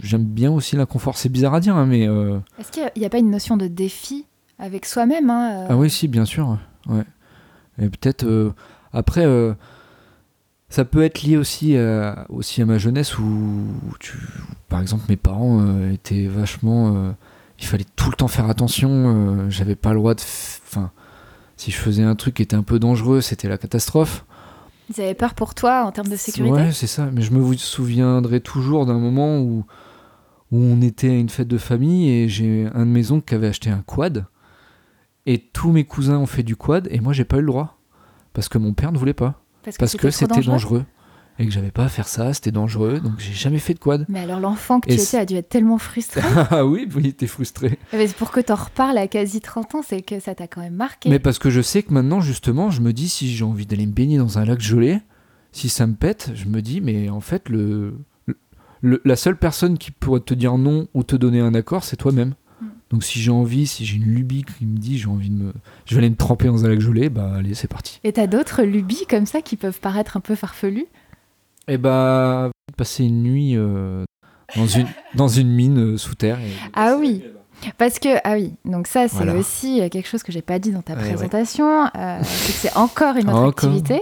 j'aime 0.02 0.24
bien 0.24 0.50
aussi 0.50 0.76
l'inconfort. 0.76 1.18
C'est 1.18 1.28
bizarre 1.28 1.54
à 1.54 1.60
dire, 1.60 1.76
hein, 1.76 1.84
mais. 1.86 2.08
euh, 2.08 2.38
Est-ce 2.58 2.72
qu'il 2.72 2.90
n'y 2.96 3.04
a, 3.04 3.10
pas 3.10 3.18
une 3.18 3.30
notion 3.30 3.56
de 3.58 3.66
défi 3.66 4.24
avec 4.58 4.86
soi-même 4.86 5.28
hein, 5.28 5.50
euh, 5.52 5.66
Ah 5.70 5.76
oui, 5.76 5.90
si, 5.90 6.08
bien 6.08 6.24
sûr. 6.24 6.58
Ouais. 6.86 7.04
Et 7.78 7.88
peut-être 7.90 8.54
après, 8.92 9.24
euh, 9.24 9.54
ça 10.68 10.84
peut 10.84 11.02
être 11.02 11.22
lié 11.22 11.36
aussi 11.36 11.76
à, 11.76 12.26
aussi 12.28 12.62
à 12.62 12.66
ma 12.66 12.78
jeunesse 12.78 13.18
où, 13.18 13.22
où 13.24 13.96
tu, 13.98 14.16
où, 14.16 14.52
par 14.68 14.80
exemple, 14.80 15.04
mes 15.08 15.16
parents 15.16 15.60
euh, 15.60 15.92
étaient 15.92 16.26
vachement. 16.26 16.94
euh, 16.94 17.12
il 17.58 17.66
fallait 17.66 17.84
tout 17.96 18.08
le 18.10 18.16
temps 18.16 18.28
faire 18.28 18.48
attention. 18.48 18.88
euh, 18.90 19.50
J'avais 19.50 19.76
pas 19.76 19.90
le 19.92 19.98
droit 19.98 20.14
de. 20.14 20.20
Enfin, 20.20 20.90
si 21.56 21.70
je 21.70 21.76
faisais 21.76 22.02
un 22.02 22.14
truc 22.14 22.34
qui 22.34 22.42
était 22.42 22.56
un 22.56 22.62
peu 22.62 22.78
dangereux, 22.78 23.20
c'était 23.20 23.48
la 23.48 23.58
catastrophe. 23.58 24.24
Ils 24.88 25.00
avaient 25.02 25.14
peur 25.14 25.34
pour 25.34 25.54
toi 25.54 25.84
en 25.84 25.92
termes 25.92 26.08
de 26.08 26.16
sécurité? 26.16 26.52
Ouais, 26.52 26.72
c'est 26.72 26.86
ça. 26.86 27.10
Mais 27.12 27.22
je 27.22 27.32
me 27.32 27.56
souviendrai 27.56 28.40
toujours 28.40 28.86
d'un 28.86 28.98
moment 28.98 29.38
où, 29.40 29.64
où 30.50 30.58
on 30.58 30.80
était 30.80 31.10
à 31.10 31.14
une 31.18 31.28
fête 31.28 31.48
de 31.48 31.58
famille 31.58 32.10
et 32.10 32.28
j'ai 32.28 32.66
un 32.74 32.86
de 32.86 32.90
mes 32.90 33.10
oncles 33.12 33.26
qui 33.28 33.34
avait 33.34 33.48
acheté 33.48 33.70
un 33.70 33.82
quad. 33.86 34.24
Et 35.26 35.38
tous 35.38 35.70
mes 35.70 35.84
cousins 35.84 36.16
ont 36.18 36.26
fait 36.26 36.42
du 36.42 36.56
quad 36.56 36.88
et 36.90 36.98
moi 37.00 37.12
j'ai 37.12 37.24
pas 37.24 37.36
eu 37.36 37.40
le 37.42 37.46
droit. 37.48 37.78
Parce 38.32 38.48
que 38.48 38.58
mon 38.58 38.72
père 38.74 38.92
ne 38.92 38.98
voulait 38.98 39.14
pas. 39.14 39.42
Parce 39.78 39.94
que 39.96 40.10
c'était 40.10 40.34
dangereux. 40.52 40.84
Et 41.38 41.46
que 41.46 41.52
j'avais 41.52 41.70
pas 41.70 41.84
à 41.84 41.88
faire 41.88 42.06
ça, 42.06 42.34
c'était 42.34 42.50
dangereux. 42.52 43.00
Donc 43.00 43.14
j'ai 43.18 43.32
jamais 43.32 43.58
fait 43.60 43.72
de 43.72 43.78
quad. 43.78 44.04
Mais 44.10 44.20
alors 44.20 44.40
l'enfant 44.40 44.78
que 44.80 44.88
tu 44.88 44.94
étais 44.94 45.16
a 45.16 45.24
dû 45.24 45.36
être 45.36 45.48
tellement 45.48 45.78
frustré. 45.78 46.20
ah 46.50 46.66
oui, 46.66 46.86
oui, 46.94 47.00
il 47.04 47.06
était 47.06 47.26
frustré. 47.26 47.78
Mais 47.94 48.08
pour 48.08 48.30
que 48.30 48.40
t'en 48.40 48.56
reparles 48.56 48.98
à 48.98 49.08
quasi 49.08 49.40
30 49.40 49.74
ans, 49.76 49.80
c'est 49.86 50.02
que 50.02 50.20
ça 50.20 50.34
t'a 50.34 50.46
quand 50.46 50.60
même 50.60 50.74
marqué. 50.74 51.08
Mais 51.08 51.18
parce 51.18 51.38
que 51.38 51.48
je 51.48 51.62
sais 51.62 51.82
que 51.82 51.94
maintenant, 51.94 52.20
justement, 52.20 52.70
je 52.70 52.82
me 52.82 52.92
dis 52.92 53.08
si 53.08 53.34
j'ai 53.34 53.44
envie 53.44 53.64
d'aller 53.64 53.86
me 53.86 53.92
baigner 53.92 54.18
dans 54.18 54.38
un 54.38 54.44
lac 54.44 54.60
gelé, 54.60 54.98
si 55.52 55.70
ça 55.70 55.86
me 55.86 55.94
pète, 55.94 56.30
je 56.34 56.44
me 56.44 56.60
dis, 56.60 56.82
mais 56.82 57.08
en 57.08 57.20
fait, 57.20 57.48
le, 57.48 57.94
le- 58.82 59.00
la 59.06 59.16
seule 59.16 59.36
personne 59.38 59.78
qui 59.78 59.92
pourrait 59.92 60.20
te 60.20 60.34
dire 60.34 60.58
non 60.58 60.88
ou 60.92 61.04
te 61.04 61.16
donner 61.16 61.40
un 61.40 61.54
accord, 61.54 61.84
c'est 61.84 61.96
toi-même. 61.96 62.34
Donc 62.90 63.04
si 63.04 63.20
j'ai 63.20 63.30
envie, 63.30 63.66
si 63.68 63.84
j'ai 63.84 63.96
une 63.96 64.04
lubie 64.14 64.44
qui 64.44 64.66
me 64.66 64.76
dit 64.76 64.98
j'ai 64.98 65.06
envie 65.06 65.30
de 65.30 65.36
me, 65.36 65.52
je 65.86 65.94
vais 65.94 66.00
aller 66.00 66.10
me 66.10 66.16
tremper 66.16 66.46
dans 66.48 66.64
un 66.64 66.68
lac 66.68 66.80
gelé, 66.80 67.08
bah 67.08 67.34
allez, 67.36 67.54
c'est 67.54 67.68
parti. 67.68 68.00
Et 68.02 68.12
t'as 68.12 68.26
d'autres 68.26 68.62
lubies 68.64 69.06
comme 69.08 69.26
ça 69.26 69.42
qui 69.42 69.56
peuvent 69.56 69.78
paraître 69.80 70.16
un 70.16 70.20
peu 70.20 70.34
farfelues? 70.34 70.86
Et 71.68 71.78
bah 71.78 72.50
passer 72.76 73.04
une 73.04 73.22
nuit 73.22 73.52
euh, 73.56 74.04
dans 74.56 74.66
une 74.66 74.86
dans 75.14 75.28
une 75.28 75.50
mine 75.50 75.78
euh, 75.78 75.96
sous 75.98 76.14
terre. 76.16 76.40
et- 76.40 76.50
Ah 76.74 76.96
oui. 76.98 77.22
Parce 77.76 77.98
que, 77.98 78.08
ah 78.24 78.32
oui, 78.36 78.54
donc 78.64 78.86
ça, 78.86 79.06
c'est 79.06 79.16
Voilà. 79.16 79.34
aussi 79.36 79.82
euh, 79.82 79.88
quelque 79.90 80.08
chose 80.08 80.22
que 80.22 80.32
j'ai 80.32 80.40
pas 80.42 80.58
dit 80.58 80.72
dans 80.72 80.80
ta 80.82 80.94
Ouais, 80.94 81.00
ouais. 81.02 81.08
présentation. 81.10 81.84
euh, 81.94 82.18
c'est 82.22 82.52
que 82.52 82.58
c'est 82.58 82.76
encore 82.76 83.16
une 83.16 83.28
autre 83.30 83.48
activité. 83.66 84.00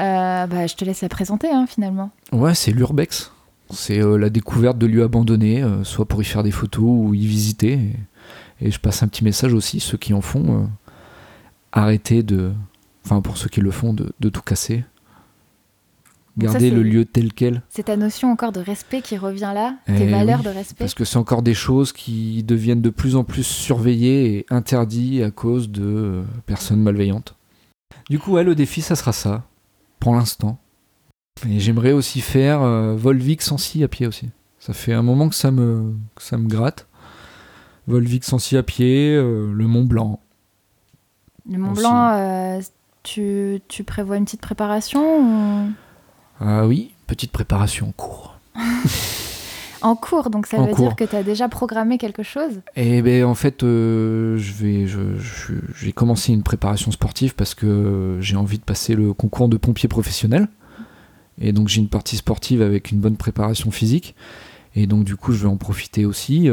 Euh, 0.00 0.46
bah, 0.46 0.66
je 0.66 0.74
te 0.74 0.84
laisse 0.84 1.00
la 1.00 1.08
présenter, 1.08 1.48
hein, 1.50 1.66
finalement. 1.68 2.10
Ouais, 2.32 2.54
c'est 2.54 2.72
l'urbex. 2.72 3.32
C'est 3.70 4.02
euh, 4.02 4.16
la 4.16 4.28
découverte 4.28 4.76
de 4.76 4.86
lieux 4.86 5.04
abandonnés, 5.04 5.64
soit 5.84 6.04
pour 6.06 6.20
y 6.20 6.24
faire 6.24 6.42
des 6.42 6.50
photos 6.50 6.82
ou 6.84 7.14
y 7.14 7.24
visiter. 7.26 7.78
Et, 8.60 8.68
et 8.68 8.70
je 8.70 8.80
passe 8.80 9.02
un 9.02 9.08
petit 9.08 9.24
message 9.24 9.52
aussi, 9.54 9.80
ceux 9.80 9.98
qui 9.98 10.14
en 10.14 10.20
font, 10.20 10.62
euh, 10.62 10.66
arrêtez 11.72 12.22
de. 12.22 12.52
Enfin, 13.04 13.20
pour 13.20 13.36
ceux 13.36 13.48
qui 13.48 13.60
le 13.60 13.70
font, 13.70 13.94
de, 13.94 14.12
de 14.20 14.28
tout 14.28 14.42
casser. 14.42 14.84
Gardez 16.38 16.70
le 16.70 16.82
lieu 16.82 17.04
tel 17.04 17.32
quel. 17.32 17.62
C'est 17.68 17.84
ta 17.84 17.96
notion 17.96 18.30
encore 18.30 18.52
de 18.52 18.60
respect 18.60 19.02
qui 19.02 19.18
revient 19.18 19.52
là, 19.54 19.76
tes 19.86 20.04
Eh 20.04 20.06
valeurs 20.06 20.38
oui, 20.38 20.44
de 20.44 20.50
respect. 20.50 20.76
Parce 20.78 20.94
que 20.94 21.04
c'est 21.04 21.16
encore 21.18 21.42
des 21.42 21.54
choses 21.54 21.92
qui 21.92 22.42
deviennent 22.44 22.80
de 22.80 22.90
plus 22.90 23.16
en 23.16 23.24
plus 23.24 23.42
surveillées 23.42 24.38
et 24.38 24.46
interdites 24.48 25.22
à 25.22 25.30
cause 25.30 25.70
de 25.70 25.82
euh, 25.84 26.22
personnes 26.46 26.80
malveillantes. 26.80 27.34
Du 28.08 28.18
coup, 28.18 28.32
ouais, 28.32 28.44
le 28.44 28.54
défi, 28.54 28.80
ça 28.80 28.96
sera 28.96 29.12
ça, 29.12 29.44
pour 29.98 30.14
l'instant. 30.14 30.58
Et 31.48 31.58
j'aimerais 31.58 31.92
aussi 31.92 32.20
faire 32.20 32.62
euh, 32.62 32.94
Volvic 32.94 33.42
Sancy 33.42 33.82
à 33.82 33.88
pied 33.88 34.06
aussi. 34.06 34.30
Ça 34.58 34.72
fait 34.72 34.92
un 34.92 35.02
moment 35.02 35.28
que 35.28 35.34
ça 35.34 35.50
me, 35.50 35.94
que 36.14 36.22
ça 36.22 36.38
me 36.38 36.48
gratte. 36.48 36.86
Volvic 37.86 38.24
Sancy 38.24 38.56
à 38.56 38.62
pied, 38.62 39.14
euh, 39.16 39.52
le 39.52 39.66
Mont 39.66 39.84
Blanc. 39.84 40.20
Le 41.50 41.58
Mont 41.58 41.72
aussi. 41.72 41.80
Blanc, 41.80 42.08
euh, 42.12 42.60
tu, 43.02 43.60
tu 43.68 43.84
prévois 43.84 44.16
une 44.16 44.24
petite 44.24 44.40
préparation 44.42 45.02
ou- 45.66 45.70
Ah 46.40 46.66
oui, 46.66 46.92
petite 47.06 47.32
préparation 47.32 47.88
en 47.88 47.92
cours. 47.92 48.38
en 49.82 49.96
cours 49.96 50.28
Donc 50.30 50.46
ça 50.46 50.58
En 50.58 50.66
veut 50.66 50.74
cours. 50.74 50.86
dire 50.88 50.96
que 50.96 51.04
tu 51.04 51.16
as 51.16 51.22
déjà 51.22 51.48
programmé 51.48 51.96
quelque 51.98 52.22
chose? 52.22 52.60
Et 52.76 53.00
ben 53.02 53.24
en 53.24 53.34
fait, 53.34 53.62
euh, 53.62 54.36
je 54.36 54.52
vais, 54.52 54.86
je, 54.86 55.16
je- 55.18 55.54
j'ai 55.74 55.92
commencé 55.92 56.32
une 56.32 56.42
préparation 56.42 56.90
sportive 56.90 57.34
parce 57.34 57.54
que 57.54 58.18
j'ai 58.20 58.36
envie 58.36 58.58
de 58.58 58.64
passer 58.64 58.94
le 58.94 59.12
concours 59.14 59.48
de 59.48 59.56
pompier 59.56 59.88
professionnel. 59.88 60.48
Et 61.40 61.52
donc 61.52 61.68
j'ai 61.68 61.80
une 61.80 61.88
partie 61.88 62.16
sportive 62.18 62.60
avec 62.60 62.90
une 62.90 63.00
bonne 63.00 63.16
préparation 63.16 63.70
physique. 63.70 64.14
Et 64.76 64.86
donc 64.86 65.04
du 65.04 65.16
coup, 65.16 65.32
je 65.32 65.38
vais 65.42 65.48
en 65.48 65.56
profiter 65.56 66.04
aussi 66.04 66.48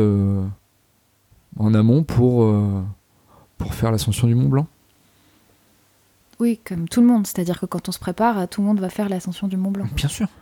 en 1.60 1.74
amont 1.74 2.04
pour, 2.04 2.43
euh, 2.43 2.84
pour 3.58 3.74
faire 3.74 3.91
l'ascension 3.91 4.28
du 4.28 4.36
Mont 4.36 4.50
Blanc. 4.50 4.67
Oui, 6.39 6.60
comme 6.63 6.88
tout 6.88 7.02
le 7.02 7.08
monde. 7.08 7.26
C'est-à-dire 7.26 7.60
que 7.60 7.65
quand 7.65 7.89
on 7.89 7.91
se 7.91 8.00
prépare, 8.00 8.48
tout 8.48 8.62
le 8.62 8.67
monde 8.67 8.80
va 8.80 8.89
faire 8.89 9.10
l'ascension 9.10 9.48
du 9.48 9.58
Mont 9.58 9.72
Blanc. 9.72 9.86
Bien 9.96 10.10
sûr. 10.10 10.28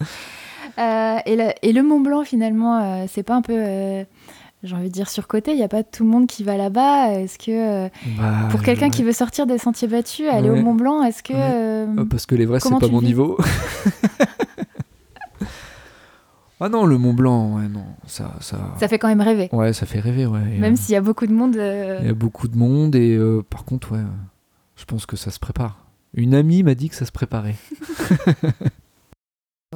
Euh, 0.78 1.18
et, 1.26 1.36
le, 1.36 1.48
et 1.62 1.72
le 1.72 1.82
Mont 1.82 2.00
Blanc, 2.00 2.24
finalement, 2.24 2.80
euh, 2.80 3.04
c'est 3.08 3.24
pas 3.24 3.34
un 3.34 3.42
peu, 3.42 3.52
euh, 3.54 4.04
j'ai 4.62 4.74
envie 4.74 4.88
de 4.88 4.92
dire, 4.94 5.10
surcoté 5.10 5.50
Il 5.50 5.56
n'y 5.56 5.64
a 5.64 5.68
pas 5.68 5.82
tout 5.82 6.04
le 6.04 6.08
monde 6.08 6.26
qui 6.26 6.42
va 6.44 6.56
là-bas 6.56 7.12
Est-ce 7.14 7.38
que, 7.38 7.88
Bah, 8.16 8.48
pour 8.50 8.62
quelqu'un 8.62 8.86
ouais. 8.86 8.90
qui 8.90 9.02
veut 9.02 9.12
sortir 9.12 9.46
des 9.46 9.58
sentiers 9.58 9.88
battus, 9.88 10.26
aller 10.28 10.48
Ouais. 10.48 10.58
au 10.58 10.62
Mont 10.62 10.74
Blanc, 10.74 11.02
est-ce 11.02 11.22
que... 11.22 11.32
Ouais. 11.34 11.86
Ah, 11.98 12.02
Parce 12.08 12.24
que 12.24 12.34
les 12.34 12.46
vrais, 12.46 12.60
c'est 12.60 12.70
pas 12.78 12.88
mon 12.88 13.02
niveau. 13.02 13.36
ah 16.60 16.68
non, 16.68 16.86
le 16.86 16.98
Mont 16.98 17.14
Blanc, 17.14 17.56
ouais, 17.56 17.68
non. 17.68 17.84
Ça, 18.06 18.34
ça... 18.40 18.58
ça 18.78 18.88
fait 18.88 18.98
quand 18.98 19.08
même 19.08 19.20
rêver. 19.20 19.48
Ouais, 19.52 19.72
ça 19.72 19.86
fait 19.86 20.00
rêver, 20.00 20.26
ouais. 20.26 20.58
Même 20.58 20.74
euh, 20.74 20.76
s'il 20.76 20.92
y 20.92 20.96
a 20.96 21.00
beaucoup 21.00 21.26
de 21.26 21.32
monde. 21.32 21.56
euh, 21.56 21.98
Il 22.02 22.06
y 22.06 22.10
a 22.10 22.14
beaucoup 22.14 22.48
de 22.48 22.56
monde 22.56 22.94
et 22.94 23.16
euh, 23.16 23.42
par 23.48 23.64
contre, 23.64 23.92
ouais, 23.92 24.02
je 24.76 24.84
pense 24.84 25.06
que 25.06 25.16
ça 25.16 25.30
se 25.30 25.38
prépare. 25.38 25.78
Une 26.14 26.34
amie 26.34 26.62
m'a 26.62 26.74
dit 26.74 26.88
que 26.88 26.94
ça 26.96 27.06
se 27.06 27.12
préparait. 27.12 27.54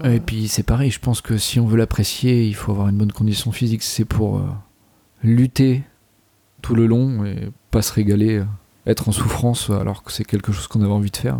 Et 0.02 0.18
puis 0.18 0.48
c'est 0.48 0.64
pareil, 0.64 0.90
je 0.90 0.98
pense 0.98 1.20
que 1.20 1.38
si 1.38 1.60
on 1.60 1.66
veut 1.66 1.76
l'apprécier, 1.76 2.44
il 2.46 2.54
faut 2.56 2.72
avoir 2.72 2.88
une 2.88 2.96
bonne 2.98 3.12
condition 3.12 3.52
physique. 3.52 3.84
C'est 3.84 4.04
pour 4.04 4.42
lutter 5.22 5.84
tout 6.62 6.74
le 6.74 6.86
long 6.86 7.24
et 7.24 7.48
pas 7.70 7.80
se 7.80 7.92
régaler, 7.92 8.42
être 8.86 9.08
en 9.08 9.12
souffrance 9.12 9.70
alors 9.70 10.02
que 10.02 10.10
c'est 10.10 10.24
quelque 10.24 10.50
chose 10.50 10.66
qu'on 10.66 10.80
avait 10.82 10.90
envie 10.90 11.12
de 11.12 11.16
faire. 11.16 11.38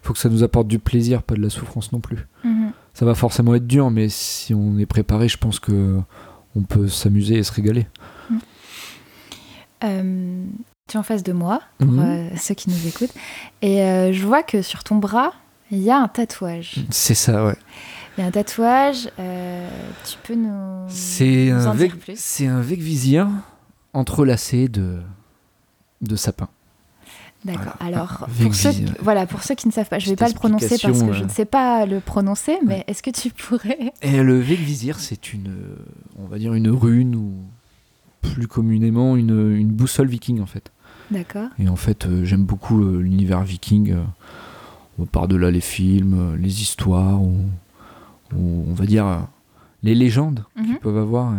faut 0.00 0.14
que 0.14 0.18
ça 0.18 0.30
nous 0.30 0.42
apporte 0.42 0.68
du 0.68 0.78
plaisir, 0.78 1.22
pas 1.22 1.34
de 1.34 1.42
la 1.42 1.50
souffrance 1.50 1.92
non 1.92 2.00
plus. 2.00 2.26
mhm. 2.44 2.61
Ça 2.94 3.04
va 3.06 3.14
forcément 3.14 3.54
être 3.54 3.66
dur, 3.66 3.90
mais 3.90 4.08
si 4.08 4.54
on 4.54 4.78
est 4.78 4.86
préparé, 4.86 5.28
je 5.28 5.38
pense 5.38 5.58
que 5.60 5.98
on 6.54 6.62
peut 6.62 6.88
s'amuser 6.88 7.36
et 7.36 7.42
se 7.42 7.52
régaler. 7.52 7.86
Euh, 9.84 10.44
tu 10.88 10.96
es 10.96 10.98
en 10.98 11.02
face 11.02 11.22
de 11.22 11.32
moi, 11.32 11.62
pour 11.78 11.88
Mhm. 11.90 12.00
euh, 12.00 12.36
ceux 12.36 12.54
qui 12.54 12.70
nous 12.70 12.86
écoutent. 12.86 13.14
Et 13.62 13.82
euh, 13.82 14.12
je 14.12 14.26
vois 14.26 14.42
que 14.42 14.62
sur 14.62 14.84
ton 14.84 14.96
bras, 14.96 15.32
il 15.70 15.78
y 15.78 15.90
a 15.90 15.98
un 15.98 16.08
tatouage. 16.08 16.76
C'est 16.90 17.14
ça, 17.14 17.44
ouais. 17.46 17.56
Il 18.16 18.20
y 18.20 18.24
a 18.24 18.26
un 18.26 18.30
tatouage. 18.30 19.08
tu 19.16 20.18
peux 20.22 20.34
nous, 20.34 20.84
C'est 20.88 21.50
un, 21.50 21.66
en 21.66 21.72
vec, 21.74 21.92
dire 21.92 22.00
plus? 22.00 22.14
c'est 22.18 22.46
un 22.46 22.60
vec-vizir 22.60 23.26
entrelacé 23.94 24.68
de, 24.68 25.00
de 26.02 26.16
sapin. 26.16 26.48
D'accord. 27.44 27.74
Voilà. 27.80 27.96
Alors, 27.96 28.22
Avec 28.28 28.42
pour 28.42 28.54
ceux, 28.54 28.70
voilà, 29.00 29.26
pour 29.26 29.42
ceux 29.42 29.54
qui 29.54 29.66
ne 29.66 29.72
savent 29.72 29.88
pas, 29.88 29.98
je 29.98 30.06
ne 30.06 30.10
vais 30.10 30.16
pas 30.16 30.28
le 30.28 30.34
prononcer 30.34 30.76
parce 30.80 31.02
que 31.02 31.12
je 31.12 31.24
ne 31.24 31.28
sais 31.28 31.44
pas 31.44 31.86
le 31.86 32.00
prononcer, 32.00 32.58
mais 32.64 32.84
est-ce 32.86 33.02
que 33.02 33.10
tu 33.10 33.30
pourrais 33.30 33.92
Et 34.02 34.22
le 34.22 34.38
vec-vizir, 34.38 34.98
c'est 35.00 35.32
une, 35.32 35.48
euh, 35.48 35.76
on 36.18 36.26
va 36.26 36.38
dire 36.38 36.54
une 36.54 36.68
rune 36.70 37.16
ou 37.16 37.32
plus 38.20 38.46
communément 38.46 39.16
une, 39.16 39.56
une 39.56 39.68
boussole 39.70 40.06
viking 40.06 40.40
en 40.40 40.46
fait. 40.46 40.70
D'accord. 41.10 41.48
Et 41.58 41.68
en 41.68 41.76
fait, 41.76 42.06
euh, 42.06 42.24
j'aime 42.24 42.44
beaucoup 42.44 42.82
euh, 42.84 43.00
l'univers 43.02 43.42
viking. 43.42 43.96
on 45.00 45.04
par 45.06 45.26
delà 45.26 45.50
les 45.50 45.60
films, 45.60 46.36
les 46.36 46.62
histoires, 46.62 47.20
ou, 47.20 47.36
ou 48.36 48.64
on 48.68 48.72
va 48.74 48.86
dire 48.86 49.26
les 49.82 49.94
légendes 49.96 50.44
Mhm. 50.56 50.64
qu'ils 50.66 50.78
peuvent 50.78 50.96
avoir. 50.98 51.32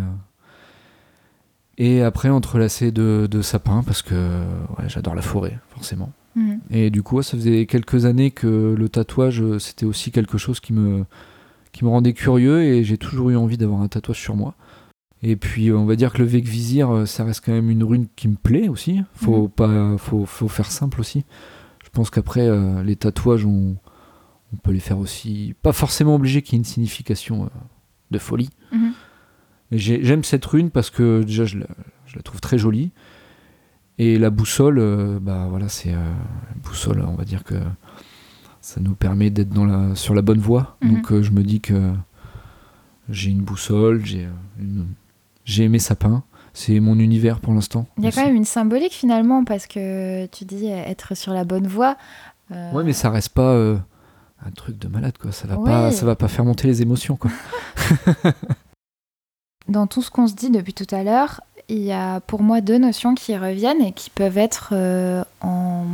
Et 1.77 2.01
après, 2.03 2.29
entrelacé 2.29 2.91
de, 2.91 3.27
de 3.29 3.41
sapins, 3.41 3.83
parce 3.83 4.01
que 4.01 4.13
ouais, 4.77 4.88
j'adore 4.88 5.15
la 5.15 5.21
forêt, 5.23 5.57
forcément. 5.69 6.12
Mhm. 6.36 6.59
Et 6.71 6.89
du 6.89 7.01
coup, 7.03 7.17
ouais, 7.17 7.23
ça 7.23 7.38
faisait 7.38 7.65
quelques 7.65 8.05
années 8.05 8.31
que 8.31 8.75
le 8.77 8.89
tatouage, 8.89 9.41
euh, 9.41 9.59
c'était 9.59 9.86
aussi 9.86 10.12
quelque 10.12 10.38
chose 10.38 10.59
qui 10.59 10.73
me, 10.73 11.05
qui 11.71 11.83
me 11.83 11.89
rendait 11.89 12.13
curieux 12.13 12.62
et 12.63 12.83
j'ai 12.83 12.97
toujours 12.97 13.29
eu 13.31 13.36
envie 13.36 13.57
d'avoir 13.57 13.81
un 13.81 13.88
tatouage 13.88 14.19
sur 14.19 14.36
moi. 14.36 14.53
Et 15.23 15.36
puis, 15.36 15.69
euh, 15.69 15.77
on 15.77 15.86
va 15.86 15.95
dire 15.95 16.12
que 16.13 16.17
le 16.19 16.25
Vec 16.25 16.45
Vizir, 16.45 16.91
euh, 16.91 17.05
ça 17.05 17.23
reste 17.23 17.43
quand 17.45 17.51
même 17.53 17.69
une 17.69 17.83
rune 17.83 18.07
qui 18.15 18.27
me 18.27 18.36
plaît 18.36 18.67
aussi. 18.67 19.01
Faut, 19.15 19.43
Mhm. 19.43 19.49
pas, 19.49 19.97
faut, 19.97 20.25
faut 20.25 20.47
faire 20.47 20.69
simple 20.71 20.99
aussi. 20.99 21.23
Je 21.83 21.89
pense 21.89 22.09
qu'après, 22.09 22.47
euh, 22.47 22.83
les 22.83 22.95
tatouages, 22.95 23.45
on, 23.45 23.75
on 24.53 24.57
peut 24.57 24.71
les 24.71 24.79
faire 24.79 24.97
aussi. 24.99 25.53
Pas 25.62 25.71
forcément 25.73 26.15
obligé 26.15 26.41
qu'il 26.41 26.53
y 26.53 26.55
ait 26.57 26.59
une 26.59 26.65
signification 26.65 27.43
euh, 27.45 27.47
de 28.12 28.17
folie. 28.19 28.49
Mhm. 28.71 28.91
J'aime 29.77 30.23
cette 30.23 30.45
rune 30.45 30.69
parce 30.69 30.89
que 30.89 31.23
déjà, 31.23 31.45
je 31.45 31.57
la, 31.59 31.67
je 32.05 32.15
la 32.15 32.21
trouve 32.21 32.41
très 32.41 32.57
jolie. 32.57 32.91
Et 33.99 34.17
la 34.17 34.29
boussole, 34.29 34.79
euh, 34.79 35.19
bah 35.21 35.47
voilà, 35.49 35.69
c'est 35.69 35.93
euh, 35.93 36.12
boussole, 36.63 37.03
on 37.07 37.13
va 37.15 37.25
dire 37.25 37.43
que 37.43 37.55
ça 38.59 38.81
nous 38.81 38.95
permet 38.95 39.29
d'être 39.29 39.49
dans 39.49 39.65
la, 39.65 39.95
sur 39.95 40.13
la 40.15 40.21
bonne 40.21 40.39
voie. 40.39 40.77
Mhm. 40.81 40.93
Donc 40.93 41.12
euh, 41.12 41.21
je 41.23 41.31
me 41.31 41.43
dis 41.43 41.62
que 41.62 41.91
j'ai 43.09 43.29
une 43.29 43.41
boussole, 43.41 44.03
j'ai 44.03 44.27
j'ai 45.45 45.67
mes 45.67 45.79
sapins. 45.79 46.23
C'est 46.55 46.79
mon 46.79 46.99
univers 46.99 47.39
pour 47.39 47.53
l'instant. 47.53 47.88
Il 47.97 48.03
y 48.03 48.05
a 48.05 48.09
aussi. 48.09 48.17
quand 48.19 48.25
même 48.25 48.36
une 48.36 48.45
symbolique 48.45 48.93
finalement 48.93 49.43
parce 49.43 49.65
que 49.65 50.27
tu 50.27 50.45
dis 50.45 50.67
être 50.67 51.15
sur 51.15 51.33
la 51.33 51.45
bonne 51.45 51.65
voie. 51.67 51.97
Ouais, 52.51 52.83
mais 52.83 52.93
ça 52.93 53.09
reste 53.09 53.29
pas 53.29 53.55
un 54.45 54.51
truc 54.55 54.77
de 54.77 54.88
malade, 54.88 55.17
quoi. 55.19 55.31
Ça 55.31 55.47
va, 55.47 55.57
Ouais. 55.57 55.65
pas, 55.69 55.91
ça 55.91 56.05
va 56.05 56.15
pas 56.15 56.27
faire 56.27 56.45
monter 56.45 56.67
les 56.67 56.81
émotions, 56.83 57.15
quoi. 57.15 57.31
Dans 59.67 59.88
tout 59.88 60.02
ce 60.02 60.12
qu'on 60.12 60.28
se 60.28 60.34
dit 60.34 60.49
depuis 60.49 60.73
tout 60.73 60.93
à 60.93 61.04
l'heure, 61.04 61.41
il 61.69 61.80
y 61.80 61.93
a 61.93 62.19
pour 62.19 62.41
moi 62.41 62.60
deux 62.60 62.78
notions 62.78 63.15
qui 63.15 63.38
reviennent 63.38 63.82
et 63.82 63.93
qui 63.93 64.10
peuvent 64.10 64.38
être 64.38 64.69
euh, 64.73 65.23
en- 65.41 65.86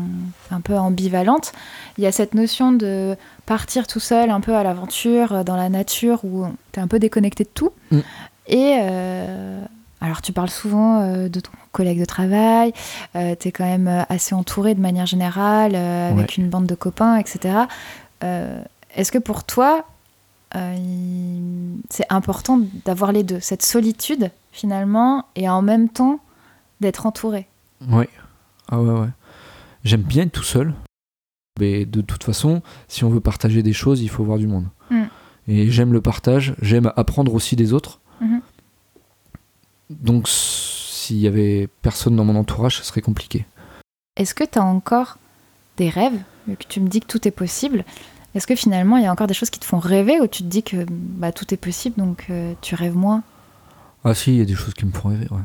un 0.50 0.62
peu 0.62 0.76
ambivalentes. 0.76 1.52
Il 1.98 2.04
y 2.04 2.08
a 2.08 2.12
cette 2.12 2.34
notion 2.34 2.72
de 2.72 3.16
partir 3.46 3.86
tout 3.86 4.00
seul 4.00 4.32
un 4.32 4.42
peu 4.42 4.56
à 4.56 4.64
l'aventure 4.64 5.34
euh, 5.34 5.44
dans 5.44 5.56
la 5.56 5.70
nature 5.70 6.26
où 6.26 6.46
tu 6.72 6.80
es 6.80 6.84
un 6.84 6.88
peu 6.88 6.98
déconnecté 6.98 7.44
de 7.44 7.50
tout. 7.54 7.72
Mm. 7.92 8.00
Et 8.48 8.78
euh, 8.82 9.64
alors 10.02 10.24
tu 10.24 10.34
parles 10.34 10.50
souvent 10.50 11.02
euh, 11.02 11.30
de 11.30 11.40
ton 11.40 11.52
collègue 11.72 12.00
de 12.00 12.06
travail, 12.06 12.74
tu 13.14 13.20
es 13.48 13.52
quand 13.52 13.64
même 13.66 14.06
assez 14.10 14.34
entouré 14.34 14.74
de 14.74 14.82
manière 14.82 15.06
générale, 15.06 15.76
avec 15.76 16.38
une 16.38 16.50
bande 16.50 16.66
de 16.66 16.74
copains, 16.74 17.18
etc. 17.18 17.60
Est-ce 18.96 19.12
que 19.12 19.20
pour 19.20 19.44
toi, 19.44 19.86
euh, 20.56 21.76
c'est 21.90 22.06
important 22.10 22.62
d'avoir 22.86 23.12
les 23.12 23.24
deux, 23.24 23.40
cette 23.40 23.64
solitude 23.64 24.32
finalement, 24.52 25.26
et 25.36 25.48
en 25.50 25.62
même 25.62 25.90
temps 25.90 26.20
d'être 26.82 27.06
entouré. 27.06 27.48
Ouais. 27.88 28.10
Ah 28.70 28.82
ouais, 28.82 29.00
ouais. 29.00 29.10
J'aime 29.84 30.02
bien 30.02 30.24
être 30.24 30.32
tout 30.32 30.44
seul. 30.44 30.74
Mais 31.60 31.86
de 31.86 32.02
toute 32.02 32.24
façon, 32.24 32.62
si 32.88 33.04
on 33.04 33.10
veut 33.10 33.20
partager 33.20 33.64
des 33.64 33.74
choses, 33.74 34.02
il 34.02 34.10
faut 34.10 34.24
voir 34.24 34.38
du 34.38 34.48
monde. 34.48 34.68
Mm. 34.90 35.04
Et 35.50 35.72
j'aime 35.72 35.94
le 35.94 36.02
partage, 36.02 36.54
j'aime 36.62 36.94
apprendre 36.96 37.34
aussi 37.34 37.56
des 37.56 37.74
autres. 37.74 38.00
Mhm. 38.22 38.42
Donc 39.90 40.28
s'il 40.30 41.18
y 41.18 41.28
avait 41.28 41.68
personne 41.82 42.16
dans 42.16 42.24
mon 42.24 42.36
entourage, 42.36 42.78
ce 42.78 42.84
serait 42.84 43.02
compliqué. 43.02 43.46
Est-ce 44.16 44.36
que 44.36 44.44
tu 44.44 44.60
as 44.60 44.64
encore 44.64 45.18
des 45.78 45.90
rêves, 45.90 46.22
vu 46.48 46.56
que 46.56 46.66
tu 46.68 46.80
me 46.80 46.88
dis 46.88 47.00
que 47.00 47.08
tout 47.08 47.28
est 47.28 47.32
possible 47.32 47.84
Est-ce 48.36 48.46
que 48.48 48.56
finalement 48.56 48.98
il 48.98 49.04
y 49.04 49.08
a 49.08 49.12
encore 49.12 49.28
des 49.28 49.34
choses 49.34 49.50
qui 49.50 49.60
te 49.60 49.66
font 49.66 49.80
rêver 49.80 50.20
ou 50.22 50.28
tu 50.28 50.44
te 50.44 50.48
dis 50.48 50.62
que 50.64 50.86
bah, 50.90 51.32
tout 51.32 51.52
est 51.54 51.58
possible 51.58 51.96
donc 51.98 52.28
euh, 52.30 52.54
tu 52.62 52.76
rêves 52.76 52.96
moins? 52.96 53.24
Ah 54.06 54.14
si, 54.14 54.32
il 54.32 54.38
y 54.38 54.42
a 54.42 54.46
des 54.46 54.56
choses 54.56 54.74
qui 54.74 54.86
me 54.86 54.92
font 54.92 55.10
rêver, 55.10 55.28
ouais. 55.32 55.42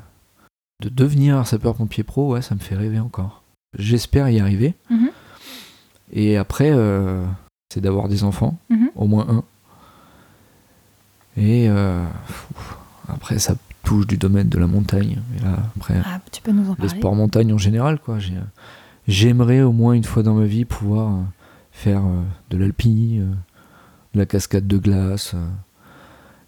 De 0.83 0.89
devenir 0.89 1.47
sapeur-pompier 1.47 2.05
pro, 2.05 2.33
ouais, 2.33 2.43
ça 2.43 2.55
me 2.55 2.61
fait 2.61 2.75
rêver 2.77 3.01
encore. 3.01 3.43
J'espère 3.79 4.29
y 4.29 4.39
arriver. 4.39 4.75
Mhm. 4.91 5.09
Et 6.13 6.37
après, 6.37 6.71
euh, 6.71 7.25
c'est 7.73 7.81
d'avoir 7.81 8.09
des 8.09 8.23
enfants, 8.23 8.59
Mhm. 8.71 8.91
au 8.95 9.07
moins 9.07 9.27
un. 9.29 9.45
Et 11.37 11.69
euh, 11.69 12.05
après, 13.09 13.39
ça 13.39 13.55
touche 13.83 14.07
du 14.07 14.17
domaine 14.19 14.49
de 14.49 14.59
la 14.59 14.67
montagne. 14.67 15.21
Et 15.37 15.43
là, 15.43 15.57
après, 15.77 16.01
Ah, 16.05 16.21
tu 16.31 16.41
peux 16.43 16.53
nous 16.53 16.67
en 16.69 16.73
les 16.75 16.77
parler? 16.87 16.89
sports 16.99 17.15
montagne 17.17 17.53
en 17.53 17.59
général, 17.59 17.99
quoi. 17.99 18.19
J'ai- 18.19 18.35
J'aimerais 19.09 19.61
au 19.63 19.73
moins 19.73 19.93
une 19.95 20.05
fois 20.05 20.23
dans 20.23 20.35
ma 20.35 20.45
vie 20.47 20.65
pouvoir 20.65 21.19
faire 21.75 22.03
euh, 22.07 22.23
de 22.51 22.57
l'alpini, 22.57 23.19
euh, 23.19 23.27
de 24.15 24.19
la 24.19 24.27
cascade 24.27 24.67
de 24.67 24.79
glace. 24.79 25.33
euh. 25.35 25.47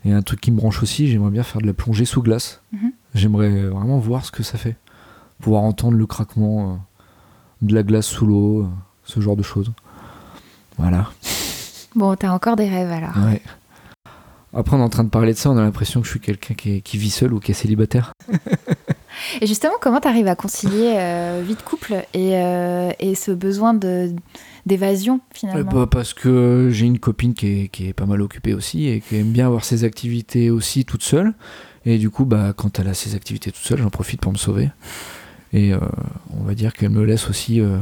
Et 0.04 0.12
un 0.12 0.22
truc 0.22 0.40
qui 0.40 0.52
me 0.52 0.56
branche 0.56 0.82
aussi, 0.82 1.08
j'aimerais 1.08 1.32
bien 1.32 1.42
faire 1.42 1.60
de 1.60 1.66
la 1.66 1.72
plongée 1.74 2.04
sous 2.04 2.22
glace. 2.22 2.62
Mhm. 2.72 2.92
J'aimerais 3.14 3.62
vraiment 3.66 3.98
voir 3.98 4.24
ce 4.24 4.30
que 4.30 4.44
ça 4.44 4.56
fait. 4.56 4.76
Pouvoir 5.40 5.62
entendre 5.62 5.96
le 5.96 6.06
craquement 6.06 6.78
de 7.60 7.74
la 7.74 7.82
glace 7.82 8.06
sous 8.06 8.24
l'eau, 8.24 8.68
ce 9.04 9.20
genre 9.20 9.36
de 9.36 9.42
choses. 9.42 9.72
Voilà. 10.78 11.10
Bon, 11.96 12.14
t'as 12.14 12.30
encore 12.30 12.54
des 12.54 12.68
rêves 12.68 12.90
alors. 12.90 13.16
Ouais. 13.26 13.42
Après, 14.54 14.76
on 14.76 14.80
est 14.80 14.84
en 14.84 14.88
train 14.88 15.04
de 15.04 15.10
parler 15.10 15.32
de 15.32 15.38
ça, 15.38 15.50
on 15.50 15.56
a 15.58 15.62
l'impression 15.62 16.00
que 16.00 16.06
je 16.06 16.12
suis 16.12 16.20
quelqu'un 16.20 16.54
qui, 16.54 16.98
vit 16.98 17.10
seul 17.10 17.34
ou 17.34 17.40
qui 17.40 17.50
est 17.50 17.54
célibataire. 17.54 18.12
Et 19.40 19.46
justement, 19.46 19.74
comment 19.80 20.00
t'arrives 20.00 20.28
à 20.28 20.36
concilier 20.36 20.94
euh, 20.96 21.42
vie 21.44 21.56
de 21.56 21.62
couple 21.62 21.94
et, 22.14 22.36
euh, 22.36 22.90
et 22.98 23.14
ce 23.14 23.32
besoin 23.32 23.74
de 23.74 24.14
d'évasion 24.66 25.14
Euh, 25.16 25.34
finalement 25.34 25.70
bah, 25.72 25.86
parce 25.90 26.12
que 26.12 26.68
j'ai 26.70 26.86
une 26.86 26.98
copine 26.98 27.34
qui 27.34 27.46
est, 27.46 27.68
qui 27.68 27.88
est 27.88 27.92
pas 27.92 28.06
mal 28.06 28.20
occupée 28.20 28.52
aussi 28.52 28.88
et 28.88 29.00
qui 29.00 29.16
aime 29.16 29.32
bien 29.32 29.46
avoir 29.46 29.64
ses 29.64 29.84
activités 29.84 30.50
aussi 30.50 30.84
toute 30.84 31.02
seule. 31.02 31.32
Et 31.84 31.98
du 31.98 32.10
coup, 32.10 32.24
bah, 32.24 32.52
quand 32.54 32.78
elle 32.80 32.88
a 32.88 32.94
ses 32.94 33.14
activités 33.14 33.52
toute 33.52 33.62
seule, 33.62 33.78
j'en 33.78 33.90
profite 33.90 34.20
pour 34.20 34.32
me 34.32 34.36
sauver. 34.38 34.70
Et 35.52 35.72
euh, 35.72 35.78
on 36.38 36.42
va 36.42 36.54
dire 36.54 36.72
qu'elle 36.72 36.90
me 36.90 37.04
laisse 37.04 37.30
aussi. 37.30 37.60
euh, 37.60 37.78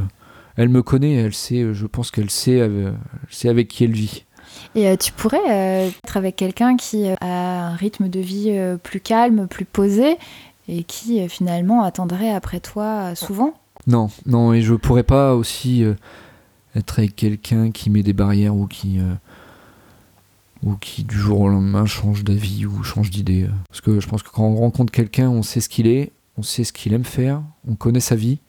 elle 0.57 0.69
me 0.69 0.81
connaît, 0.83 1.15
elle 1.15 1.33
sait, 1.33 1.73
je 1.73 1.85
pense 1.85 2.11
qu'elle 2.11 2.29
sait, 2.29 2.61
euh, 2.61 2.91
sait 3.29 3.49
avec 3.49 3.67
qui 3.67 3.83
elle 3.83 3.91
vit. 3.91 4.23
Et 4.75 4.87
euh, 4.87 4.95
tu 4.95 5.11
pourrais 5.11 5.39
euh, 5.49 5.89
être 6.03 6.17
avec 6.17 6.35
quelqu'un 6.37 6.77
qui 6.77 7.09
euh, 7.09 7.15
a 7.19 7.69
un 7.71 7.75
rythme 7.75 8.07
de 8.07 8.19
vie 8.19 8.51
euh, 8.51 8.77
plus 8.77 9.01
calme, 9.01 9.47
plus 9.47 9.65
posé 9.65 10.17
et 10.69 10.83
qui 10.83 11.19
euh, 11.19 11.27
finalement 11.27 11.83
attendrait 11.83 12.31
après 12.31 12.59
toi 12.59 13.11
euh, 13.11 13.15
souvent? 13.15 13.53
Non, 13.87 14.09
non, 14.25 14.53
et 14.53 14.61
je 14.61 14.73
pourrais 14.75 15.03
pas 15.03 15.35
aussi 15.35 15.83
euh, 15.83 15.93
être 16.75 16.99
avec 16.99 17.15
quelqu'un 17.15 17.71
qui 17.71 17.89
met 17.89 18.03
des 18.03 18.13
barrières 18.13 18.55
ou 18.55 18.67
qui, 18.67 18.99
euh, 18.99 19.13
ou 20.63 20.75
qui 20.75 21.03
du 21.03 21.15
jour 21.17 21.41
au 21.41 21.47
lendemain 21.49 21.85
change 21.85 22.23
d'avis 22.23 22.65
ou 22.65 22.83
change 22.83 23.09
d'idée. 23.11 23.47
Parce 23.69 23.81
que 23.81 23.99
je 23.99 24.07
pense 24.07 24.23
que 24.23 24.29
quand 24.29 24.43
on 24.45 24.55
rencontre 24.55 24.91
quelqu'un, 24.91 25.29
on 25.29 25.43
sait 25.43 25.61
ce 25.61 25.69
qu'il 25.69 25.87
est, 25.87 26.11
on 26.37 26.43
sait 26.43 26.63
ce 26.63 26.73
qu'il 26.73 26.93
aime 26.93 27.05
faire, 27.05 27.41
on 27.67 27.75
connaît 27.75 27.99
sa 27.99 28.15
vie. 28.15 28.39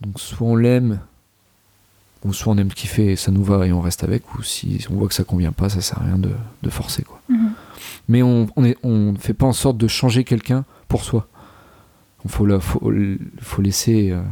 Donc 0.00 0.18
soit 0.20 0.46
on 0.46 0.56
l'aime, 0.56 1.00
ou 2.24 2.32
soit 2.32 2.52
on 2.52 2.56
aime 2.58 2.70
ce 2.70 2.74
qu'il 2.76 2.88
fait 2.88 3.06
et 3.12 3.16
ça 3.16 3.30
nous 3.32 3.42
va 3.44 3.66
et 3.66 3.72
on 3.72 3.80
reste 3.80 4.04
avec, 4.04 4.34
ou 4.34 4.42
si 4.42 4.84
on 4.90 4.94
voit 4.94 5.08
que 5.08 5.14
ça 5.14 5.24
convient 5.24 5.52
pas, 5.52 5.68
ça 5.68 5.80
sert 5.80 5.98
à 6.00 6.04
rien 6.04 6.18
de, 6.18 6.30
de 6.62 6.70
forcer. 6.70 7.02
Quoi. 7.02 7.20
Mais 8.08 8.22
on 8.22 8.46
on 8.56 8.64
est- 8.64 8.78
on 8.82 9.12
ne 9.12 9.18
fait 9.18 9.34
pas 9.34 9.46
en 9.46 9.52
sorte 9.52 9.76
de 9.78 9.88
changer 9.88 10.24
quelqu'un 10.24 10.64
pour 10.88 11.02
soi. 11.04 11.26
Il 12.24 12.30
faut, 12.30 12.46
la- 12.46 12.60
faut, 12.60 12.92
faut 13.40 13.62
laisser 13.62 14.10
euh, 14.12 14.22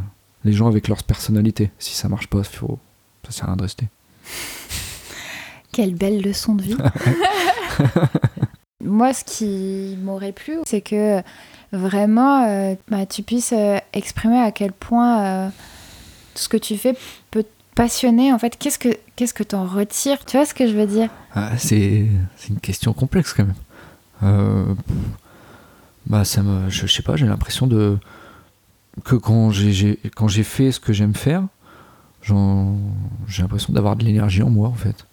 les 0.45 0.53
gens 0.53 0.69
avec 0.69 0.87
leur 0.89 1.03
personnalité. 1.03 1.71
Si 1.81 1.95
ça 1.97 2.09
marche 2.09 2.29
pas, 2.29 2.43
faut, 2.45 2.79
ça 3.31 3.39
sert 3.39 3.45
à 3.45 3.47
rien 3.49 3.57
de 3.57 3.63
rester. 3.63 3.87
Quelle 5.73 5.95
belle 5.95 6.21
leçon 6.23 6.55
de 6.55 6.63
vie. 6.63 6.77
Moi, 8.85 9.13
ce 9.13 9.25
qui 9.25 9.97
m'aurait 10.03 10.33
plu, 10.33 10.59
c'est 10.67 10.81
que 10.81 11.23
vraiment, 11.73 12.45
euh, 12.49 12.75
bah, 12.89 13.07
tu 13.07 13.23
puisses 13.23 13.53
euh, 13.53 13.79
exprimer 13.93 14.39
à 14.41 14.51
quel 14.53 14.73
point 14.73 15.23
euh, 15.23 15.49
tout 16.35 16.43
ce 16.43 16.49
que 16.49 16.57
tu 16.57 16.77
fais 16.77 16.95
peut 17.31 17.43
te 17.45 17.49
passionner. 17.75 18.33
En 18.33 18.39
fait, 18.39 18.57
qu'est-ce 18.59 18.79
que 18.79 18.89
qu'est-ce 19.17 19.35
que 19.35 19.43
t'en 19.45 19.65
retires? 19.67 20.25
Tu 20.25 20.37
vois 20.37 20.47
ce 20.47 20.55
que 20.55 20.67
je 20.67 20.73
veux 20.75 20.87
dire? 20.87 21.09
Ah, 21.35 21.57
c'est 21.59 22.07
c'est 22.37 22.49
une 22.49 22.59
question 22.61 22.93
complexe 22.93 23.33
quand 23.35 23.45
même. 23.45 24.77
Bah 26.07 26.25
ça 26.25 26.43
me, 26.43 26.69
je, 26.71 26.87
je 26.87 26.93
sais 26.93 27.03
pas, 27.03 27.17
j'ai 27.17 27.27
l'impression 27.27 27.67
de 27.67 27.99
que 29.05 29.15
quand 29.15 29.51
j'ai- 29.51 29.99
quand 30.17 30.27
j'ai 30.29 30.43
fait 30.43 30.73
ce 30.73 30.81
que 30.81 30.93
j'aime 30.93 31.15
faire, 31.15 31.45
j'ai 32.23 33.43
l'impression 33.43 33.73
d'avoir 33.73 33.97
de 33.97 34.05
l'énergie 34.05 34.43
en 34.43 34.51
moi 34.51 34.69
en 34.69 34.75
fait. 34.75 35.07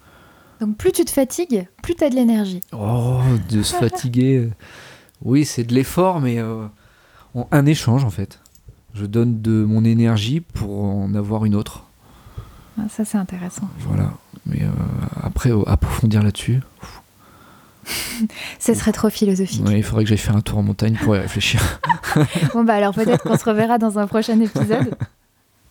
Donc, 0.59 0.75
plus 0.77 0.91
tu 0.91 1.05
te 1.05 1.11
fatigues, 1.11 1.67
plus 1.83 1.95
tu 1.95 2.03
as 2.03 2.09
de 2.09 2.15
l'énergie. 2.15 2.61
Oh, 2.73 3.19
de 3.49 3.61
se 3.61 3.75
fatiguer. 3.75 4.49
Oui, 5.23 5.45
c'est 5.45 5.63
de 5.63 5.73
l'effort, 5.73 6.19
mais 6.19 6.39
euh, 6.39 6.65
en- 7.35 7.47
un 7.51 7.65
échange 7.65 8.03
en 8.05 8.09
fait. 8.09 8.39
Je 8.95 9.05
donne 9.05 9.41
de 9.41 9.63
mon 9.63 9.83
énergie 9.85 10.41
pour 10.41 10.83
en 10.83 11.13
avoir 11.13 11.45
une 11.45 11.53
autre. 11.55 11.83
Ah, 12.79 12.83
ça, 12.89 13.05
c'est 13.05 13.17
intéressant. 13.19 13.69
Voilà. 13.79 14.13
Mais 14.47 14.63
euh, 14.63 14.69
après, 15.21 15.51
euh, 15.51 15.61
approfondir 15.67 16.23
là-dessus, 16.23 16.61
Ce 18.59 18.73
serait 18.73 18.91
trop 18.91 19.09
philosophique. 19.09 19.65
ouais, 19.65 19.77
il 19.79 19.83
faudrait 19.83 20.03
que 20.03 20.09
j'aille 20.09 20.17
faire 20.17 20.35
un 20.35 20.41
tour 20.41 20.57
en 20.57 20.63
montagne 20.63 20.97
pour 21.03 21.15
y 21.15 21.19
réfléchir. 21.19 21.61
Bon, 22.53 22.63
bah 22.63 22.73
alors 22.75 22.93
peut-être 22.95 23.21
qu'on 23.23 23.37
se 23.37 23.45
reverra 23.45 23.77
dans 23.77 23.99
un 23.99 24.07
prochain 24.07 24.39
épisode. 24.39 24.95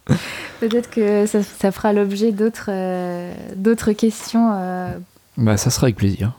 Peut-être 0.60 0.90
que 0.90 1.26
ça, 1.26 1.42
ça 1.42 1.70
fera 1.72 1.92
l'objet 1.92 2.32
d'autres 2.32 2.70
euh, 2.70 3.34
d'autres 3.56 3.92
questions. 3.92 4.52
euh. 4.54 4.98
bah, 5.36 5.56
ça 5.56 5.70
sera 5.70 5.86
avec 5.86 5.96
plaisir. 5.96 6.32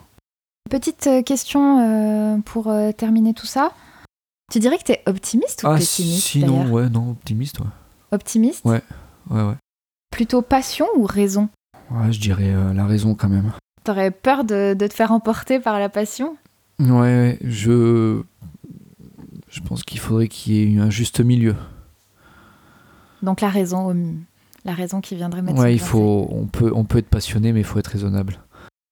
Petite 0.69 1.07
euh, 1.07 1.21
question 1.21 1.79
euh, 1.79 2.37
pour 2.39 2.67
euh, 2.67 2.91
terminer 2.91 3.33
tout 3.33 3.45
ça. 3.45 3.71
Tu 4.51 4.59
dirais 4.59 4.77
que 4.77 4.83
tu 4.83 4.91
es 4.93 5.01
optimiste 5.05 5.63
ou 5.63 5.67
Ah, 5.67 5.75
pessimiste 5.77 6.25
sinon, 6.27 6.71
ouais, 6.71 6.89
non, 6.89 7.11
optimiste, 7.11 7.59
ouais. 7.59 7.65
Optimiste 8.11 8.63
Ouais. 8.65 8.81
Ouais, 9.29 9.41
ouais. 9.43 9.55
Plutôt 10.11 10.41
passion 10.41 10.87
ou 10.95 11.05
raison 11.05 11.49
Ouais, 11.91 12.11
je 12.11 12.19
dirais 12.19 12.53
euh, 12.53 12.73
la 12.73 12.85
raison 12.85 13.13
quand 13.13 13.29
même. 13.29 13.51
T'aurais 13.83 14.11
peur 14.11 14.43
de, 14.43 14.73
de 14.73 14.87
te 14.87 14.93
faire 14.93 15.11
emporter 15.11 15.59
par 15.59 15.79
la 15.79 15.89
passion? 15.89 16.35
Ouais, 16.79 16.89
ouais, 16.89 17.39
je. 17.43 18.21
Je 19.49 19.61
pense 19.61 19.83
qu'il 19.83 19.99
faudrait 19.99 20.27
qu'il 20.27 20.53
y 20.53 20.59
ait 20.59 20.65
eu 20.71 20.79
un 20.81 20.89
juste 20.89 21.19
milieu. 21.21 21.55
Donc 23.23 23.41
la 23.41 23.49
raison, 23.49 23.91
euh, 23.93 24.11
la 24.65 24.73
raison 24.73 25.01
qui 25.01 25.15
viendrait 25.15 25.41
mettre 25.41 25.59
Ouais, 25.59 25.73
il 25.73 25.79
faut, 25.79 26.27
on 26.31 26.45
peut, 26.45 26.71
on 26.73 26.83
peut 26.83 26.99
être 26.99 27.09
passionné, 27.09 27.53
mais 27.53 27.61
il 27.61 27.65
faut 27.65 27.79
être 27.79 27.87
raisonnable. 27.87 28.39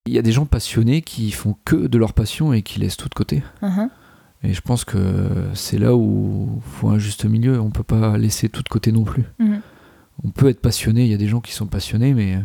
Il 0.07 0.13
y 0.13 0.19
a 0.19 0.21
des 0.21 0.31
gens 0.31 0.45
passionnés 0.45 1.01
qui 1.01 1.31
font 1.31 1.55
que 1.65 1.75
de 1.87 1.97
leur 1.97 2.13
passion 2.13 2.53
et 2.53 2.61
qui 2.61 2.79
laissent 2.79 2.97
tout 2.97 3.09
de 3.09 3.15
côté. 3.15 3.43
Mhm. 3.61 3.89
Et 4.43 4.53
je 4.53 4.61
pense 4.61 4.85
que 4.85 4.99
c'est 5.55 5.79
là 5.79 5.95
où 5.95 6.61
il 6.63 6.71
faut 6.79 6.89
un 6.89 6.99
juste 6.99 7.25
milieu. 7.25 7.59
On 7.59 7.71
peut 7.71 7.83
pas 7.83 8.17
laisser 8.17 8.47
tout 8.49 8.61
de 8.61 8.69
côté 8.69 8.91
non 8.91 9.03
plus. 9.03 9.23
Mhm. 9.39 9.61
On 10.23 10.29
peut 10.29 10.47
être 10.49 10.61
passionné. 10.61 11.03
Il 11.05 11.11
y 11.11 11.15
a 11.15 11.17
des 11.17 11.27
gens 11.27 11.41
qui 11.41 11.53
sont 11.53 11.65
passionnés, 11.65 12.13
mais 12.13 12.37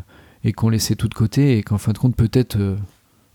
et 0.42 0.52
qui 0.52 0.64
ont 0.64 0.70
laissé 0.70 0.96
tout 0.96 1.08
de 1.08 1.14
côté 1.14 1.58
et 1.58 1.62
qu'en 1.62 1.78
fin 1.78 1.92
de 1.92 1.98
compte, 1.98 2.16
peut-être 2.16 2.56
euh, 2.56 2.76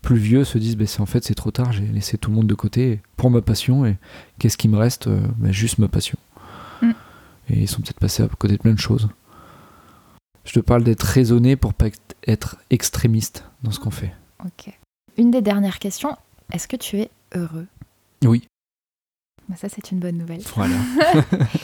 plus 0.02 0.16
vieux, 0.16 0.44
se 0.44 0.58
disent, 0.58 0.76
bah, 0.76 0.84
en 0.98 1.06
fait 1.06 1.24
c'est 1.24 1.34
trop 1.34 1.50
tard. 1.52 1.72
J'ai 1.72 1.86
laissé 1.86 2.18
tout 2.18 2.30
le 2.30 2.36
monde 2.36 2.46
de 2.48 2.54
côté 2.54 3.00
pour 3.16 3.30
ma 3.30 3.42
passion 3.42 3.86
et 3.86 3.96
qu'est-ce 4.38 4.56
qui 4.56 4.68
me 4.68 4.76
reste 4.76 5.06
Euh, 5.06 5.20
bah, 5.38 5.52
Juste 5.52 5.78
ma 5.78 5.88
passion. 5.88 6.18
Mhm. 6.82 6.94
Et 7.48 7.60
ils 7.60 7.68
sont 7.68 7.80
peut-être 7.80 8.00
passés 8.00 8.22
à 8.22 8.28
côté 8.28 8.56
de 8.56 8.62
plein 8.62 8.72
de 8.74 8.78
choses. 8.78 9.08
Je 10.44 10.52
te 10.52 10.60
parle 10.60 10.84
d'être 10.84 11.02
raisonné 11.02 11.56
pour 11.56 11.74
pas 11.74 11.86
être 12.26 12.56
extrémiste 12.70 13.44
dans 13.62 13.70
ce 13.72 13.80
qu'on 13.80 13.90
fait. 13.90 14.12
Ok. 14.44 14.72
Une 15.16 15.30
des 15.30 15.42
dernières 15.42 15.78
questions, 15.78 16.16
est-ce 16.52 16.68
que 16.68 16.76
tu 16.76 17.00
es 17.00 17.10
heureux? 17.34 17.66
Oui. 18.24 18.46
Bah, 19.48 19.56
Ça, 19.56 19.68
c'est 19.68 19.90
une 19.90 19.98
bonne 19.98 20.18
nouvelle. 20.18 20.42
Voilà. 20.54 20.76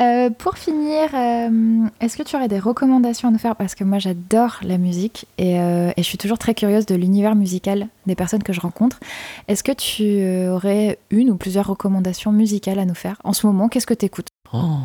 Euh, 0.00 0.30
pour 0.30 0.56
finir, 0.56 1.14
euh, 1.14 1.86
est-ce 2.00 2.16
que 2.16 2.22
tu 2.22 2.34
aurais 2.34 2.48
des 2.48 2.58
recommandations 2.58 3.28
à 3.28 3.32
nous 3.32 3.38
faire? 3.38 3.54
Parce 3.54 3.74
que 3.74 3.84
moi, 3.84 3.98
j'adore 3.98 4.58
la 4.62 4.78
musique 4.78 5.26
et, 5.36 5.60
euh, 5.60 5.90
et 5.94 6.02
je 6.02 6.06
suis 6.06 6.16
toujours 6.16 6.38
très 6.38 6.54
curieuse 6.54 6.86
de 6.86 6.94
l'univers 6.94 7.34
musical 7.34 7.86
des 8.06 8.14
personnes 8.14 8.42
que 8.42 8.54
je 8.54 8.60
rencontre. 8.60 8.98
Est-ce 9.46 9.62
que 9.62 9.72
tu 9.72 10.48
aurais 10.48 10.98
une 11.10 11.28
ou 11.28 11.36
plusieurs 11.36 11.66
recommandations 11.66 12.32
musicales 12.32 12.78
à 12.78 12.86
nous 12.86 12.94
faire? 12.94 13.20
En 13.24 13.34
ce 13.34 13.46
moment, 13.46 13.68
qu'est-ce 13.68 13.86
que 13.86 13.92
tu 13.92 14.06
écoutes 14.06 14.28
Oh. 14.54 14.78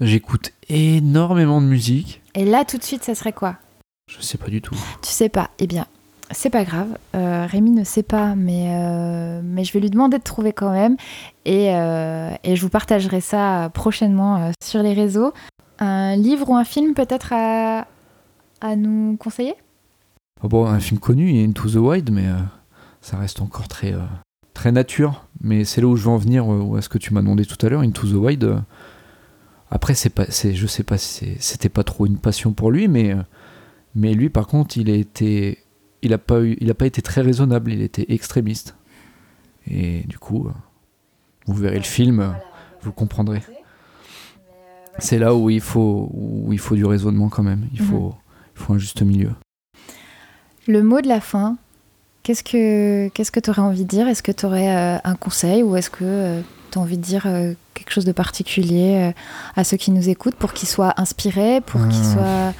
J'écoute 0.00 0.52
énormément 0.68 1.60
de 1.60 1.66
musique. 1.66 2.20
Et 2.34 2.44
là, 2.44 2.64
tout 2.64 2.76
de 2.76 2.82
suite, 2.82 3.02
ça 3.02 3.14
serait 3.14 3.32
quoi? 3.32 3.56
Je 4.10 4.20
sais 4.20 4.36
pas 4.38 4.48
du 4.48 4.60
tout. 4.60 4.76
Tu 5.02 5.08
sais 5.10 5.28
pas 5.30 5.50
Eh 5.58 5.66
bien, 5.66 5.86
c'est 6.30 6.50
pas 6.50 6.64
grave. 6.64 6.98
Euh, 7.14 7.46
Rémi 7.46 7.70
ne 7.70 7.82
sait 7.82 8.02
pas, 8.02 8.34
mais, 8.34 8.74
euh, 8.74 9.40
mais 9.42 9.64
je 9.64 9.72
vais 9.72 9.80
lui 9.80 9.88
demander 9.90 10.18
de 10.18 10.22
trouver 10.22 10.52
quand 10.52 10.70
même. 10.70 10.96
Et, 11.46 11.74
euh, 11.74 12.30
et 12.44 12.56
je 12.56 12.62
vous 12.62 12.68
partagerai 12.68 13.20
ça 13.22 13.70
prochainement 13.72 14.52
sur 14.62 14.82
les 14.82 14.92
réseaux. 14.92 15.32
Un 15.78 16.16
livre 16.16 16.50
ou 16.50 16.56
un 16.56 16.64
film 16.64 16.94
peut-être 16.94 17.32
à, 17.32 17.86
à 18.60 18.76
nous 18.76 19.16
conseiller? 19.16 19.54
Ah 20.42 20.48
bon, 20.48 20.66
un 20.66 20.80
film 20.80 21.00
connu, 21.00 21.42
Into 21.42 21.70
the 21.70 21.76
Wild, 21.76 22.10
mais 22.10 22.26
ça 23.00 23.16
reste 23.16 23.40
encore 23.40 23.68
très, 23.68 23.94
très 24.52 24.72
nature. 24.72 25.24
Mais 25.40 25.64
c'est 25.64 25.80
là 25.80 25.86
où 25.86 25.96
je 25.96 26.02
veux 26.04 26.10
en 26.10 26.18
venir, 26.18 26.44
à 26.76 26.82
ce 26.82 26.90
que 26.90 26.98
tu 26.98 27.14
m'as 27.14 27.22
demandé 27.22 27.46
tout 27.46 27.64
à 27.64 27.70
l'heure, 27.70 27.80
Into 27.80 28.06
the 28.06 28.12
Wild. 28.14 28.62
Après, 29.76 29.92
c'est 29.94 30.08
pas, 30.08 30.24
c'est, 30.30 30.54
je 30.54 30.66
sais 30.66 30.84
pas 30.84 30.96
si 30.96 31.36
c'était 31.38 31.68
pas 31.68 31.84
trop 31.84 32.06
une 32.06 32.16
passion 32.16 32.54
pour 32.54 32.70
lui, 32.70 32.88
mais, 32.88 33.12
euh, 33.12 33.22
mais 33.94 34.14
lui, 34.14 34.30
par 34.30 34.46
contre, 34.46 34.78
il 34.78 34.88
a 34.88 34.94
été, 34.94 35.58
il 36.00 36.14
a 36.14 36.18
pas 36.18 36.40
eu, 36.40 36.56
il 36.62 36.70
a 36.70 36.74
pas 36.74 36.86
été 36.86 37.02
très 37.02 37.20
raisonnable, 37.20 37.70
il 37.70 37.82
était 37.82 38.06
extrémiste. 38.08 38.74
Et 39.70 40.04
du 40.04 40.18
coup, 40.18 40.46
euh, 40.46 40.52
vous 41.44 41.52
verrez 41.52 41.76
le 41.76 41.82
film, 41.82 42.20
euh, 42.20 42.30
vous 42.80 42.90
comprendrez. 42.90 43.42
C'est 44.98 45.18
là 45.18 45.34
où 45.34 45.50
il 45.50 45.60
faut, 45.60 46.08
où 46.14 46.54
il 46.54 46.58
faut 46.58 46.74
du 46.74 46.86
raisonnement 46.86 47.28
quand 47.28 47.42
même. 47.42 47.68
Il 47.74 47.82
Mhm. 47.82 47.88
faut, 47.88 48.14
il 48.54 48.62
faut 48.62 48.72
un 48.72 48.78
juste 48.78 49.02
milieu. 49.02 49.32
Le 50.66 50.82
mot 50.82 51.02
de 51.02 51.08
la 51.08 51.20
fin, 51.20 51.58
Qu'est-ce 52.22 52.42
que 52.42 53.06
qu'est-ce 53.10 53.30
que 53.30 53.38
tu 53.38 53.50
aurais 53.50 53.62
envie 53.62 53.84
de 53.84 53.88
dire? 53.88 54.08
Est-ce 54.08 54.20
que 54.20 54.32
tu 54.32 54.46
aurais 54.46 54.66
un 54.66 55.14
conseil 55.14 55.62
ou 55.62 55.76
est-ce 55.76 55.90
que 55.90 56.42
tu 56.76 56.80
as 56.80 56.82
envie 56.82 56.98
de 56.98 57.02
dire 57.02 57.22
quelque 57.74 57.90
chose 57.90 58.04
de 58.04 58.12
particulier 58.12 59.12
à 59.56 59.64
ceux 59.64 59.76
qui 59.76 59.90
nous 59.90 60.08
écoutent 60.08 60.36
pour 60.36 60.52
qu'ils 60.52 60.68
soient 60.68 60.94
inspirés, 60.96 61.60
pour 61.60 61.86
qu'ils 61.88 62.04
soient 62.04 62.52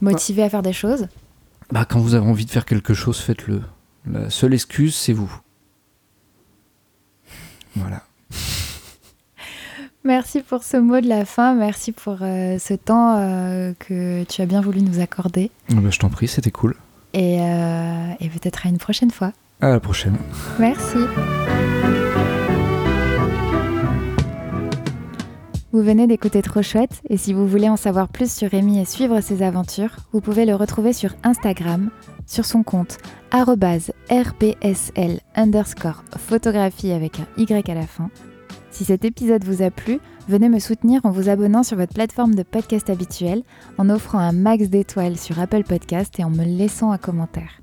motivés 0.00 0.42
à 0.42 0.50
faire 0.50 0.62
des 0.62 0.72
choses? 0.72 1.08
Bah, 1.72 1.84
Quand 1.84 2.00
vous 2.00 2.14
avez 2.14 2.26
envie 2.26 2.44
de 2.44 2.50
faire 2.50 2.64
quelque 2.64 2.94
chose, 2.94 3.18
faites-le. 3.18 3.62
La 4.10 4.30
seule 4.30 4.54
excuse, 4.54 4.94
c'est 4.94 5.12
vous. 5.12 5.32
Voilà. 7.76 8.02
Merci 10.04 10.40
pour 10.40 10.64
ce 10.64 10.78
mot 10.78 11.00
de 11.00 11.08
la 11.08 11.26
fin, 11.26 11.54
merci 11.54 11.92
pour 11.92 12.16
euh, 12.22 12.58
ce 12.58 12.72
temps 12.72 13.18
euh, 13.18 13.74
que 13.78 14.24
tu 14.24 14.40
as 14.40 14.46
bien 14.46 14.62
voulu 14.62 14.80
nous 14.80 14.98
accorder. 14.98 15.50
Ah 15.70 15.74
bah, 15.74 15.90
je 15.90 15.98
t'en 15.98 16.08
prie, 16.08 16.26
c'était 16.26 16.50
cool. 16.50 16.74
Et, 17.12 17.38
euh, 17.38 18.12
et 18.18 18.30
peut-être 18.30 18.64
à 18.64 18.70
une 18.70 18.78
prochaine 18.78 19.10
fois. 19.10 19.32
À 19.60 19.68
la 19.68 19.78
prochaine. 19.78 20.16
Merci. 20.58 20.96
Vous 25.72 25.82
venez 25.82 26.08
d'écouter 26.08 26.42
Trop 26.42 26.62
Chouette, 26.62 27.00
et 27.08 27.16
si 27.16 27.32
vous 27.32 27.46
voulez 27.46 27.68
en 27.68 27.76
savoir 27.76 28.08
plus 28.08 28.32
sur 28.32 28.50
Rémi 28.50 28.80
et 28.80 28.84
suivre 28.84 29.20
ses 29.20 29.42
aventures, 29.42 29.94
vous 30.12 30.20
pouvez 30.20 30.44
le 30.44 30.56
retrouver 30.56 30.92
sur 30.92 31.14
Instagram, 31.22 31.90
sur 32.26 32.44
son 32.44 32.64
compte 32.64 32.98
rpsl 33.32 35.20
underscore 35.36 36.02
photographie 36.18 36.90
avec 36.90 37.20
un 37.20 37.26
Y 37.36 37.70
à 37.70 37.74
la 37.74 37.86
fin. 37.86 38.10
Si 38.72 38.84
cet 38.84 39.04
épisode 39.04 39.44
vous 39.44 39.62
a 39.62 39.70
plu, 39.70 40.00
venez 40.28 40.48
me 40.48 40.58
soutenir 40.58 41.02
en 41.04 41.10
vous 41.10 41.28
abonnant 41.28 41.62
sur 41.62 41.76
votre 41.76 41.94
plateforme 41.94 42.34
de 42.34 42.42
podcast 42.42 42.90
habituelle, 42.90 43.44
en 43.78 43.90
offrant 43.90 44.18
un 44.18 44.32
max 44.32 44.70
d'étoiles 44.70 45.18
sur 45.18 45.38
Apple 45.38 45.62
Podcast 45.62 46.18
et 46.18 46.24
en 46.24 46.30
me 46.30 46.44
laissant 46.44 46.90
un 46.90 46.98
commentaire. 46.98 47.60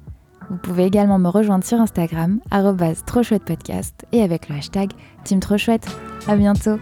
Vous 0.50 0.58
pouvez 0.58 0.86
également 0.86 1.20
me 1.20 1.28
rejoindre 1.28 1.66
sur 1.66 1.82
Instagram, 1.82 2.40
podcast 3.46 4.06
et 4.14 4.22
avec 4.22 4.48
le 4.48 4.56
hashtag 4.56 4.92
Team 5.26 5.42
Trop 5.42 5.58
Chouette. 5.58 5.88
Bientôt! 6.38 6.78